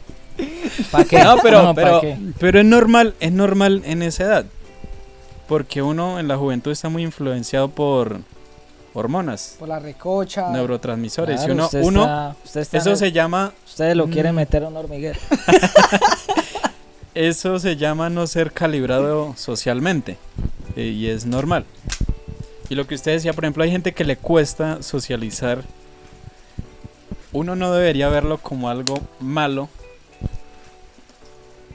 ¿Para 0.91 1.05
qué? 1.05 1.23
No, 1.23 1.37
pero, 1.43 1.63
No, 1.63 1.75
¿pa' 1.75 1.83
pero, 1.83 2.01
qué? 2.01 2.17
pero 2.39 2.59
es 2.61 2.65
normal, 2.65 3.15
es 3.21 3.33
normal 3.33 3.83
en 3.85 4.03
esa 4.03 4.25
edad. 4.25 4.47
Porque 5.49 5.81
uno 5.83 6.21
en 6.21 6.29
la 6.29 6.37
juventud 6.37 6.71
está 6.71 6.89
muy 6.91 7.03
influenciado 7.03 7.69
por 7.69 8.21
hormonas, 8.95 9.57
por 9.59 9.69
la 9.69 9.79
recocha. 9.79 10.51
neurotransmisores. 10.51 11.37
Claro, 11.39 11.53
y 11.53 11.55
uno, 11.55 11.65
usted 11.67 11.83
uno 11.83 12.03
está- 12.03 12.37
usted 12.45 12.61
está 12.61 12.77
en 12.77 12.81
eso 12.83 12.91
el- 12.91 12.97
se 12.97 13.13
llama, 13.13 13.53
Ustedes 13.67 13.97
lo 13.97 14.07
quieren 14.09 14.33
Mm. 14.35 14.37
meter 14.37 14.65
a 14.65 14.69
un 14.69 14.77
hormiguero. 14.77 15.19
eso 17.15 17.59
se 17.59 17.77
llama 17.77 18.11
no 18.11 18.27
ser 18.27 18.53
calibrado 18.53 19.35
socialmente. 19.37 20.17
eh, 20.77 20.83
y 20.85 21.09
es 21.09 21.27
normal. 21.27 21.65
Y 22.69 22.75
lo 22.77 22.87
que 22.87 22.95
usted 22.95 23.13
decía, 23.13 23.33
por 23.33 23.45
ejemplo, 23.45 23.65
hay 23.65 23.71
gente 23.73 23.93
que 23.95 24.05
le 24.05 24.17
cuesta 24.17 24.81
socializar. 24.83 25.63
Uno 27.33 27.57
no 27.57 27.73
debería 27.73 28.09
verlo 28.11 28.39
como 28.39 28.69
algo 28.69 29.01
malo. 29.19 29.69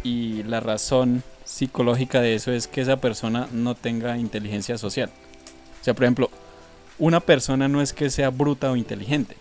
Y 0.04 0.44
la 0.44 0.60
razón 0.62 1.24
psicológica 1.54 2.20
de 2.20 2.34
eso 2.34 2.52
es 2.52 2.68
que 2.68 2.82
esa 2.82 2.98
persona 2.98 3.48
no 3.52 3.76
tenga 3.76 4.18
inteligencia 4.18 4.78
social. 4.80 5.12
O 5.80 5.84
sea, 5.84 5.94
por 5.94 6.04
ejemplo, 6.04 6.32
una 6.98 7.20
persona 7.20 7.68
no 7.68 7.80
es 7.82 7.94
que 7.94 8.10
sea 8.10 8.32
bruta 8.32 8.72
o 8.72 8.76
inteligente. 8.76 9.38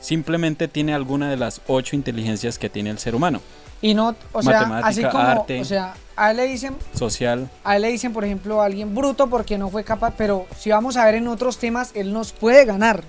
Simplemente 0.00 0.68
tiene 0.68 0.94
alguna 0.94 1.28
de 1.28 1.36
las 1.36 1.60
ocho 1.66 1.96
inteligencias 1.96 2.58
que 2.58 2.70
tiene 2.70 2.90
el 2.90 2.98
ser 2.98 3.14
humano. 3.14 3.42
Y 3.82 3.92
no, 3.92 4.16
o 4.32 4.42
sea, 4.42 4.60
Matemática, 4.60 4.88
así 4.88 5.02
como, 5.04 5.18
arte. 5.18 5.60
o 5.60 5.64
sea, 5.66 5.94
a 6.16 6.30
él 6.30 6.38
le 6.38 6.46
dicen, 6.46 6.76
Social. 6.94 7.50
a 7.62 7.76
él 7.76 7.82
le 7.82 7.88
dicen, 7.88 8.14
por 8.14 8.24
ejemplo, 8.24 8.62
a 8.62 8.64
alguien 8.64 8.94
bruto 8.94 9.28
porque 9.28 9.58
no 9.58 9.68
fue 9.68 9.84
capaz, 9.84 10.14
pero 10.16 10.46
si 10.58 10.70
vamos 10.70 10.96
a 10.96 11.04
ver 11.04 11.16
en 11.16 11.28
otros 11.28 11.58
temas, 11.58 11.90
él 11.94 12.14
nos 12.14 12.32
puede 12.32 12.64
ganar. 12.64 13.02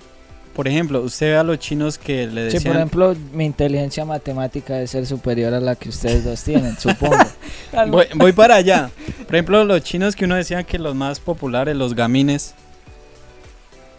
Por 0.56 0.66
ejemplo, 0.66 1.02
usted 1.02 1.32
ve 1.32 1.36
a 1.36 1.42
los 1.42 1.58
chinos 1.58 1.98
que 1.98 2.26
le 2.26 2.50
Sí, 2.50 2.54
decían... 2.54 2.72
por 2.72 2.76
ejemplo, 2.76 3.16
mi 3.34 3.44
inteligencia 3.44 4.06
matemática 4.06 4.72
debe 4.72 4.86
ser 4.86 5.06
superior 5.06 5.52
a 5.52 5.60
la 5.60 5.76
que 5.76 5.90
ustedes 5.90 6.24
dos 6.24 6.42
tienen, 6.42 6.76
supongo. 6.80 7.18
Voy, 7.88 8.06
voy 8.14 8.32
para 8.32 8.54
allá. 8.54 8.90
Por 9.26 9.34
ejemplo, 9.34 9.62
los 9.64 9.82
chinos 9.82 10.16
que 10.16 10.24
uno 10.24 10.34
decía 10.34 10.62
que 10.62 10.78
los 10.78 10.94
más 10.94 11.20
populares, 11.20 11.76
los 11.76 11.94
gamines, 11.94 12.54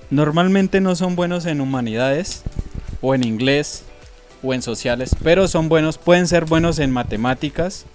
normalmente 0.09 0.81
no 0.81 0.95
son 0.95 1.15
buenos 1.15 1.45
en 1.45 1.61
humanidades 1.61 2.41
o 3.01 3.13
en 3.13 3.23
inglés 3.23 3.83
o 4.41 4.51
en 4.51 4.63
sociales, 4.63 5.15
pero 5.23 5.47
son 5.47 5.69
buenos, 5.69 5.99
pueden 5.99 6.25
ser 6.25 6.45
buenos 6.45 6.79
en 6.79 6.89
matemáticas 6.89 7.85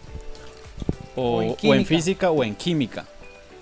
o, 1.17 1.39
O 1.39 1.43
en 1.43 1.57
o 1.65 1.75
en 1.75 1.85
física 1.85 2.31
o 2.31 2.45
en 2.45 2.55
química. 2.55 3.07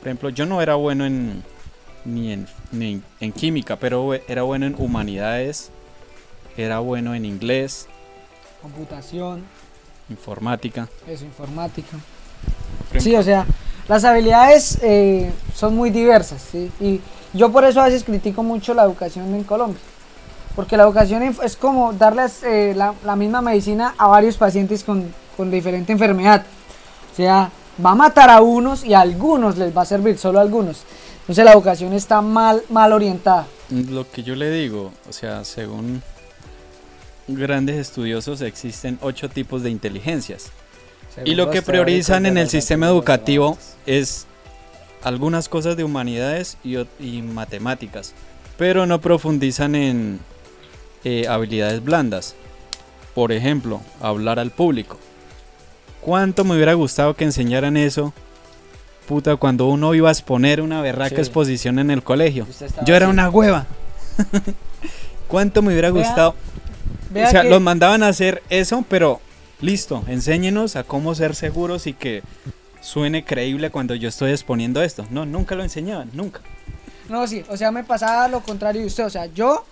Por 0.00 0.08
ejemplo, 0.08 0.28
yo 0.28 0.44
no 0.44 0.60
era 0.60 0.74
bueno 0.74 1.06
en 1.06 1.42
ni 2.04 2.32
en, 2.32 2.46
ni 2.72 2.92
en- 2.94 3.04
en 3.20 3.32
química, 3.32 3.76
pero 3.76 4.14
era 4.14 4.42
bueno 4.42 4.66
en 4.66 4.74
humanidades, 4.78 5.70
era 6.56 6.78
bueno 6.80 7.14
en 7.14 7.24
inglés, 7.24 7.86
Computación, 8.62 9.42
informática. 10.10 10.88
eso, 11.08 11.24
informática. 11.24 11.96
Sí, 12.98 13.14
o 13.16 13.22
sea, 13.22 13.46
las 13.88 14.04
habilidades 14.04 14.78
eh, 14.82 15.30
son 15.54 15.74
muy 15.76 15.90
diversas, 15.90 16.42
¿sí? 16.52 16.70
Y 16.80 17.00
yo 17.32 17.50
por 17.50 17.64
eso 17.64 17.80
a 17.80 17.84
veces 17.86 18.04
critico 18.04 18.42
mucho 18.42 18.74
la 18.74 18.82
educación 18.84 19.34
en 19.34 19.44
Colombia. 19.44 19.80
Porque 20.56 20.76
la 20.76 20.82
educación 20.82 21.22
es 21.22 21.56
como 21.56 21.92
darles 21.92 22.42
eh, 22.42 22.74
la, 22.76 22.92
la 23.04 23.16
misma 23.16 23.40
medicina 23.40 23.94
a 23.96 24.08
varios 24.08 24.36
pacientes 24.36 24.82
con, 24.84 25.10
con 25.36 25.50
diferente 25.50 25.92
enfermedad. 25.92 26.44
O 27.12 27.16
sea, 27.16 27.50
va 27.84 27.92
a 27.92 27.94
matar 27.94 28.28
a 28.30 28.42
unos 28.42 28.84
y 28.84 28.92
a 28.92 29.00
algunos 29.00 29.56
les 29.56 29.74
va 29.74 29.82
a 29.82 29.86
servir, 29.86 30.18
solo 30.18 30.38
a 30.38 30.42
algunos. 30.42 30.82
Entonces 31.30 31.44
la 31.44 31.52
educación 31.52 31.92
está 31.92 32.22
mal, 32.22 32.60
mal 32.70 32.92
orientada. 32.92 33.46
Lo 33.70 34.10
que 34.10 34.24
yo 34.24 34.34
le 34.34 34.50
digo, 34.50 34.92
o 35.08 35.12
sea, 35.12 35.44
según 35.44 36.02
grandes 37.28 37.76
estudiosos 37.76 38.40
existen 38.40 38.98
ocho 39.00 39.28
tipos 39.28 39.62
de 39.62 39.70
inteligencias. 39.70 40.50
Y 41.24 41.36
lo 41.36 41.48
que 41.50 41.62
priorizan 41.62 42.26
en 42.26 42.36
el 42.36 42.48
sistema 42.48 42.88
educativo 42.88 43.56
es 43.86 44.26
algunas 45.04 45.48
cosas 45.48 45.76
de 45.76 45.84
humanidades 45.84 46.58
y, 46.64 47.22
matemáticas, 47.22 48.12
pero 48.58 48.86
no 48.86 49.00
profundizan 49.00 49.76
en 49.76 50.18
eh, 51.04 51.28
habilidades 51.28 51.84
blandas. 51.84 52.34
Por 53.14 53.30
ejemplo, 53.30 53.82
hablar 54.00 54.40
al 54.40 54.50
público. 54.50 54.98
¿Cuánto 56.00 56.42
me 56.42 56.56
hubiera 56.56 56.74
gustado 56.74 57.14
que 57.14 57.22
enseñaran 57.22 57.76
eso? 57.76 58.12
Puta, 59.10 59.34
cuando 59.34 59.66
uno 59.66 59.92
iba 59.92 60.08
a 60.08 60.12
exponer 60.12 60.60
una 60.60 60.80
berraca 60.82 61.16
Sí. 61.16 61.20
exposición 61.20 61.80
en 61.80 61.90
el 61.90 62.04
colegio. 62.04 62.46
Yo 62.86 62.94
era 62.94 63.06
así. 63.06 63.12
una 63.12 63.28
hueva. 63.28 63.66
¿Cuánto 65.26 65.62
me 65.62 65.72
hubiera 65.72 65.90
Vea, 65.90 66.04
gustado? 66.06 66.36
Vea 67.10 67.26
o 67.26 67.30
sea, 67.32 67.42
que- 67.42 67.50
los 67.50 67.60
mandaban 67.60 68.04
a 68.04 68.08
hacer 68.08 68.40
eso, 68.50 68.84
pero 68.88 69.20
listo, 69.60 70.04
enséñenos 70.06 70.76
a 70.76 70.84
cómo 70.84 71.12
ser 71.16 71.34
seguros 71.34 71.88
y 71.88 71.92
que 71.92 72.22
suene 72.80 73.24
creíble 73.24 73.70
cuando 73.70 73.96
yo 73.96 74.08
estoy 74.08 74.30
exponiendo 74.30 74.80
esto. 74.80 75.04
No, 75.10 75.26
nunca 75.26 75.56
lo 75.56 75.64
enseñaban, 75.64 76.10
nunca. 76.12 76.40
No, 77.08 77.26
sí, 77.26 77.44
o 77.48 77.56
sea, 77.56 77.72
me 77.72 77.82
pasaba 77.82 78.28
lo 78.28 78.42
contrario 78.42 78.82
de 78.82 78.86
usted. 78.86 79.06
O 79.06 79.10
sea, 79.10 79.26
yo, 79.26 79.64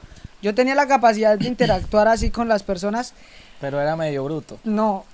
yo 0.42 0.52
tenía 0.52 0.74
la 0.74 0.88
capacidad 0.88 1.38
de 1.38 1.46
interactuar 1.46 2.08
así 2.08 2.30
con 2.32 2.48
las 2.48 2.64
personas. 2.64 3.14
Pero 3.60 3.80
era 3.80 3.94
medio 3.94 4.24
bruto. 4.24 4.58
No, 4.64 5.04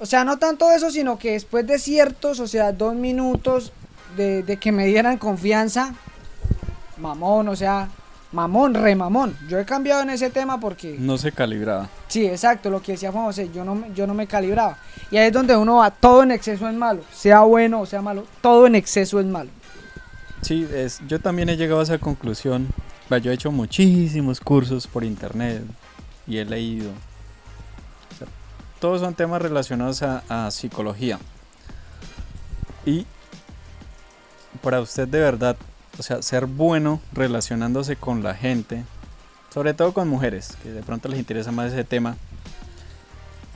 o 0.00 0.06
sea, 0.06 0.24
no 0.24 0.38
tanto 0.38 0.70
eso, 0.70 0.90
sino 0.90 1.18
que 1.18 1.32
después 1.32 1.66
de 1.66 1.78
ciertos, 1.78 2.40
o 2.40 2.46
sea, 2.46 2.72
dos 2.72 2.94
minutos 2.94 3.72
de, 4.16 4.42
de 4.42 4.56
que 4.58 4.72
me 4.72 4.86
dieran 4.86 5.18
confianza, 5.18 5.94
mamón, 6.98 7.48
o 7.48 7.56
sea, 7.56 7.88
mamón, 8.32 8.74
re 8.74 8.94
mamón. 8.94 9.36
Yo 9.48 9.58
he 9.58 9.64
cambiado 9.64 10.02
en 10.02 10.10
ese 10.10 10.30
tema 10.30 10.58
porque, 10.60 10.96
No 10.98 11.18
se 11.18 11.32
calibraba. 11.32 11.88
sí, 12.08 12.26
exacto, 12.26 12.70
lo 12.70 12.82
que 12.82 12.92
decía 12.92 13.12
Juan 13.12 13.24
José, 13.26 13.50
yo 13.54 13.64
no, 13.64 13.74
me- 13.74 13.92
yo 13.94 14.06
no 14.06 14.14
me 14.14 14.26
calibraba. 14.26 14.78
Y 15.10 15.16
ahí 15.16 15.26
es 15.28 15.32
donde 15.32 15.56
uno 15.56 15.76
va, 15.76 15.90
todo 15.90 16.22
en 16.22 16.30
exceso 16.32 16.68
es 16.68 16.74
malo, 16.74 17.02
sea 17.12 17.40
bueno 17.40 17.80
o 17.80 17.86
sea 17.86 18.02
malo, 18.02 18.26
todo 18.40 18.66
en 18.66 18.74
exceso 18.74 19.20
es 19.20 19.26
malo. 19.26 19.50
Sí, 20.42 20.66
es, 20.74 21.00
yo 21.08 21.20
también 21.20 21.48
he 21.48 21.56
llegado 21.56 21.80
a 21.80 21.84
esa 21.84 21.98
conclusión. 21.98 22.68
Yo 23.22 23.30
he 23.30 23.34
hecho 23.34 23.52
muchísimos 23.52 24.40
cursos 24.40 24.86
por 24.88 25.04
internet 25.04 25.62
y 26.26 26.38
he 26.38 26.44
leído. 26.44 26.90
Todos 28.84 29.00
son 29.00 29.14
temas 29.14 29.40
relacionados 29.40 30.02
a 30.02 30.50
psicología. 30.50 31.18
Y 32.84 33.06
para 34.62 34.82
usted 34.82 35.08
de 35.08 35.20
verdad, 35.20 35.56
o 35.98 36.02
sea, 36.02 36.20
ser 36.20 36.44
bueno 36.44 37.00
relacionándose 37.14 37.96
con 37.96 38.22
la 38.22 38.34
gente, 38.34 38.84
sobre 39.48 39.72
todo 39.72 39.94
con 39.94 40.06
mujeres, 40.06 40.58
que 40.62 40.68
de 40.70 40.82
pronto 40.82 41.08
les 41.08 41.18
interesa 41.18 41.50
más 41.50 41.72
ese 41.72 41.84
tema, 41.84 42.18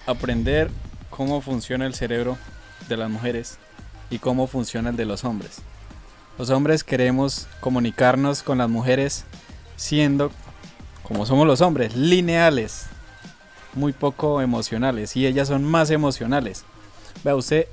aprender 0.07 0.71
cómo 1.11 1.43
funciona 1.43 1.85
el 1.85 1.93
cerebro 1.93 2.39
de 2.89 2.97
las 2.97 3.11
mujeres 3.11 3.59
y 4.09 4.21
cómo 4.21 4.47
funciona 4.47 4.89
el 4.89 4.97
de 4.97 5.05
los 5.05 5.25
hombres. 5.25 5.59
Los 6.39 6.49
hombres 6.49 6.85
queremos 6.85 7.49
comunicarnos 7.61 8.43
con 8.43 8.57
las 8.57 8.71
mujeres 8.71 9.27
siendo, 9.77 10.31
como 11.03 11.27
somos 11.27 11.47
los 11.47 11.61
hombres, 11.61 11.95
lineales, 11.95 12.87
muy 13.75 13.93
poco 13.93 14.41
emocionales, 14.41 15.17
y 15.17 15.27
ellas 15.27 15.49
son 15.49 15.65
más 15.65 15.91
emocionales. 15.91 16.65
Vea, 17.25 17.37
usted 17.37 17.67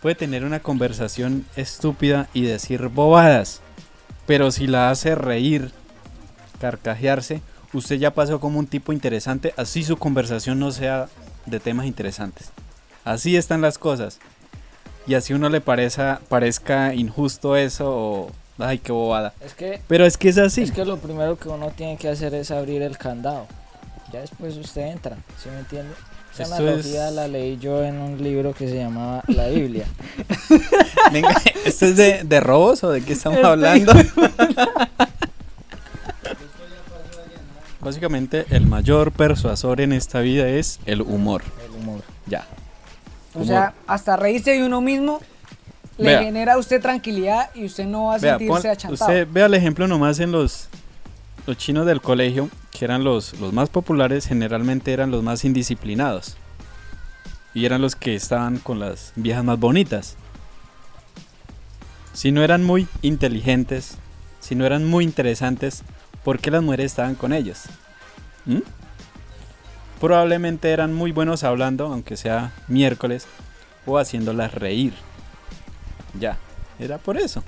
puede 0.00 0.14
tener 0.14 0.44
una 0.44 0.60
conversación 0.60 1.44
estúpida 1.56 2.28
y 2.32 2.42
decir 2.42 2.88
bobadas, 2.88 3.60
pero 4.26 4.50
si 4.50 4.66
la 4.66 4.90
hace 4.90 5.14
reír, 5.14 5.72
carcajearse, 6.60 7.40
usted 7.72 7.96
ya 7.96 8.12
pasó 8.14 8.40
como 8.40 8.58
un 8.58 8.66
tipo 8.66 8.92
interesante, 8.92 9.54
así 9.56 9.84
su 9.84 9.96
conversación 9.96 10.58
no 10.58 10.70
sea 10.70 11.08
de 11.46 11.60
temas 11.60 11.86
interesantes. 11.86 12.50
Así 13.04 13.36
están 13.36 13.60
las 13.62 13.78
cosas. 13.78 14.18
Y 15.06 15.14
así 15.14 15.32
uno 15.32 15.48
le 15.48 15.62
parezca, 15.62 16.20
parezca 16.28 16.94
injusto 16.94 17.56
eso 17.56 17.90
o... 17.90 18.32
Ay, 18.58 18.78
qué 18.78 18.90
bobada. 18.92 19.32
Es 19.40 19.54
que, 19.54 19.80
Pero 19.86 20.04
es 20.04 20.18
que 20.18 20.28
es 20.28 20.36
así. 20.36 20.62
es 20.62 20.72
que 20.72 20.84
lo 20.84 20.98
primero 20.98 21.38
que 21.38 21.48
uno 21.48 21.70
tiene 21.70 21.96
que 21.96 22.08
hacer 22.08 22.34
es 22.34 22.50
abrir 22.50 22.82
el 22.82 22.98
candado. 22.98 23.46
Ya 24.12 24.20
después 24.20 24.56
usted 24.56 24.82
entra, 24.86 25.16
¿sí 25.42 25.48
me 25.50 25.58
entiende? 25.58 25.92
Esta 26.30 26.42
Esto 26.44 26.54
analogía 26.56 27.08
es- 27.08 27.14
la 27.14 27.28
leí 27.28 27.58
yo 27.58 27.82
en 27.82 27.96
un 28.00 28.22
libro 28.22 28.54
que 28.54 28.68
se 28.68 28.76
llamaba 28.76 29.22
La 29.28 29.48
Biblia. 29.48 29.86
Venga, 31.12 31.34
¿esto 31.64 31.86
es 31.86 31.96
de, 31.96 32.22
de 32.24 32.40
robos 32.40 32.82
o 32.84 32.90
de 32.90 33.02
qué 33.02 33.12
estamos 33.14 33.42
hablando? 33.44 33.92
Básicamente, 37.80 38.44
el 38.50 38.66
mayor 38.66 39.12
persuasor 39.12 39.80
en 39.80 39.92
esta 39.92 40.20
vida 40.20 40.48
es 40.48 40.80
el 40.84 41.00
humor. 41.02 41.42
El 41.64 41.80
humor. 41.80 42.02
Ya. 42.26 42.46
O 43.34 43.44
sea, 43.44 43.72
hasta 43.86 44.16
reírse 44.16 44.50
de 44.52 44.64
uno 44.64 44.80
mismo 44.80 45.20
le 45.96 46.04
Vea. 46.10 46.22
genera 46.22 46.54
a 46.54 46.58
usted 46.58 46.80
tranquilidad 46.82 47.50
y 47.54 47.64
usted 47.66 47.84
no 47.84 48.06
va 48.06 48.14
a 48.16 48.18
Vea, 48.18 48.32
sentirse 48.38 48.62
pon- 48.62 48.70
achantado. 48.70 48.94
usted 49.10 49.28
vea 49.30 49.46
el 49.46 49.54
ejemplo 49.54 49.86
nomás 49.86 50.18
en 50.20 50.32
los, 50.32 50.68
los 51.48 51.56
chinos 51.56 51.86
del 51.86 52.02
colegio, 52.02 52.50
que 52.70 52.84
eran 52.84 53.04
los, 53.04 53.40
los 53.40 53.54
más 53.54 53.70
populares, 53.70 54.26
generalmente 54.26 54.92
eran 54.92 55.10
los 55.10 55.22
más 55.22 55.46
indisciplinados. 55.46 56.36
Y 57.54 57.64
eran 57.64 57.80
los 57.80 57.96
que 57.96 58.14
estaban 58.14 58.58
con 58.58 58.78
las 58.78 59.14
viejas 59.16 59.42
más 59.44 59.58
bonitas. 59.58 60.16
Si 62.12 62.32
no 62.32 62.42
eran 62.42 62.64
muy 62.64 62.86
inteligentes, 63.00 63.96
si 64.40 64.56
no 64.56 64.66
eran 64.66 64.84
muy 64.84 65.04
interesantes, 65.04 65.84
¿por 66.22 66.38
qué 66.38 66.50
las 66.50 66.62
mujeres 66.62 66.92
estaban 66.92 67.14
con 67.14 67.32
ellos? 67.32 67.62
¿Mm? 68.44 68.58
Probablemente 70.02 70.70
eran 70.70 70.92
muy 70.92 71.12
buenos 71.12 71.44
hablando, 71.44 71.86
aunque 71.86 72.18
sea 72.18 72.52
miércoles, 72.68 73.26
o 73.86 73.96
haciéndolas 73.96 74.52
reír. 74.52 74.92
Ya, 76.20 76.36
era 76.78 76.98
por 76.98 77.16
eso. 77.16 77.42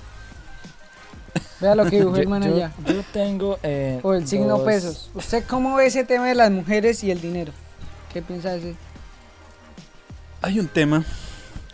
Vea 1.61 1.75
lo 1.75 1.85
que 1.87 1.99
dibujó 1.99 2.17
Yo, 2.17 2.23
el 2.23 2.29
man 2.29 2.43
yo- 2.43 2.55
allá. 2.55 2.73
yo 2.87 3.03
tengo. 3.13 3.59
eh, 3.63 4.01
O 4.03 4.15
el 4.15 4.27
signo 4.27 4.59
dos- 4.59 4.63
pesos. 4.63 5.11
¿Usted 5.15 5.45
cómo 5.47 5.77
ve 5.77 5.87
ese 5.87 6.05
tema 6.05 6.27
de 6.29 6.35
las 6.35 6.51
mujeres 6.51 7.03
y 7.05 7.11
el 7.11 7.21
dinero? 7.21 7.53
¿Qué 8.13 8.23
piensa 8.23 8.51
de 8.53 8.59
ese? 8.59 8.75
Hay 10.43 10.59
un 10.59 10.69
tema 10.69 11.05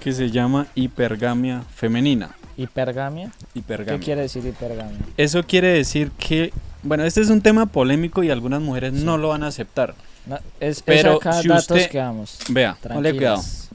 que 0.01 0.13
se 0.13 0.31
llama 0.31 0.67
hipergamia 0.75 1.63
femenina. 1.75 2.31
¿Hipergamia? 2.57 3.31
Hipergamia. 3.55 3.99
¿Qué 3.99 4.05
quiere 4.05 4.23
decir 4.23 4.45
hipergamia? 4.47 4.99
Eso 5.17 5.43
quiere 5.45 5.69
decir 5.69 6.11
que, 6.13 6.53
bueno, 6.83 7.05
este 7.05 7.21
es 7.21 7.29
un 7.31 7.41
tema 7.43 7.67
polémico 7.67 8.23
y 8.23 8.31
algunas 8.31 8.61
mujeres 8.63 8.95
Sí. 8.95 9.05
no 9.05 9.19
lo 9.19 9.29
van 9.29 9.43
a 9.45 9.49
aceptar. 9.49 9.95
No, 10.27 10.39
es, 10.59 10.83
Pero 10.83 11.13
es 11.13 11.17
acá 11.19 11.41
si 11.43 11.49
datos 11.49 11.71
usted- 11.71 11.91
que 11.91 11.99
damos. 11.99 12.39
Vea, 12.49 12.77
ponle 12.83 13.15
cuidado. 13.15 13.37
Tranquilas. 13.37 13.69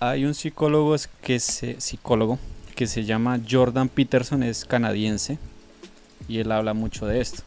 Hay 0.00 0.24
un 0.24 0.34
psicólogo 0.34 0.94
que 1.22 1.40
se, 1.40 1.80
psicólogo 1.80 2.38
que 2.78 2.86
se 2.86 3.02
llama 3.04 3.40
Jordan 3.50 3.88
Peterson, 3.88 4.44
es 4.44 4.64
canadiense 4.64 5.40
y 6.28 6.38
él 6.38 6.52
habla 6.52 6.74
mucho 6.74 7.06
de 7.06 7.20
esto. 7.20 7.42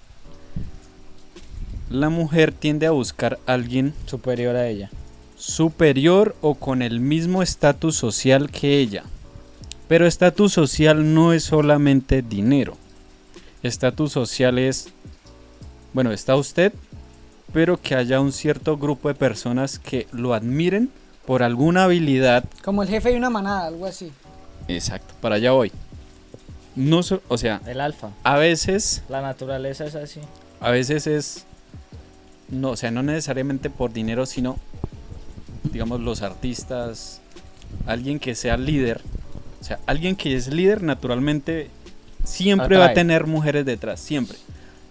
La 1.89 2.09
mujer 2.09 2.51
tiende 2.51 2.85
a 2.85 2.91
buscar 2.91 3.39
a 3.47 3.53
alguien 3.53 3.93
Superior 4.07 4.57
a 4.57 4.67
ella. 4.67 4.89
superior 5.37 6.35
o 6.41 6.55
con 6.55 6.81
el 6.81 6.99
mismo 6.99 7.41
estatus 7.41 7.95
social 7.95 8.51
que 8.51 8.79
ella. 8.79 9.05
Pero 9.87 10.05
estatus 10.05 10.51
social 10.51 11.13
no 11.13 11.31
es 11.31 11.45
solamente 11.45 12.21
dinero. 12.21 12.75
Estatus 13.63 14.11
social 14.11 14.59
es, 14.59 14.89
bueno, 15.93 16.11
está 16.11 16.35
usted, 16.35 16.73
pero 17.53 17.79
que 17.79 17.95
haya 17.95 18.19
un 18.19 18.33
cierto 18.33 18.75
grupo 18.77 19.07
de 19.07 19.15
personas 19.15 19.79
que 19.79 20.07
lo 20.11 20.33
admiren 20.33 20.89
por 21.25 21.41
alguna 21.41 21.85
habilidad. 21.85 22.43
Como 22.65 22.83
el 22.83 22.89
jefe 22.89 23.11
de 23.11 23.17
una 23.17 23.29
manada, 23.29 23.67
algo 23.67 23.85
así. 23.85 24.11
Exacto, 24.75 25.13
para 25.21 25.35
allá 25.35 25.51
voy. 25.51 25.71
No, 26.75 27.03
so- 27.03 27.21
o 27.27 27.37
sea, 27.37 27.61
El 27.65 27.81
alfa. 27.81 28.11
a 28.23 28.37
veces, 28.37 29.03
La 29.09 29.21
naturaleza 29.21 29.85
es 29.85 29.95
así. 29.95 30.19
a 30.59 30.69
veces 30.71 31.05
es, 31.07 31.45
no, 32.49 32.71
o 32.71 32.75
sea, 32.77 32.91
no 32.91 33.03
necesariamente 33.03 33.69
por 33.69 33.91
dinero, 33.93 34.25
sino, 34.25 34.57
digamos, 35.71 35.99
los 35.99 36.21
artistas, 36.21 37.21
alguien 37.85 38.19
que 38.19 38.35
sea 38.35 38.57
líder, 38.57 39.01
o 39.59 39.63
sea, 39.63 39.79
alguien 39.85 40.15
que 40.15 40.35
es 40.35 40.47
líder 40.47 40.81
naturalmente 40.81 41.69
siempre 42.23 42.77
va 42.77 42.85
a 42.85 42.93
tener 42.93 43.27
mujeres 43.27 43.65
detrás, 43.65 43.99
siempre. 43.99 44.37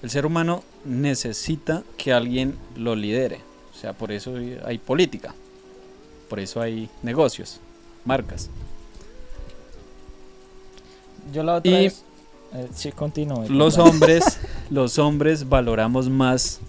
El 0.03 0.11
ser 0.11 0.25
humano 0.27 0.63
necesita 0.85 1.83
que 1.99 2.13
alguien 2.13 2.57
lo 2.77 2.95
lidere, 2.97 3.41
o 3.75 3.79
sea, 3.79 3.93
por 3.95 4.13
eso 4.13 4.35
hay 4.65 4.79
política, 4.79 5.35
por 6.29 6.41
eso 6.41 6.61
hay 6.61 6.89
negocios, 7.03 7.61
marcas. 8.05 8.49
Yo 11.33 11.43
la 11.43 11.55
otra 11.57 11.71
Y- 11.71 11.85
vez. 11.85 12.05
eh, 12.55 12.69
sí, 12.75 12.93
continúe. 12.93 13.49
Los 13.49 13.79
hombres, 13.79 14.39
los 14.71 14.99
hombres 14.99 15.49
valoramos 15.49 16.09
más 16.09 16.61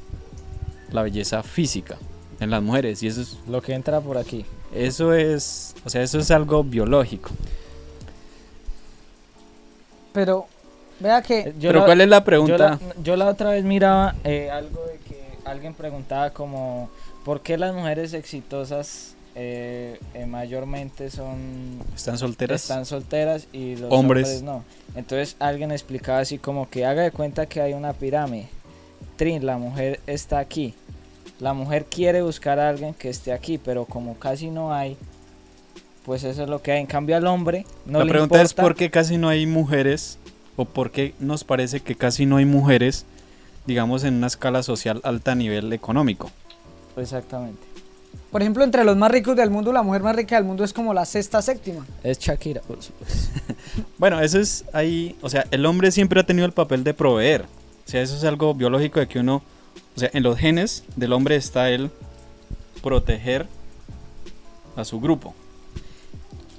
la 0.92 1.04
belleza 1.04 1.42
física 1.44 1.98
en 2.40 2.50
las 2.50 2.62
mujeres 2.62 3.02
y 3.04 3.08
eso 3.08 3.22
es 3.22 3.38
Lo 3.48 3.62
que 3.62 3.74
entra 3.74 4.02
por 4.02 4.18
aquí. 4.18 4.46
Eso 4.74 5.14
es, 5.14 5.76
o 5.86 5.90
sea, 5.90 6.02
eso 6.02 6.20
es 6.20 6.32
algo 6.32 6.64
biológico. 6.64 7.30
Pero 10.14 10.46
vea 11.00 11.22
que 11.22 11.40
Eh, 11.40 11.54
yo 11.60 11.70
Pero 11.70 11.80
la- 11.80 11.86
¿cuál 11.86 12.02
es 12.02 12.10
la 12.10 12.20
Yo 12.20 12.26
pregunta? 12.26 12.58
la, 12.58 12.80
yo 13.04 13.16
la 13.16 13.28
otra 13.28 13.52
vez 13.52 13.64
miraba 13.64 14.16
eh, 14.24 14.50
algo 14.52 14.86
de 14.86 14.98
que 15.00 15.22
alguien 15.46 15.74
preguntaba 15.74 16.30
como 16.32 16.90
¿por 17.26 17.42
qué 17.42 17.58
las 17.58 17.74
mujeres 17.74 18.14
exitosas 18.14 19.16
eh, 19.36 20.00
eh, 20.14 20.26
mayormente 20.26 21.10
son 21.10 21.80
¿Están 21.96 22.18
solteras? 22.18 22.62
están 22.62 22.86
solteras 22.86 23.48
y 23.54 23.76
los 23.78 23.92
Hombres. 23.92 24.28
hombres 24.28 24.44
no? 24.44 24.64
Entonces 24.96 25.36
alguien 25.40 25.72
explicaba 25.72 26.20
así 26.20 26.38
como 26.38 26.70
que 26.70 26.86
haga 26.86 27.04
de 27.04 27.12
cuenta 27.12 27.46
que 27.46 27.62
hay 27.62 27.74
una 27.74 27.94
pirámide. 27.94 28.50
Trin, 29.16 29.46
la 29.46 29.58
mujer 29.58 30.00
está 30.08 30.40
aquí. 30.40 30.74
La 31.40 31.54
mujer 31.54 31.86
quiere 31.86 32.22
buscar 32.22 32.60
a 32.60 32.70
alguien 32.70 32.94
que 32.94 33.10
esté 33.10 33.32
aquí, 33.34 33.58
pero 33.58 33.86
como 33.86 34.16
casi 34.16 34.50
no 34.50 34.74
hay, 34.74 34.98
pues 36.06 36.24
eso 36.24 36.44
es 36.44 36.50
lo 36.50 36.62
que 36.62 36.72
hay. 36.74 36.82
En 36.82 36.88
cambio 36.88 37.16
al 37.16 37.26
hombre 37.28 37.66
no 37.86 38.00
la 38.00 38.06
le 38.06 38.12
pregunta 38.12 38.42
es 38.42 38.52
importa. 38.52 38.62
por 38.64 38.76
qué 38.76 38.92
casi 38.92 39.18
no 39.18 39.30
hay 39.30 39.46
mujeres 39.46 40.18
o 40.56 40.66
por 40.66 40.92
qué 40.92 41.14
nos 41.20 41.44
parece 41.44 41.80
que 41.80 41.96
casi 41.96 42.26
no 42.26 42.38
hay 42.38 42.46
mujeres, 42.46 43.06
digamos, 43.66 44.04
en 44.04 44.16
una 44.16 44.28
escala 44.28 44.62
social 44.62 45.00
alta 45.04 45.32
a 45.32 45.36
nivel 45.36 45.72
económico. 45.74 46.30
Exactamente. 46.98 47.71
Por 48.32 48.42
ejemplo, 48.42 48.64
entre 48.64 48.86
los 48.86 48.96
más 48.96 49.12
ricos 49.12 49.36
del 49.36 49.50
mundo, 49.50 49.74
la 49.74 49.84
mujer 49.84 50.02
más 50.04 50.16
rica 50.16 50.36
del 50.36 50.46
mundo 50.46 50.64
es 50.64 50.72
como 50.72 50.94
la 50.94 51.06
sexta, 51.06 51.42
séptima. 51.42 51.86
Es 52.02 52.18
Shakira, 52.18 52.62
por 52.62 52.82
supuesto. 52.82 53.30
Bueno, 53.98 54.20
eso 54.20 54.40
es 54.40 54.66
ahí, 54.74 55.16
o 55.22 55.30
sea, 55.30 55.46
el 55.52 55.66
hombre 55.66 55.92
siempre 55.92 56.20
ha 56.20 56.26
tenido 56.26 56.46
el 56.46 56.54
papel 56.54 56.84
de 56.84 56.94
proveer. 56.94 57.44
O 57.86 57.90
sea, 57.90 58.02
eso 58.02 58.16
es 58.16 58.24
algo 58.24 58.56
biológico 58.56 59.00
de 59.00 59.08
que 59.08 59.20
uno, 59.20 59.44
o 59.96 60.00
sea, 60.00 60.10
en 60.14 60.24
los 60.24 60.38
genes 60.38 60.84
del 60.96 61.14
hombre 61.14 61.36
está 61.36 61.70
el 61.70 61.92
proteger 62.82 63.48
a 64.76 64.86
su 64.86 65.00
grupo. 65.00 65.36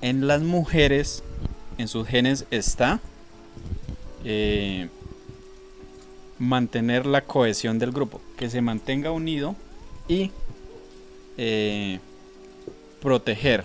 En 0.00 0.26
las 0.26 0.42
mujeres, 0.42 1.22
en 1.78 1.88
sus 1.88 2.06
genes 2.06 2.46
está 2.50 3.00
eh, 4.24 4.88
mantener 6.38 7.06
la 7.06 7.22
cohesión 7.22 7.78
del 7.78 7.92
grupo, 7.92 8.20
que 8.36 8.50
se 8.50 8.60
mantenga 8.60 9.10
unido 9.10 9.56
y 10.08 10.30
eh, 11.36 11.98
proteger. 13.00 13.64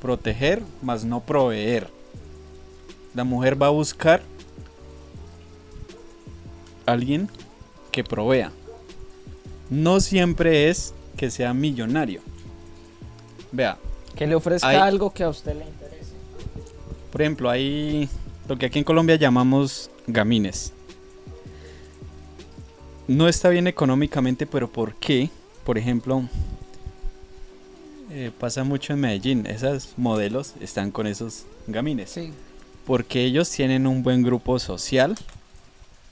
Proteger, 0.00 0.62
más 0.82 1.04
no 1.04 1.20
proveer. 1.20 1.88
La 3.14 3.24
mujer 3.24 3.60
va 3.60 3.68
a 3.68 3.70
buscar 3.70 4.22
alguien 6.86 7.28
que 7.90 8.04
provea. 8.04 8.52
No 9.70 10.00
siempre 10.00 10.68
es 10.68 10.92
que 11.16 11.30
sea 11.30 11.54
millonario. 11.54 12.20
Vea, 13.52 13.78
Que 14.16 14.26
le 14.26 14.34
ofrezca 14.36 14.68
Hay- 14.68 14.76
algo 14.76 15.12
que 15.12 15.24
a 15.24 15.28
usted 15.28 15.54
le 15.56 15.64
interese. 15.64 16.12
por 17.10 17.22
ejemplo, 17.22 17.50
hay 17.50 18.08
lo 18.48 18.56
que 18.58 18.66
aquí 18.66 18.78
en 18.78 18.84
Colombia 18.84 19.16
llamamos 19.16 19.90
gamines. 20.06 20.72
No 23.08 23.28
está 23.28 23.48
bien 23.48 23.66
económicamente, 23.66 24.46
pero 24.46 24.70
¿por 24.70 24.94
qué? 24.94 25.30
Por 25.64 25.78
ejemplo, 25.78 26.22
eh, 28.16 28.30
pasa 28.30 28.62
mucho 28.62 28.92
en 28.92 29.00
Medellín. 29.00 29.44
Esos 29.44 29.94
modelos 29.96 30.54
están 30.60 30.92
con 30.92 31.08
esos 31.08 31.46
gamines. 31.66 32.10
Sí. 32.10 32.32
Porque 32.86 33.24
ellos 33.24 33.50
tienen 33.50 33.88
un 33.88 34.04
buen 34.04 34.22
grupo 34.22 34.60
social 34.60 35.16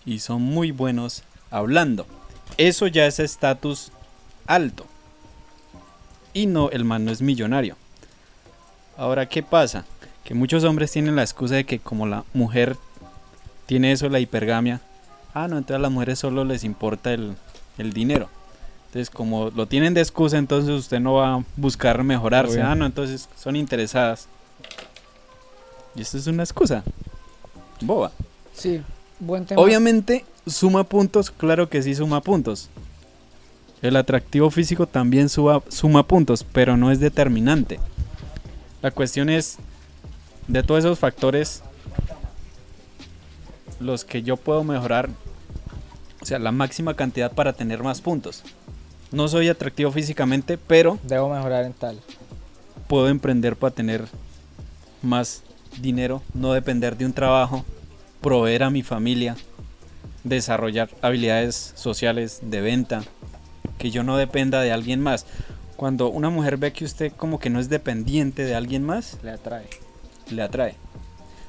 y 0.05 0.19
son 0.19 0.43
muy 0.43 0.73
buenos 0.73 1.23
hablando. 1.49 2.05
Eso 2.57 2.89
ya 2.89 3.07
es 3.07 3.21
estatus 3.21 3.93
alto. 4.47 4.85
Y 6.35 6.47
no, 6.47 6.71
el 6.71 6.85
man 6.85 7.05
no 7.05 7.13
es 7.13 7.23
millonario. 7.23 7.77
Ahora, 8.97 9.29
¿qué 9.29 9.45
pasa? 9.45 9.85
Que 10.25 10.35
muchos 10.35 10.65
hombres 10.65 10.91
tienen 10.91 11.15
la 11.15 11.23
excusa 11.23 11.55
de 11.55 11.65
que 11.65 11.79
como 11.79 12.07
la 12.07 12.25
mujer 12.35 12.77
tiene 13.67 13.93
eso, 13.93 14.09
la 14.09 14.19
hipergamia, 14.19 14.81
ah, 15.35 15.47
no, 15.47 15.57
entonces 15.57 15.77
a 15.77 15.83
las 15.83 15.93
mujeres 15.93 16.19
solo 16.19 16.45
les 16.45 16.65
importa 16.65 17.13
el, 17.13 17.37
el 17.79 17.93
dinero. 17.93 18.29
Entonces, 18.93 19.09
como 19.09 19.49
lo 19.49 19.67
tienen 19.67 19.95
de 19.95 20.03
excusa, 20.03 20.37
entonces 20.37 20.69
usted 20.71 21.01
no 21.01 21.15
va 21.15 21.37
a 21.37 21.45
buscar 21.57 22.05
mejorarse. 22.05 22.61
Ah, 22.61 22.75
no, 22.75 22.85
entonces 22.85 23.27
son 23.41 23.57
interesadas. 23.57 24.29
Y 25.95 26.03
esto 26.03 26.19
es 26.19 26.27
una 26.27 26.43
excusa. 26.43 26.85
Boba. 27.81 28.13
Sí, 28.53 28.83
buen 29.19 29.47
tema. 29.47 29.63
Obviamente, 29.63 30.27
suma 30.47 30.85
puntos, 30.85 31.31
claro 31.31 31.71
que 31.71 31.83
sí 31.83 31.95
suma 31.95 32.21
puntos. 32.21 32.69
El 33.81 33.97
atractivo 33.97 34.51
físico 34.51 34.87
también 34.87 35.31
suba- 35.31 35.63
suma 35.69 36.07
puntos, 36.07 36.45
pero 36.45 36.77
no 36.77 36.91
es 36.93 37.01
determinante. 37.01 37.81
La 38.83 38.91
cuestión 38.91 39.31
es, 39.31 39.57
de 40.49 40.63
todos 40.63 40.81
esos 40.85 40.99
factores, 40.99 41.63
los 43.81 44.05
que 44.05 44.23
yo 44.23 44.37
puedo 44.37 44.63
mejorar, 44.65 45.09
o 46.21 46.27
sea, 46.27 46.39
la 46.39 46.53
máxima 46.53 46.93
cantidad 46.95 47.33
para 47.33 47.55
tener 47.55 47.83
más 47.83 48.03
puntos. 48.03 48.43
No 49.13 49.29
soy 49.29 49.49
atractivo 49.49 49.91
físicamente, 49.93 50.57
pero 50.59 50.99
Debo 51.03 51.29
mejorar 51.29 51.65
en 51.65 51.73
tal. 51.75 51.99
puedo 52.89 53.09
emprender 53.09 53.57
para 53.57 53.75
tener 53.75 54.05
más 55.03 55.43
dinero, 55.81 56.23
no 56.35 56.53
depender 56.53 56.97
de 56.97 57.05
un 57.07 57.13
trabajo, 57.13 57.65
proveer 58.21 58.63
a 58.63 58.71
mi 58.71 58.83
familia, 58.83 59.37
desarrollar 60.25 60.91
habilidades 61.03 61.73
sociales 61.75 62.41
de 62.43 62.61
venta, 62.61 63.03
que 63.79 63.91
yo 63.91 64.03
no 64.03 64.17
dependa 64.17 64.61
de 64.61 64.73
alguien 64.73 65.01
más. 65.01 65.27
Cuando 65.77 66.09
una 66.09 66.31
mujer 66.31 66.57
ve 66.57 66.73
que 66.73 66.85
usted 66.85 67.13
como 67.17 67.39
que 67.41 67.51
no 67.51 67.59
es 67.59 67.69
dependiente 67.69 68.45
de 68.45 68.55
alguien 68.55 68.85
más, 68.85 69.19
Le 69.23 69.31
atrae. 69.33 69.67
le 70.31 70.43
atrae. 70.43 70.75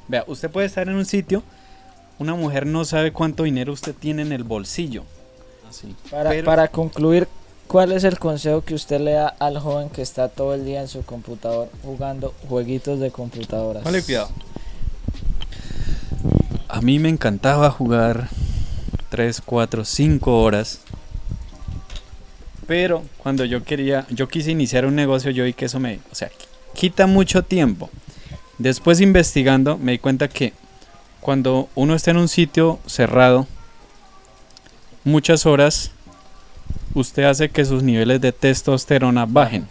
Vea, 0.08 0.24
usted 0.28 0.50
puede 0.50 0.68
estar 0.68 0.88
en 0.90 0.96
un 0.96 1.06
sitio, 1.06 1.44
una 2.20 2.34
mujer 2.36 2.66
no 2.66 2.84
sabe 2.84 3.12
cuánto 3.14 3.44
dinero 3.44 3.72
usted 3.72 3.94
tiene 3.96 4.22
en 4.24 4.32
el 4.32 4.44
bolsillo. 4.44 5.04
Así. 5.70 5.96
Para, 6.10 6.30
Pero- 6.32 6.46
para 6.46 6.68
concluir, 6.68 7.28
¿cuál 7.68 7.92
es 7.92 8.04
el 8.04 8.20
consejo 8.20 8.62
que 8.62 8.74
usted 8.74 9.00
le 9.02 9.14
da 9.14 9.28
al 9.28 9.60
joven 9.60 9.90
que 9.90 10.02
está 10.02 10.30
todo 10.30 10.54
el 10.54 10.66
día 10.66 10.82
en 10.82 10.88
su 10.88 11.04
computador 11.04 11.70
jugando 11.84 12.34
jueguitos 12.48 13.00
de 13.00 13.12
computadoras? 13.12 13.84
Vale, 13.84 14.04
cuidado. 14.04 14.30
A 16.68 16.82
mí 16.82 17.00
me 17.00 17.10
encantaba 17.10 17.70
jugar 17.70 18.30
3, 19.10 19.42
4, 19.46 19.86
5 19.86 20.42
horas. 20.42 20.80
Pero 22.66 23.04
cuando 23.18 23.46
yo 23.46 23.64
quería, 23.64 24.08
yo 24.10 24.28
quise 24.28 24.52
iniciar 24.52 24.86
un 24.86 24.96
negocio, 24.96 25.32
yo 25.32 25.44
vi 25.44 25.54
que 25.54 25.66
eso 25.66 25.80
me, 25.80 26.00
o 26.12 26.16
sea, 26.16 26.32
quita 26.74 27.08
mucho 27.08 27.44
tiempo. 27.44 27.90
Después 28.58 29.02
investigando 29.02 29.78
me 29.78 29.92
di 29.94 30.00
cuenta 30.00 30.28
que 30.30 30.54
cuando 31.20 31.70
uno 31.76 31.96
está 31.96 32.12
en 32.12 32.18
un 32.18 32.28
sitio 32.28 32.80
cerrado, 32.86 33.48
muchas 35.04 35.46
horas, 35.46 35.92
usted 36.94 37.24
hace 37.24 37.50
que 37.50 37.66
sus 37.66 37.84
niveles 37.84 38.22
de 38.22 38.32
testosterona 38.32 39.26
bajen. 39.26 39.68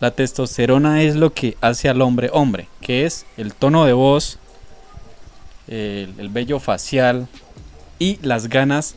La 0.00 0.10
testosterona 0.12 1.02
es 1.02 1.14
lo 1.16 1.32
que 1.34 1.56
hace 1.60 1.88
al 1.88 2.00
hombre 2.00 2.30
hombre, 2.32 2.68
que 2.80 3.04
es 3.04 3.26
el 3.36 3.52
tono 3.52 3.84
de 3.84 3.92
voz, 3.92 4.38
el, 5.68 6.14
el 6.18 6.28
vello 6.30 6.58
facial 6.58 7.28
y 7.98 8.18
las 8.22 8.48
ganas 8.48 8.94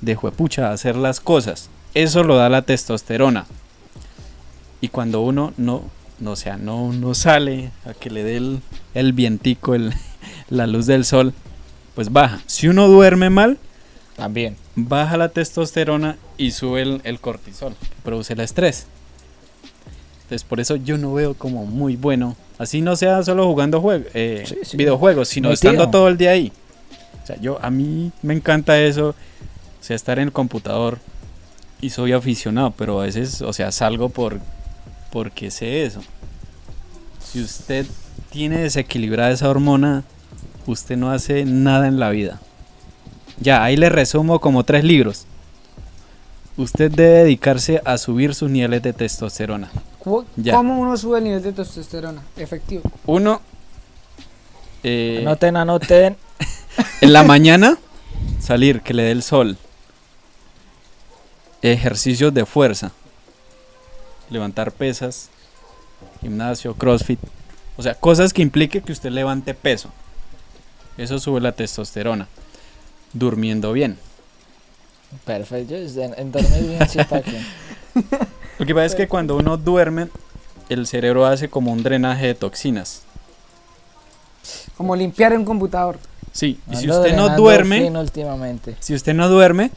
de 0.00 0.14
juepucha 0.14 0.70
hacer 0.72 0.96
las 0.96 1.20
cosas. 1.20 1.68
Eso 1.94 2.22
lo 2.24 2.36
da 2.36 2.48
la 2.48 2.62
testosterona. 2.62 3.46
Y 4.80 4.88
cuando 4.88 5.20
uno 5.20 5.52
no, 5.56 5.82
no, 6.18 6.30
o 6.32 6.36
sea, 6.36 6.56
no, 6.56 6.92
no 6.92 7.14
sale 7.14 7.70
a 7.84 7.94
que 7.94 8.10
le 8.10 8.22
dé 8.22 8.36
el, 8.36 8.60
el 8.94 9.12
vientico, 9.12 9.74
el- 9.74 9.92
la 10.48 10.66
luz 10.66 10.86
del 10.86 11.04
sol, 11.04 11.34
pues 11.94 12.12
baja. 12.12 12.40
Si 12.46 12.68
uno 12.68 12.88
duerme 12.88 13.28
mal, 13.28 13.58
También. 14.16 14.56
baja 14.76 15.16
la 15.16 15.28
testosterona 15.30 16.16
y 16.38 16.52
sube 16.52 16.80
el, 16.82 17.00
el 17.04 17.20
cortisol, 17.20 17.74
que 17.78 17.86
produce 18.02 18.32
el 18.32 18.40
estrés. 18.40 18.86
Entonces 20.22 20.44
por 20.44 20.60
eso 20.60 20.76
yo 20.76 20.96
no 20.98 21.12
veo 21.14 21.34
como 21.34 21.66
muy 21.66 21.96
bueno, 21.96 22.36
así 22.58 22.80
no 22.80 22.96
sea 22.96 23.22
solo 23.22 23.46
jugando 23.46 23.82
jue- 23.82 24.06
eh, 24.14 24.44
Sí, 24.46 24.56
sí. 24.62 24.76
videojuegos, 24.76 25.28
sino 25.28 25.50
estando 25.50 25.84
todo 25.90 26.08
el 26.08 26.16
día 26.18 26.30
ahí. 26.30 26.52
O 27.22 27.26
sea, 27.26 27.36
yo 27.40 27.58
a 27.62 27.70
mí 27.70 28.12
me 28.22 28.34
encanta 28.34 28.78
eso, 28.80 29.10
o 29.10 29.82
sea, 29.82 29.96
estar 29.96 30.18
en 30.18 30.24
el 30.28 30.32
computador 30.32 30.98
y 31.80 31.90
soy 31.90 32.12
aficionado, 32.12 32.72
pero 32.76 33.00
a 33.00 33.04
veces, 33.04 33.42
o 33.42 33.52
sea, 33.52 33.70
salgo 33.72 34.08
por 34.08 34.40
porque 35.10 35.50
sé 35.50 35.84
eso. 35.84 36.02
Si 37.24 37.40
usted 37.40 37.86
tiene 38.30 38.58
desequilibrada 38.58 39.30
esa 39.30 39.48
hormona, 39.48 40.04
usted 40.66 40.96
no 40.96 41.10
hace 41.10 41.44
nada 41.46 41.88
en 41.88 41.98
la 41.98 42.10
vida. 42.10 42.40
Ya, 43.40 43.62
ahí 43.64 43.76
le 43.76 43.88
resumo 43.88 44.40
como 44.40 44.64
tres 44.64 44.84
libros. 44.84 45.24
Usted 46.58 46.90
debe 46.90 47.18
dedicarse 47.20 47.80
a 47.84 47.96
subir 47.98 48.34
sus 48.34 48.50
niveles 48.50 48.82
de 48.82 48.92
testosterona. 48.92 49.70
¿Cómo 50.00 50.24
Ya. 50.36 50.54
cómo 50.56 50.78
uno 50.80 50.96
sube 50.96 51.18
el 51.18 51.24
nivel 51.24 51.42
de 51.42 51.52
testosterona? 51.52 52.20
Efectivo. 52.36 52.82
Uno, 53.06 53.40
eh, 54.82 55.20
Anoten, 55.22 55.56
anoten. 55.56 56.16
en 57.00 57.12
la 57.12 57.22
mañana, 57.22 57.78
salir, 58.40 58.80
que 58.82 58.92
le 58.92 59.04
dé 59.04 59.12
el 59.12 59.22
sol. 59.22 59.56
Ejercicios 61.62 62.34
de 62.34 62.44
fuerza. 62.44 62.90
Levantar 64.28 64.72
pesas, 64.72 65.30
gimnasio, 66.20 66.74
crossfit. 66.74 67.20
O 67.76 67.82
sea, 67.84 67.94
cosas 67.94 68.32
que 68.32 68.42
implique 68.42 68.82
que 68.82 68.90
usted 68.92 69.10
levante 69.10 69.54
peso. 69.54 69.90
Eso 70.96 71.20
sube 71.20 71.40
la 71.40 71.52
testosterona. 71.52 72.26
Durmiendo 73.12 73.72
bien. 73.72 73.96
Perfecto. 75.24 75.74
yo 75.76 76.02
En, 76.02 76.14
en 76.18 76.32
dormir 76.32 76.68
bien, 76.68 76.88
sí, 76.88 76.98
¿para 77.08 77.22
qué? 77.22 77.40
Lo 78.58 78.66
que 78.66 78.74
pasa 78.74 78.86
es 78.86 78.94
que 78.94 79.08
cuando 79.08 79.36
uno 79.36 79.56
duerme, 79.56 80.08
el 80.68 80.86
cerebro 80.86 81.26
hace 81.26 81.48
como 81.48 81.72
un 81.72 81.82
drenaje 81.82 82.26
de 82.26 82.34
toxinas. 82.34 83.02
Como 84.76 84.94
limpiar 84.96 85.36
un 85.36 85.44
computador. 85.44 85.98
Sí, 86.32 86.60
y 86.70 86.76
si 86.76 86.90
usted 86.90 87.16
no 87.16 87.36
duerme, 87.36 87.90
últimamente. 87.90 88.76
si 88.80 88.94
usted 88.94 89.14
no 89.14 89.28
duerme, 89.28 89.70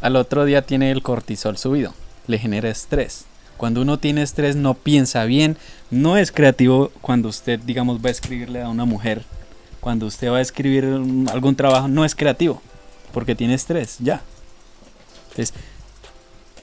al 0.00 0.16
otro 0.16 0.44
día 0.44 0.62
tiene 0.62 0.90
el 0.90 1.02
cortisol 1.02 1.56
subido, 1.56 1.94
le 2.26 2.38
genera 2.38 2.68
estrés. 2.68 3.24
Cuando 3.56 3.80
uno 3.80 3.98
tiene 3.98 4.22
estrés 4.22 4.56
no 4.56 4.74
piensa 4.74 5.24
bien, 5.24 5.56
no 5.90 6.16
es 6.16 6.32
creativo 6.32 6.90
cuando 7.00 7.28
usted, 7.28 7.60
digamos, 7.60 8.04
va 8.04 8.08
a 8.08 8.12
escribirle 8.12 8.62
a 8.62 8.68
una 8.68 8.84
mujer, 8.84 9.24
cuando 9.80 10.06
usted 10.06 10.30
va 10.30 10.38
a 10.38 10.40
escribir 10.40 10.84
algún 11.30 11.54
trabajo, 11.54 11.88
no 11.88 12.04
es 12.04 12.14
creativo, 12.14 12.60
porque 13.12 13.34
tiene 13.34 13.54
estrés, 13.54 13.96
ya. 14.00 14.22
Entonces, 15.32 15.54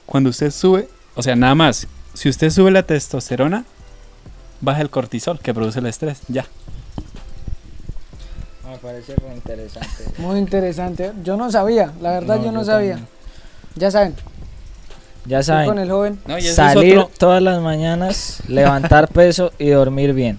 cuando 0.06 0.30
usted 0.30 0.50
sube, 0.50 0.88
o 1.14 1.22
sea, 1.22 1.36
nada 1.36 1.54
más, 1.54 1.86
si 2.14 2.28
usted 2.28 2.50
sube 2.50 2.70
la 2.70 2.82
testosterona, 2.84 3.64
baja 4.60 4.80
el 4.80 4.90
cortisol 4.90 5.38
que 5.40 5.52
produce 5.54 5.78
el 5.80 5.86
estrés, 5.86 6.20
ya. 6.28 6.46
Me 8.68 8.76
parece 8.78 9.14
muy 9.26 9.34
interesante. 9.34 10.04
Muy 10.18 10.38
interesante. 10.38 11.12
Yo 11.24 11.36
no 11.36 11.50
sabía, 11.50 11.92
la 12.00 12.12
verdad 12.12 12.36
No, 12.38 12.44
yo 12.44 12.52
no 12.52 12.60
yo 12.60 12.66
sabía. 12.66 12.92
también. 12.94 13.08
Ya 13.76 13.90
saben, 13.90 14.14
Ya 15.26 15.40
estoy 15.40 15.54
con 15.56 15.64
saben, 15.66 15.78
el 15.78 15.90
joven. 15.90 16.20
No, 16.26 16.40
salir 16.40 16.98
otro- 16.98 17.10
todas 17.18 17.42
las 17.42 17.60
mañanas, 17.60 18.42
levantar 18.48 19.08
peso 19.12 19.52
y 19.58 19.70
dormir 19.70 20.12
bien. 20.12 20.38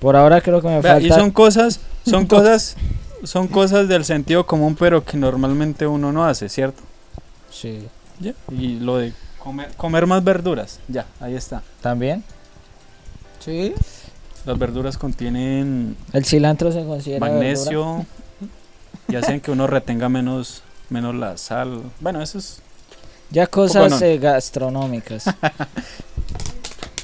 Por 0.00 0.16
ahora 0.16 0.40
creo 0.40 0.62
que 0.62 0.68
me 0.68 0.80
Vea, 0.80 0.98
y 1.00 1.08
falta... 1.08 1.16
son 1.22 1.30
cosas, 1.30 1.80
son 2.06 2.26
cosas, 2.28 2.76
son 3.24 3.48
cosas 3.48 3.88
del 3.88 4.04
sentido 4.04 4.46
común, 4.46 4.74
pero 4.78 5.04
que 5.04 5.16
normalmente 5.18 5.86
uno 5.86 6.12
no 6.12 6.24
hace, 6.24 6.48
¿cierto? 6.48 6.82
Sí, 7.50 7.86
Ya. 8.20 8.32
Y 8.50 8.78
lo 8.80 8.98
de 8.98 9.12
comer, 9.38 9.72
comer 9.76 10.06
más 10.06 10.22
verduras, 10.24 10.80
ya, 10.88 11.06
ahí 11.20 11.34
está. 11.34 11.62
también. 11.80 12.24
Sí. 13.40 13.74
Las 14.44 14.58
verduras 14.58 14.96
contienen 14.98 15.96
El 16.12 16.24
cilantro 16.24 16.72
se 16.72 16.84
considera 16.84 17.20
verdura? 17.26 17.40
magnesio 17.44 18.06
y 19.08 19.16
hacen 19.16 19.40
que 19.40 19.50
uno 19.50 19.66
retenga 19.66 20.08
menos, 20.08 20.62
menos 20.90 21.14
la 21.14 21.36
sal. 21.36 21.82
Bueno, 22.00 22.20
eso 22.22 22.38
es. 22.38 22.60
Ya 23.30 23.46
cosas 23.46 23.90
no. 24.00 24.06
eh, 24.06 24.18
gastronómicas. 24.18 25.24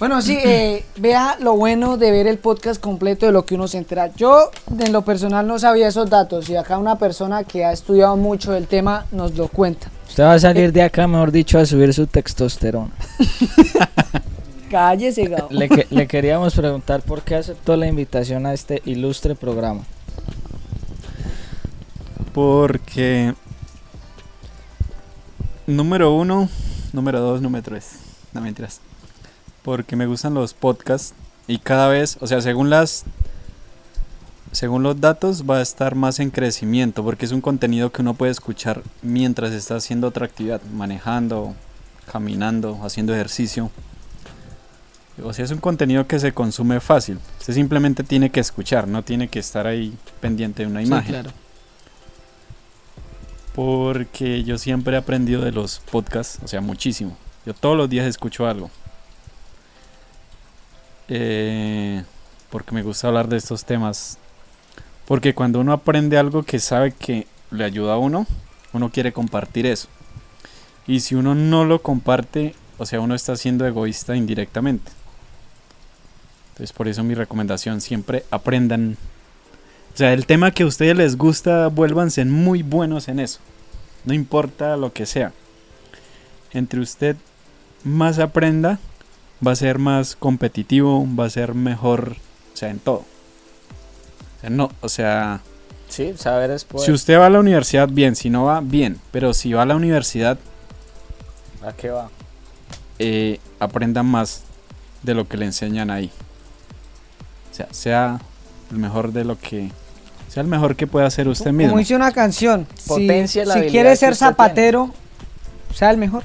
Bueno, 0.01 0.21
sí, 0.21 0.37
eh, 0.45 0.85
vea 0.97 1.37
lo 1.41 1.57
bueno 1.57 1.97
de 1.97 2.11
ver 2.11 2.27
el 2.27 2.39
podcast 2.39 2.81
completo 2.81 3.27
de 3.27 3.33
lo 3.33 3.47
que 3.47 3.55
uno 3.55 3.69
se 3.69 3.79
entera. 3.79 4.13
Yo, 4.17 4.51
en 4.79 4.93
lo 4.93 5.03
personal, 5.03 5.47
no 5.47 5.59
sabía 5.59 5.87
esos 5.87 6.11
datos 6.11 6.49
y 6.51 6.57
acá 6.57 6.79
una 6.79 6.99
persona 6.99 7.45
que 7.45 7.65
ha 7.65 7.73
estudiado 7.73 8.17
mucho 8.17 8.51
del 8.53 8.67
tema 8.67 9.07
nos 9.13 9.37
lo 9.37 9.47
cuenta. 9.49 9.91
Usted 10.09 10.23
va 10.25 10.35
a 10.35 10.39
salir 10.39 10.73
de 10.73 10.83
acá, 10.83 11.07
mejor 11.09 11.33
dicho, 11.33 11.59
a 11.59 11.67
subir 11.67 11.93
su 11.93 12.07
testosterona. 12.07 12.91
Cállese, 14.71 15.27
Gabo. 15.27 15.49
Le, 15.51 15.69
que- 15.69 15.87
le 15.91 16.07
queríamos 16.07 16.55
preguntar 16.55 17.03
por 17.03 17.23
qué 17.23 17.37
aceptó 17.37 17.77
la 17.77 17.87
invitación 17.87 18.47
a 18.47 18.53
este 18.53 18.83
ilustre 18.85 19.35
programa. 19.35 19.83
Porque. 22.33 23.35
Número 25.67 26.13
uno, 26.15 26.49
número 26.93 27.21
dos, 27.21 27.41
número 27.41 27.63
tres. 27.63 27.93
No 28.33 28.41
mentiras. 28.41 28.81
Porque 29.63 29.97
me 29.97 30.07
gustan 30.07 30.35
los 30.35 30.53
podcasts 30.53 31.15
y 31.47 31.59
cada 31.59 31.89
vez, 31.89 32.19
o 32.21 32.27
sea, 32.27 32.41
según 32.41 32.69
las. 32.71 33.05
Según 34.55 34.85
los 34.85 35.01
datos, 35.01 35.43
va 35.51 35.59
a 35.59 35.63
estar 35.63 35.97
más 35.97 36.21
en 36.21 36.31
crecimiento 36.31 37.03
porque 37.03 37.25
es 37.25 37.33
un 37.33 37.41
contenido 37.41 37.91
que 37.91 38.03
uno 38.03 38.15
puede 38.15 38.31
escuchar 38.31 38.83
mientras 39.03 39.51
está 39.53 39.75
haciendo 39.75 40.07
otra 40.07 40.27
actividad, 40.27 40.63
manejando, 40.73 41.55
caminando, 42.11 42.79
haciendo 42.85 43.13
ejercicio. 43.13 43.73
O 45.23 45.33
sea, 45.33 45.45
es 45.45 45.51
un 45.51 45.59
contenido 45.59 46.07
que 46.07 46.21
se 46.21 46.33
consume 46.33 46.79
fácil. 46.79 47.19
Usted 47.41 47.53
simplemente 47.55 48.05
tiene 48.05 48.31
que 48.31 48.39
escuchar, 48.39 48.87
no 48.87 49.03
tiene 49.03 49.27
que 49.27 49.41
estar 49.41 49.67
ahí 49.67 49.93
pendiente 50.21 50.63
de 50.63 50.69
una 50.69 50.81
Sí, 50.83 50.87
imagen. 50.87 51.11
claro. 51.13 51.31
Porque 53.57 54.45
yo 54.45 54.57
siempre 54.57 54.95
he 54.95 54.99
aprendido 54.99 55.43
de 55.43 55.51
los 55.51 55.81
podcasts, 55.91 56.39
o 56.45 56.49
sea, 56.49 56.61
muchísimo. 56.61 57.17
Yo 57.45 57.55
todos 57.55 57.77
los 57.77 57.91
días 57.91 58.07
escucho 58.07 58.47
algo. 58.47 58.71
Eh, 61.09 62.05
porque 62.51 62.73
me 62.73 62.83
gusta 62.83 63.09
hablar 63.09 63.27
de 63.29 63.37
estos 63.37 63.65
temas. 63.65 64.19
Porque 65.07 65.35
cuando 65.35 65.61
uno 65.61 65.73
aprende 65.73 66.19
algo 66.19 66.43
que 66.43 66.59
sabe 66.59 66.93
que 66.93 67.27
le 67.51 67.65
ayuda 67.65 67.95
a 67.95 67.99
uno, 67.99 68.27
uno 68.73 68.91
quiere 68.91 69.13
compartir 69.13 69.67
eso. 69.67 69.89
Y 70.87 71.01
si 71.01 71.15
uno 71.15 71.35
no 71.35 71.65
lo 71.65 71.83
comparte, 71.83 72.55
o 72.79 72.87
sea, 72.87 73.01
uno 73.01 73.15
está 73.15 73.37
siendo 73.37 73.67
egoísta 73.67 74.17
indirectamente. 74.17 74.91
Entonces 76.53 76.73
por 76.73 76.89
eso 76.89 77.03
mi 77.03 77.15
recomendación, 77.15 77.81
siempre 77.81 78.25
aprendan. 78.31 78.97
O 79.93 79.97
sea, 79.97 80.13
el 80.13 80.27
tema 80.27 80.51
que 80.51 80.63
a 80.63 80.67
ustedes 80.67 80.97
les 80.97 81.17
gusta, 81.17 81.69
vuélvanse 81.69 82.25
muy 82.25 82.63
buenos 82.63 83.09
en 83.09 83.21
eso. 83.21 83.41
No 84.05 84.15
importa 84.15 84.77
lo 84.77 84.93
que 84.93 85.07
sea. 85.07 85.33
Entre 86.53 86.81
usted 86.81 87.17
más 87.83 88.19
aprenda, 88.19 88.79
va 89.45 89.53
a 89.53 89.57
ser 89.57 89.79
más 89.79 90.17
competitivo, 90.17 91.07
va 91.19 91.27
a 91.27 91.31
ser 91.31 91.55
mejor, 91.55 92.17
o 92.53 92.57
sea, 92.57 92.71
en 92.71 92.79
todo. 92.79 93.05
No, 94.51 94.71
o 94.81 94.89
sea, 94.89 95.41
Sí, 95.89 96.15
saber 96.17 96.51
es 96.51 96.65
poder. 96.65 96.87
si 96.87 96.93
usted 96.93 97.19
va 97.19 97.27
a 97.27 97.31
la 97.31 97.39
universidad, 97.39 97.89
bien, 97.89 98.17
si 98.17 98.31
no 98.31 98.45
va, 98.45 98.61
bien, 98.61 99.01
pero 99.13 99.33
si 99.35 99.53
va 99.53 99.63
a 99.63 99.67
la 99.67 99.77
universidad, 99.77 100.39
¿A 101.65 101.73
qué 101.73 101.91
va? 101.91 102.11
eh, 102.99 103.39
aprenda 103.61 104.03
más 104.03 104.43
de 105.03 105.15
lo 105.15 105.29
que 105.29 105.37
le 105.37 105.47
enseñan 105.47 105.91
ahí. 105.91 106.11
O 107.53 107.55
sea, 107.55 107.69
sea 107.71 108.21
el 108.71 108.79
mejor 108.79 109.13
de 109.13 109.25
lo 109.25 109.39
que, 109.39 109.71
sea 110.29 110.43
el 110.43 110.49
mejor 110.49 110.75
que 110.75 110.87
pueda 110.87 111.07
hacer 111.07 111.29
usted 111.29 111.53
mismo. 111.53 111.71
Como 111.71 111.79
dice 111.79 111.95
una 111.95 112.11
canción, 112.13 112.67
si, 112.77 112.89
Potencie 112.89 113.47
la 113.47 113.55
si 113.55 113.61
quiere 113.69 113.95
ser 113.97 114.17
zapatero, 114.17 114.91
sea 115.73 115.91
el 115.91 115.99
mejor. 115.99 116.25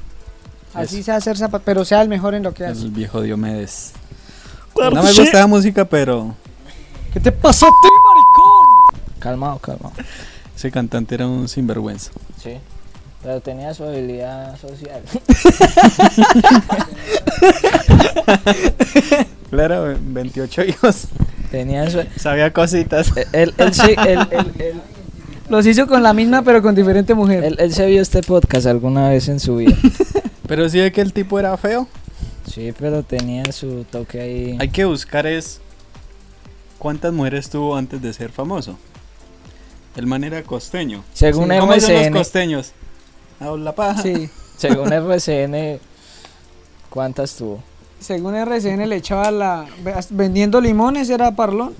Así 0.73 0.97
Eso. 0.97 1.05
sea 1.05 1.21
ser 1.21 1.37
zapatero, 1.37 1.63
pero 1.65 1.85
sea 1.85 2.01
el 2.01 2.09
mejor 2.09 2.33
en 2.33 2.43
lo 2.43 2.53
que 2.53 2.65
hace. 2.65 2.81
El 2.81 2.91
viejo 2.91 3.21
Diomedes. 3.21 3.93
Claro 4.73 4.95
no 4.95 5.03
me 5.03 5.11
sí. 5.11 5.21
gusta 5.21 5.39
la 5.39 5.47
música, 5.47 5.85
pero 5.85 6.35
¿Qué 7.13 7.19
te 7.19 7.31
pasó 7.31 7.65
maricón? 7.65 7.98
Calmado, 9.19 9.59
calmado. 9.59 9.93
ese 10.55 10.71
cantante 10.71 11.15
era 11.15 11.27
un 11.27 11.47
sinvergüenza. 11.47 12.11
Sí. 12.41 12.53
Pero 13.21 13.41
tenía 13.41 13.73
su 13.73 13.83
habilidad 13.83 14.57
social. 14.59 15.01
Claro, 19.49 19.95
28 19.99 20.63
hijos. 20.65 21.07
tenía 21.51 21.89
su. 21.89 22.03
Sabía 22.17 22.53
cositas. 22.53 23.11
Él, 23.31 23.53
él, 23.57 23.73
sí, 23.73 23.95
él, 24.07 24.19
él, 24.31 24.51
él, 24.59 24.81
Los 25.49 25.65
hizo 25.65 25.87
con 25.87 26.03
la 26.03 26.13
misma, 26.13 26.43
pero 26.43 26.61
con 26.61 26.75
diferente 26.75 27.15
mujer. 27.15 27.43
él- 27.43 27.55
él 27.59 27.73
se 27.73 27.87
vio 27.87 28.01
este 28.01 28.21
podcast 28.21 28.67
alguna 28.67 29.09
vez 29.09 29.27
en 29.27 29.39
su 29.39 29.55
vida. 29.57 29.75
Pero 30.47 30.67
sí 30.67 30.79
de 30.79 30.91
que 30.91 31.01
el 31.01 31.13
tipo 31.13 31.37
era 31.39 31.55
feo. 31.57 31.87
Sí, 32.51 32.73
pero 32.75 33.03
tenía 33.03 33.43
su 33.51 33.83
toque 33.83 34.19
ahí. 34.19 34.57
Hay 34.59 34.69
que 34.69 34.83
buscar 34.85 35.27
es 35.27 35.61
cuántas 36.79 37.13
mujeres 37.13 37.51
tuvo 37.51 37.75
antes 37.77 38.01
de 38.01 38.11
ser 38.13 38.31
famoso. 38.31 38.75
El 39.95 40.05
man 40.07 40.23
era 40.23 40.41
costeño. 40.43 41.03
Según 41.13 41.49
¿Cómo 41.49 41.59
son 41.59 41.67
los 41.69 41.83
RCN, 41.89 42.13
costeños? 42.13 42.71
A 43.39 43.51
la 43.51 43.73
paja. 43.75 44.01
Sí. 44.01 44.29
según 44.57 44.91
RCN, 44.93 45.79
¿cuántas 46.89 47.35
tuvo? 47.35 47.61
Según 47.99 48.35
RCN 48.35 48.87
le 48.87 48.95
echaba 48.95 49.29
la... 49.31 49.65
Vendiendo 50.11 50.61
limones 50.61 51.09
era 51.09 51.31
parlón. 51.35 51.73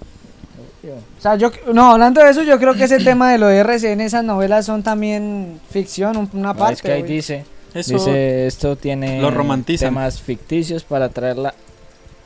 O 0.83 1.21
sea, 1.21 1.35
yo... 1.35 1.51
No, 1.73 1.91
hablando 1.91 2.21
de 2.23 2.29
eso, 2.31 2.43
yo 2.43 2.57
creo 2.59 2.73
que 2.73 2.85
ese 2.85 2.99
tema 3.03 3.31
de 3.31 3.37
lo 3.37 3.47
de 3.47 3.59
RCN, 3.59 4.01
esas 4.01 4.23
novelas 4.23 4.65
son 4.65 4.83
también 4.83 5.59
ficción, 5.69 6.17
un- 6.17 6.29
una 6.33 6.53
parte. 6.53 6.73
es 6.75 6.81
que 6.81 6.91
ahí 6.91 7.01
güey. 7.01 7.13
dice, 7.13 7.45
Eso 7.73 7.93
dice, 7.93 8.47
esto 8.47 8.75
tiene 8.75 9.21
lo 9.21 9.31
romantizan. 9.31 9.89
temas 9.89 10.19
ficticios 10.21 10.83
para 10.83 11.05
atraer 11.05 11.37
la 11.37 11.53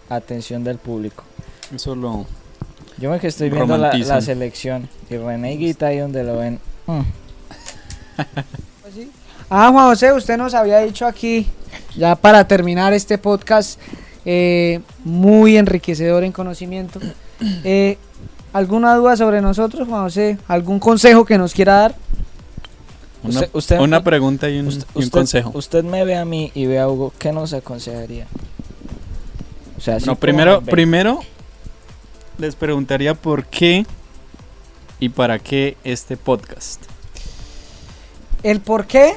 atención 0.10 0.64
del 0.64 0.78
público. 0.78 1.24
eso 1.74 1.96
lo 1.96 2.26
Yo 3.04 3.10
me 3.10 3.20
que 3.20 3.28
estoy 3.28 3.50
viendo 3.50 3.78
la, 3.78 4.22
selección 4.22 4.88
y 5.10 5.18
René 5.18 5.56
Higuita 5.56 5.88
ahí 5.88 5.98
donde 5.98 6.24
lo 6.24 6.38
ven. 6.38 6.58
mm, 6.88 7.02
Pues. 8.16 9.08
Ah, 9.50 9.70
Juan 9.74 9.88
José, 9.88 10.14
usted 10.14 10.38
nos 10.38 10.54
había 10.54 10.80
dicho 10.80 11.06
aquí, 11.06 11.48
ya 11.98 12.16
para 12.16 12.48
terminar 12.48 12.94
este 12.94 13.18
podcast, 13.18 13.78
eh, 14.24 14.80
muy 15.04 15.58
enriquecedor 15.58 16.24
en 16.24 16.32
conocimiento. 16.32 17.02
Eh, 17.66 17.98
¿Alguna 18.54 18.96
duda 18.96 19.18
sobre 19.18 19.42
nosotros, 19.42 19.86
Juan 19.86 20.04
José? 20.04 20.38
¿Algún 20.48 20.80
consejo 20.80 21.26
que 21.26 21.38
nos 21.38 21.54
quiera 21.54 21.74
dar? 21.74 21.96
una, 23.22 23.40
Usted- 23.42 23.50
usted- 23.52 23.80
una 23.82 24.02
pregunta 24.02 24.50
y 24.50 24.60
un, 24.60 24.68
usted, 24.68 24.86
y 24.96 24.98
un 25.00 25.04
usted- 25.04 25.12
consejo. 25.12 25.52
Usted 25.56 25.84
me 25.84 26.06
ve 26.06 26.16
a 26.16 26.24
mí 26.24 26.54
y 26.56 26.68
ve 26.68 26.80
a 26.80 26.88
Hugo, 26.88 27.12
¿qué 27.20 27.34
nos 27.34 27.52
aconsejaría? 27.52 28.28
O 29.78 29.82
sea, 29.82 29.98
No, 30.06 30.16
primero, 30.16 30.62
primero 30.62 31.20
les 32.38 32.56
preguntaría 32.56 33.14
por 33.14 33.46
qué 33.46 33.86
y 35.00 35.10
para 35.10 35.40
qué 35.40 35.78
este 35.84 36.18
podcast. 36.18 36.82
El 38.44 38.60
por 38.60 38.86
qué, 38.86 39.16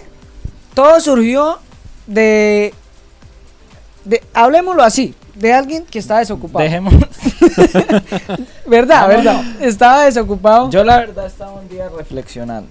todo 0.75 1.01
surgió 1.01 1.59
de, 2.07 2.73
de, 4.05 4.23
hablemoslo 4.35 4.83
así, 4.83 5.15
de 5.35 5.53
alguien 5.53 5.85
que 5.85 5.99
está 5.99 6.19
desocupado. 6.19 6.63
Dejemos. 6.63 6.95
¿Verdad? 8.67 9.03
No, 9.03 9.09
no, 9.09 9.17
¿Verdad? 9.17 9.45
Estaba 9.61 10.05
desocupado. 10.05 10.71
Yo 10.71 10.85
la 10.85 10.99
verdad 10.99 11.27
estaba 11.27 11.53
un 11.53 11.69
día 11.69 11.89
reflexionando 11.89 12.69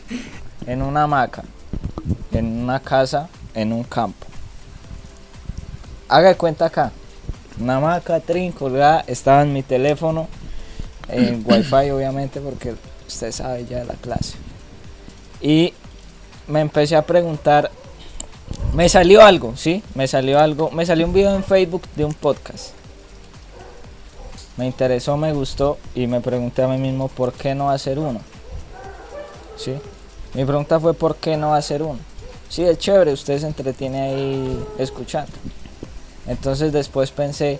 en 0.66 0.82
una 0.82 1.04
hamaca, 1.04 1.44
en 2.32 2.62
una 2.62 2.80
casa, 2.80 3.28
en 3.54 3.72
un 3.72 3.84
campo. 3.84 4.26
Haga 6.08 6.28
de 6.28 6.36
cuenta 6.36 6.66
acá, 6.66 6.92
una 7.60 7.76
hamaca 7.76 8.20
trin 8.20 8.52
colgada, 8.52 9.04
estaba 9.06 9.42
en 9.42 9.52
mi 9.52 9.62
teléfono, 9.62 10.28
en 11.08 11.44
wifi 11.46 11.90
obviamente 11.90 12.40
porque 12.40 12.74
usted 13.06 13.32
sabe 13.32 13.64
ya 13.66 13.78
de 13.78 13.84
la 13.84 13.94
clase. 13.94 14.36
Y 15.40 15.72
me 16.46 16.60
empecé 16.60 16.96
a 16.96 17.02
preguntar, 17.02 17.70
me 18.74 18.88
salió 18.88 19.22
algo, 19.22 19.56
¿sí? 19.56 19.82
Me 19.94 20.08
salió 20.08 20.38
algo, 20.38 20.70
me 20.70 20.84
salió 20.86 21.06
un 21.06 21.12
video 21.12 21.34
en 21.34 21.44
Facebook 21.44 21.82
de 21.96 22.04
un 22.04 22.14
podcast. 22.14 22.70
Me 24.56 24.66
interesó, 24.66 25.16
me 25.16 25.32
gustó 25.32 25.78
y 25.94 26.06
me 26.06 26.20
pregunté 26.20 26.62
a 26.62 26.68
mí 26.68 26.78
mismo 26.78 27.08
por 27.08 27.32
qué 27.32 27.54
no 27.54 27.70
hacer 27.70 27.98
uno. 27.98 28.20
¿Sí? 29.56 29.74
Mi 30.34 30.44
pregunta 30.44 30.80
fue 30.80 30.94
por 30.94 31.16
qué 31.16 31.36
no 31.36 31.54
hacer 31.54 31.82
uno. 31.82 31.98
Sí, 32.48 32.64
es 32.64 32.78
chévere, 32.78 33.12
usted 33.12 33.38
se 33.38 33.46
entretiene 33.46 34.00
ahí 34.00 34.66
escuchando. 34.78 35.32
Entonces 36.28 36.72
después 36.72 37.10
pensé, 37.10 37.58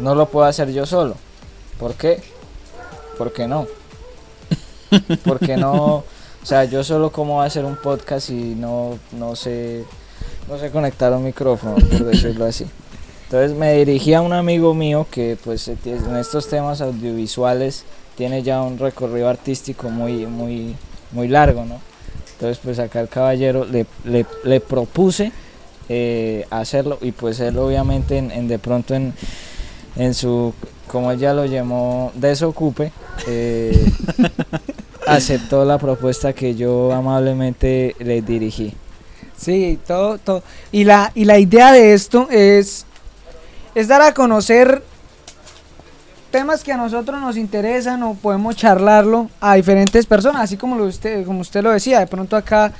no 0.00 0.14
lo 0.14 0.26
puedo 0.26 0.46
hacer 0.46 0.72
yo 0.72 0.86
solo. 0.86 1.16
¿Por 1.78 1.94
qué? 1.94 2.20
¿Por 3.16 3.32
qué 3.32 3.46
no? 3.46 3.66
Porque 5.24 5.56
no, 5.56 5.96
o 5.96 6.04
sea, 6.42 6.64
yo 6.64 6.84
solo 6.84 7.10
cómo 7.10 7.34
voy 7.34 7.44
a 7.44 7.46
hacer 7.46 7.64
un 7.64 7.76
podcast 7.76 8.30
y 8.30 8.54
no, 8.54 8.98
no 9.12 9.36
sé, 9.36 9.84
no 10.48 10.58
sé 10.58 10.70
conectar 10.70 11.12
un 11.12 11.24
micrófono, 11.24 11.74
por 11.74 12.04
decirlo 12.04 12.44
así. 12.44 12.66
Entonces 13.24 13.56
me 13.56 13.74
dirigí 13.74 14.14
a 14.14 14.20
un 14.20 14.32
amigo 14.32 14.72
mío 14.72 15.06
que 15.10 15.36
pues 15.42 15.66
en 15.68 16.16
estos 16.16 16.48
temas 16.48 16.80
audiovisuales 16.80 17.84
tiene 18.16 18.42
ya 18.42 18.62
un 18.62 18.78
recorrido 18.78 19.28
artístico 19.28 19.90
muy, 19.90 20.26
muy, 20.26 20.76
muy 21.10 21.26
largo, 21.26 21.64
¿no? 21.64 21.80
Entonces 22.34 22.60
pues 22.62 22.78
acá 22.78 23.00
el 23.00 23.08
caballero 23.08 23.64
le, 23.64 23.86
le, 24.04 24.24
le 24.44 24.60
propuse 24.60 25.32
eh, 25.88 26.46
hacerlo 26.50 26.98
y 27.00 27.12
pues 27.12 27.40
él 27.40 27.58
obviamente 27.58 28.18
en, 28.18 28.30
en 28.30 28.48
de 28.48 28.58
pronto 28.58 28.94
en, 28.94 29.14
en 29.96 30.14
su, 30.14 30.52
como 30.86 31.10
él 31.10 31.18
ya 31.18 31.32
lo 31.32 31.44
llamó, 31.46 32.12
desocupe, 32.14 32.92
eh, 33.26 33.92
aceptó 35.06 35.64
la 35.64 35.78
propuesta 35.78 36.32
que 36.32 36.54
yo 36.54 36.92
amablemente 36.92 37.94
le 37.98 38.22
dirigí. 38.22 38.74
Sí, 39.36 39.78
todo, 39.86 40.18
todo. 40.18 40.42
Y 40.72 40.84
la, 40.84 41.12
y 41.14 41.24
la 41.24 41.38
idea 41.38 41.72
de 41.72 41.92
esto 41.92 42.28
es, 42.30 42.86
es 43.74 43.88
dar 43.88 44.02
a 44.02 44.14
conocer 44.14 44.82
temas 46.30 46.62
que 46.62 46.72
a 46.72 46.76
nosotros 46.76 47.20
nos 47.20 47.36
interesan 47.36 48.02
o 48.02 48.14
podemos 48.14 48.56
charlarlo 48.56 49.30
a 49.40 49.54
diferentes 49.54 50.06
personas, 50.06 50.42
así 50.42 50.56
como, 50.56 50.76
lo 50.76 50.84
usted, 50.84 51.24
como 51.24 51.40
usted 51.40 51.62
lo 51.62 51.70
decía, 51.70 52.00
de 52.00 52.06
pronto 52.06 52.36
acá 52.36 52.72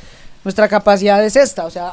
nuestra 0.44 0.68
capacidad 0.68 1.24
es 1.24 1.36
esta, 1.36 1.64
o 1.64 1.70
sea, 1.70 1.90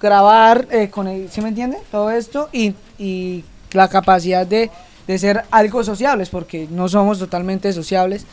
grabar, 0.00 0.66
eh, 0.70 0.88
con 0.90 1.08
el, 1.08 1.30
¿sí 1.30 1.40
me 1.40 1.48
entiende? 1.48 1.78
Todo 1.90 2.10
esto 2.10 2.48
y, 2.52 2.74
y 2.98 3.44
la 3.72 3.88
capacidad 3.88 4.46
de, 4.46 4.70
de 5.06 5.18
ser 5.18 5.44
algo 5.50 5.82
sociables, 5.84 6.28
porque 6.30 6.66
no 6.70 6.88
somos 6.88 7.18
totalmente 7.18 7.72
sociables 7.72 8.26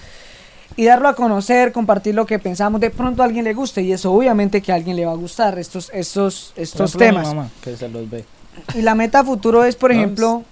y 0.76 0.86
darlo 0.86 1.08
a 1.08 1.16
conocer, 1.16 1.72
compartir 1.72 2.16
lo 2.16 2.26
que 2.26 2.40
pensamos, 2.40 2.82
de 2.82 2.90
pronto 2.90 3.22
a 3.22 3.26
alguien 3.26 3.44
le 3.46 3.54
guste 3.54 3.82
y 3.84 3.92
eso 3.94 4.12
obviamente 4.12 4.62
que 4.62 4.72
a 4.72 4.76
alguien 4.76 4.96
le 4.96 5.06
va 5.06 5.12
a 5.12 5.16
gustar 5.16 5.60
estos 5.60 5.92
estos 5.94 6.52
estos 6.56 6.96
mi 6.96 7.00
temas. 7.00 7.28
mamá, 7.28 7.50
que 7.62 7.78
se 7.78 7.88
los 7.90 8.10
ve. 8.10 8.26
Y 8.76 8.82
la 8.82 8.96
meta 8.96 9.24
futuro 9.24 9.64
es, 9.66 9.76
por 9.76 9.92
No, 9.92 9.98
ejemplo, 9.98 10.44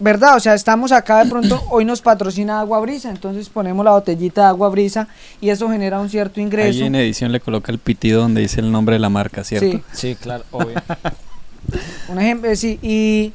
¿verdad? 0.00 0.36
O 0.36 0.40
sea, 0.40 0.54
estamos 0.54 0.90
acá 0.90 1.22
de 1.22 1.30
pronto, 1.30 1.62
hoy 1.70 1.84
nos 1.84 2.00
patrocina 2.00 2.58
Agua 2.60 2.80
Brisa, 2.80 3.10
entonces 3.10 3.48
ponemos 3.48 3.84
la 3.84 3.92
botellita 3.92 4.42
de 4.42 4.48
Agua 4.48 4.68
Brisa 4.70 5.06
y 5.40 5.50
eso 5.50 5.70
genera 5.70 6.00
un 6.00 6.10
cierto 6.10 6.40
ingreso. 6.40 6.80
Ahí 6.80 6.82
en 6.82 6.94
edición 6.96 7.30
le 7.30 7.40
coloca 7.40 7.70
el 7.70 7.78
pitido 7.78 8.22
donde 8.22 8.40
dice 8.40 8.60
el 8.60 8.72
nombre 8.72 8.94
de 8.94 8.98
la 8.98 9.10
marca, 9.10 9.44
¿cierto? 9.44 9.70
Sí. 9.70 9.82
Sí, 9.92 10.16
claro, 10.16 10.44
obvio. 10.50 10.74
Un 12.08 12.18
ejemplo, 12.18 12.54
sí, 12.56 12.78
y, 12.82 13.32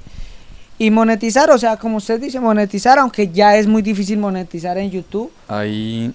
y 0.78 0.92
monetizar, 0.92 1.50
o 1.52 1.58
sea, 1.58 1.78
como 1.78 1.98
usted 1.98 2.20
dice, 2.20 2.40
monetizar, 2.40 3.00
aunque 3.00 3.30
ya 3.30 3.56
es 3.56 3.68
muy 3.68 3.82
difícil 3.82 4.18
monetizar 4.18 4.78
en 4.78 4.92
YouTube. 4.92 5.32
Ahí, 5.48 6.12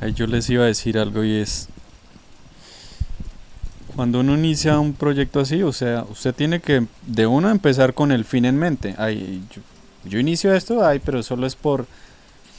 ahí 0.00 0.12
yo 0.12 0.26
les 0.26 0.48
iba 0.50 0.64
a 0.64 0.66
decir 0.66 0.98
algo 0.98 1.24
y 1.24 1.36
es, 1.40 1.68
cuando 3.96 4.20
uno 4.20 4.34
inicia 4.34 4.78
un 4.78 4.92
proyecto 4.92 5.40
así, 5.40 5.62
o 5.62 5.72
sea, 5.72 6.04
usted 6.10 6.34
tiene 6.34 6.60
que 6.60 6.86
de 7.06 7.26
uno 7.26 7.50
empezar 7.50 7.94
con 7.94 8.10
el 8.12 8.24
fin 8.24 8.44
en 8.44 8.56
mente. 8.58 8.94
Ay, 8.98 9.42
yo, 9.54 9.62
yo 10.10 10.18
inicio 10.18 10.52
esto, 10.54 10.84
ay, 10.84 11.00
pero 11.04 11.22
solo 11.22 11.46
es 11.46 11.54
por 11.54 11.86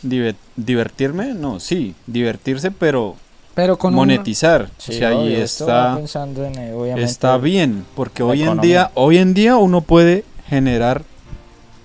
diver- 0.04 0.36
divertirme. 0.56 1.34
No, 1.34 1.60
sí, 1.60 1.94
divertirse, 2.08 2.72
pero 2.72 3.16
Pero 3.54 3.78
con 3.78 3.94
un- 3.94 3.98
monetizar. 3.98 4.70
Sí, 4.78 4.94
o 4.94 4.98
sea, 4.98 5.10
ahí 5.10 5.16
obvio, 5.18 5.38
va 5.40 5.44
está, 5.44 5.96
pensando 5.96 6.46
en, 6.46 6.58
eh, 6.58 6.74
obviamente, 6.74 7.10
está 7.12 7.38
bien, 7.38 7.86
porque 7.96 8.24
hoy 8.24 8.44
en 8.44 8.60
día, 8.62 8.92
hoy 8.96 9.18
en 9.18 9.34
día 9.34 9.58
uno 9.58 9.82
puede 9.82 10.24
generar 10.48 11.04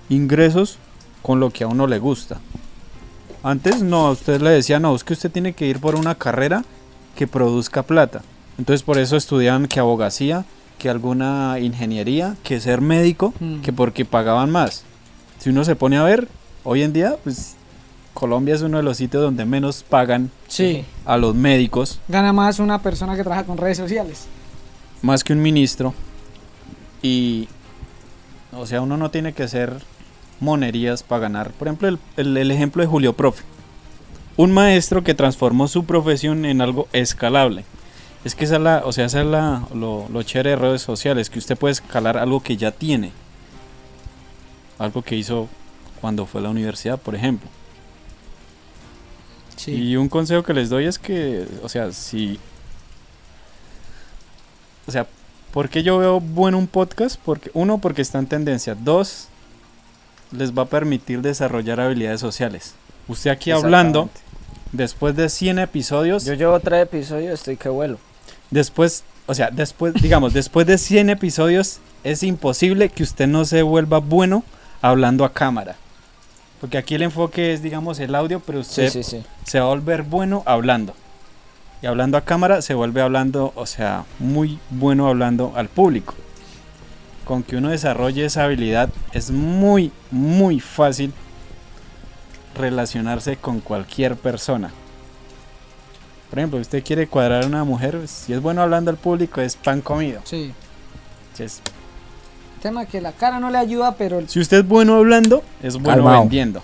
ingresos 0.09 0.77
con 1.21 1.39
lo 1.39 1.49
que 1.49 1.63
a 1.63 1.67
uno 1.67 1.87
le 1.87 1.99
gusta. 1.99 2.39
Antes 3.43 3.81
no, 3.81 4.07
a 4.07 4.11
usted 4.11 4.39
le 4.41 4.51
decía, 4.51 4.79
no, 4.79 4.95
es 4.95 5.03
que 5.03 5.13
usted 5.13 5.31
tiene 5.31 5.53
que 5.53 5.65
ir 5.67 5.79
por 5.79 5.95
una 5.95 6.15
carrera 6.15 6.63
que 7.15 7.27
produzca 7.27 7.83
plata. 7.83 8.21
Entonces 8.61 8.83
por 8.83 8.99
eso 8.99 9.17
estudiaban 9.17 9.65
que 9.67 9.79
abogacía, 9.79 10.45
que 10.77 10.87
alguna 10.87 11.57
ingeniería, 11.59 12.35
que 12.43 12.59
ser 12.59 12.79
médico, 12.79 13.33
Mm. 13.39 13.61
que 13.61 13.73
porque 13.73 14.05
pagaban 14.05 14.51
más. 14.51 14.83
Si 15.39 15.49
uno 15.49 15.63
se 15.63 15.75
pone 15.75 15.97
a 15.97 16.03
ver, 16.03 16.27
hoy 16.63 16.83
en 16.83 16.93
día, 16.93 17.15
pues 17.23 17.55
Colombia 18.13 18.53
es 18.53 18.61
uno 18.61 18.77
de 18.77 18.83
los 18.83 18.97
sitios 18.97 19.23
donde 19.23 19.45
menos 19.45 19.81
pagan 19.81 20.29
Sí, 20.47 20.85
a 21.05 21.17
los 21.17 21.33
médicos, 21.33 21.99
gana 22.07 22.33
más 22.33 22.59
una 22.59 22.83
persona 22.83 23.15
que 23.15 23.23
trabaja 23.23 23.45
con 23.45 23.57
redes 23.57 23.77
sociales. 23.77 24.27
más 25.01 25.23
que 25.23 25.33
un 25.33 25.41
ministro. 25.41 25.95
Y, 27.01 27.47
o 28.53 28.67
sea, 28.67 28.81
uno 28.81 28.95
no 28.95 29.09
tiene 29.09 29.33
que 29.33 29.41
hacer 29.41 29.73
monerías 30.39 31.01
para 31.01 31.21
ganar. 31.21 31.49
Por 31.49 31.67
ejemplo, 31.67 31.87
el, 31.87 31.97
el- 32.15 32.37
el 32.37 32.51
ejemplo 32.51 32.83
de 32.83 32.87
Julio 32.87 33.13
Profe. 33.13 33.43
Un 34.37 34.51
maestro 34.51 35.03
que 35.03 35.15
transformó 35.15 35.67
su 35.67 35.85
profesión 35.85 36.45
en 36.45 36.61
algo 36.61 36.87
escalable. 36.93 37.65
Es 38.23 38.35
que 38.35 38.45
esa 38.45 38.55
es 38.57 38.61
la, 38.61 38.83
o 38.85 38.91
sea, 38.91 39.05
esa 39.05 39.21
es 39.21 39.27
la, 39.27 39.67
lo, 39.73 40.07
lo 40.09 40.23
chévere 40.23 40.51
de 40.51 40.55
redes 40.55 40.81
sociales, 40.81 41.29
que 41.29 41.39
usted 41.39 41.57
puede 41.57 41.71
escalar 41.71 42.17
algo 42.17 42.41
que 42.41 42.55
ya 42.55 42.71
tiene. 42.71 43.11
Algo 44.77 45.01
que 45.01 45.15
hizo 45.15 45.49
cuando 45.99 46.25
fue 46.25 46.41
a 46.41 46.43
la 46.43 46.49
universidad, 46.49 46.99
por 46.99 47.15
ejemplo. 47.15 47.49
Sí. 49.55 49.71
Y 49.73 49.95
un 49.95 50.09
consejo 50.09 50.43
que 50.43 50.53
les 50.53 50.69
doy 50.69 50.85
es 50.85 50.99
que, 50.99 51.47
o 51.63 51.69
sea, 51.69 51.91
si... 51.91 52.39
O 54.87 54.91
sea, 54.91 55.07
¿por 55.51 55.69
qué 55.69 55.83
yo 55.83 55.97
veo 55.99 56.19
bueno 56.19 56.57
un 56.57 56.67
podcast? 56.67 57.19
Porque, 57.23 57.51
uno, 57.53 57.77
porque 57.79 58.01
está 58.01 58.19
en 58.19 58.27
tendencia. 58.27 58.75
Dos, 58.75 59.27
les 60.31 60.57
va 60.57 60.63
a 60.63 60.65
permitir 60.65 61.21
desarrollar 61.21 61.79
habilidades 61.79 62.19
sociales. 62.19 62.75
Usted 63.07 63.31
aquí 63.31 63.51
hablando, 63.51 64.09
después 64.71 65.15
de 65.15 65.29
100 65.29 65.59
episodios, 65.59 66.25
Yo 66.25 66.33
llevo 66.33 66.59
tres 66.59 66.83
episodios, 66.83 67.33
estoy 67.33 67.57
que 67.57 67.69
vuelo. 67.69 67.97
Después, 68.51 69.03
o 69.25 69.33
sea, 69.33 69.49
después, 69.49 69.93
digamos, 69.95 70.33
después 70.33 70.67
de 70.67 70.77
100 70.77 71.09
episodios, 71.09 71.79
es 72.03 72.23
imposible 72.23 72.89
que 72.89 73.03
usted 73.03 73.27
no 73.27 73.45
se 73.45 73.61
vuelva 73.63 73.99
bueno 73.99 74.43
hablando 74.81 75.25
a 75.25 75.33
cámara. 75.33 75.75
Porque 76.59 76.77
aquí 76.77 76.93
el 76.93 77.01
enfoque 77.01 77.53
es, 77.53 77.63
digamos, 77.63 77.99
el 77.99 78.13
audio, 78.13 78.39
pero 78.39 78.63
Sí, 78.63 78.85
usted 78.85 78.89
sí, 78.89 79.03
sí. 79.03 79.23
se 79.45 79.59
va 79.59 79.65
a 79.65 79.69
volver 79.69 80.03
bueno 80.03 80.43
hablando. 80.45 80.93
Y 81.81 81.87
hablando 81.87 82.17
a 82.17 82.21
cámara 82.21 82.61
se 82.61 82.75
vuelve 82.75 83.01
hablando, 83.01 83.51
o 83.55 83.65
sea, 83.65 84.05
muy 84.19 84.59
bueno 84.69 85.07
hablando 85.07 85.53
al 85.55 85.67
público. 85.67 86.13
Con 87.25 87.41
que 87.41 87.55
uno 87.55 87.69
desarrolle 87.69 88.25
esa 88.25 88.43
habilidad 88.43 88.89
es 89.13 89.31
muy, 89.31 89.91
muy 90.11 90.59
fácil 90.59 91.13
relacionarse 92.55 93.37
con 93.37 93.61
cualquier 93.61 94.15
persona. 94.15 94.71
Por 96.31 96.39
ejemplo, 96.39 96.59
usted 96.59 96.83
quiere 96.83 97.05
cuadrar 97.07 97.43
a 97.43 97.47
una 97.47 97.63
mujer, 97.65 98.07
si 98.07 98.31
es 98.33 98.41
bueno 98.41 98.61
hablando 98.63 98.89
al 98.89 98.97
público 98.97 99.39
es 99.41 99.55
pan 99.57 99.81
comido. 99.81 100.21
Sí. 100.23 100.53
Si, 101.33 101.43
es- 101.43 101.61
Tema 102.63 102.85
que 102.85 103.01
la 103.01 103.11
cara 103.11 103.39
no 103.39 103.49
le 103.51 103.57
ayuda, 103.57 103.95
pero 103.95 104.17
el- 104.19 104.29
si 104.29 104.39
usted 104.39 104.59
es 104.59 104.67
bueno 104.67 104.95
hablando, 104.95 105.43
es 105.61 105.75
bueno 105.75 106.03
Calmao. 106.03 106.21
vendiendo. 106.21 106.63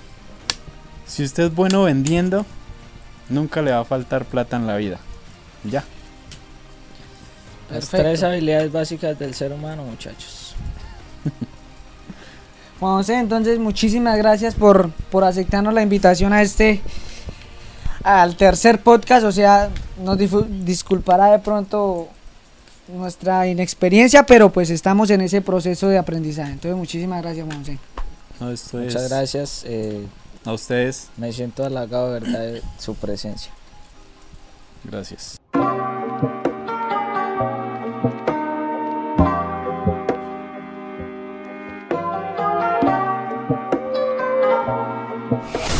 Si 1.05 1.23
usted 1.23 1.43
es 1.43 1.53
bueno 1.55 1.83
vendiendo, 1.83 2.45
nunca 3.29 3.61
le 3.61 3.71
va 3.71 3.79
a 3.79 3.85
faltar 3.85 4.23
plata 4.25 4.55
en 4.57 4.67
la 4.67 4.77
vida. 4.77 4.99
Ya. 5.63 5.83
Las 7.69 7.89
tres 7.89 8.23
habilidades 8.23 8.71
básicas 8.71 9.19
del 9.19 9.33
ser 9.33 9.51
humano, 9.51 9.83
muchachos. 9.83 10.55
Juan 12.79 12.93
José, 12.97 13.19
entonces 13.19 13.59
muchísimas 13.59 14.17
gracias 14.17 14.55
por, 14.55 14.91
por 15.11 15.23
aceptarnos 15.23 15.73
la 15.73 15.81
invitación 15.81 16.31
a 16.31 16.41
este 16.41 16.79
al 18.07 18.37
tercer 18.37 18.81
podcast, 18.81 19.25
o 19.25 19.31
sea, 19.31 19.69
nos 20.01 20.17
disculpará 20.65 21.31
de 21.31 21.39
pronto 21.39 22.07
nuestra 22.87 23.47
inexperiencia, 23.47 24.23
pero 24.23 24.49
pues 24.49 24.69
estamos 24.69 25.09
en 25.09 25.21
ese 25.21 25.41
proceso 25.41 25.89
de 25.89 25.97
aprendizaje. 25.97 26.53
Entonces, 26.53 26.77
muchísimas 26.77 27.21
gracias, 27.21 27.45
Monse. 27.45 27.77
Muchas 28.39 29.09
gracias. 29.09 29.63
Eh, 29.65 30.05
a 30.45 30.53
ustedes. 30.53 31.09
Me 31.17 31.33
siento 31.33 31.65
halagado, 31.65 32.11
¿verdad?, 32.11 32.39
de 32.39 32.61
su 32.77 32.95
presencia. 32.95 33.51
Gracias. 34.85 35.37
you 45.49 45.76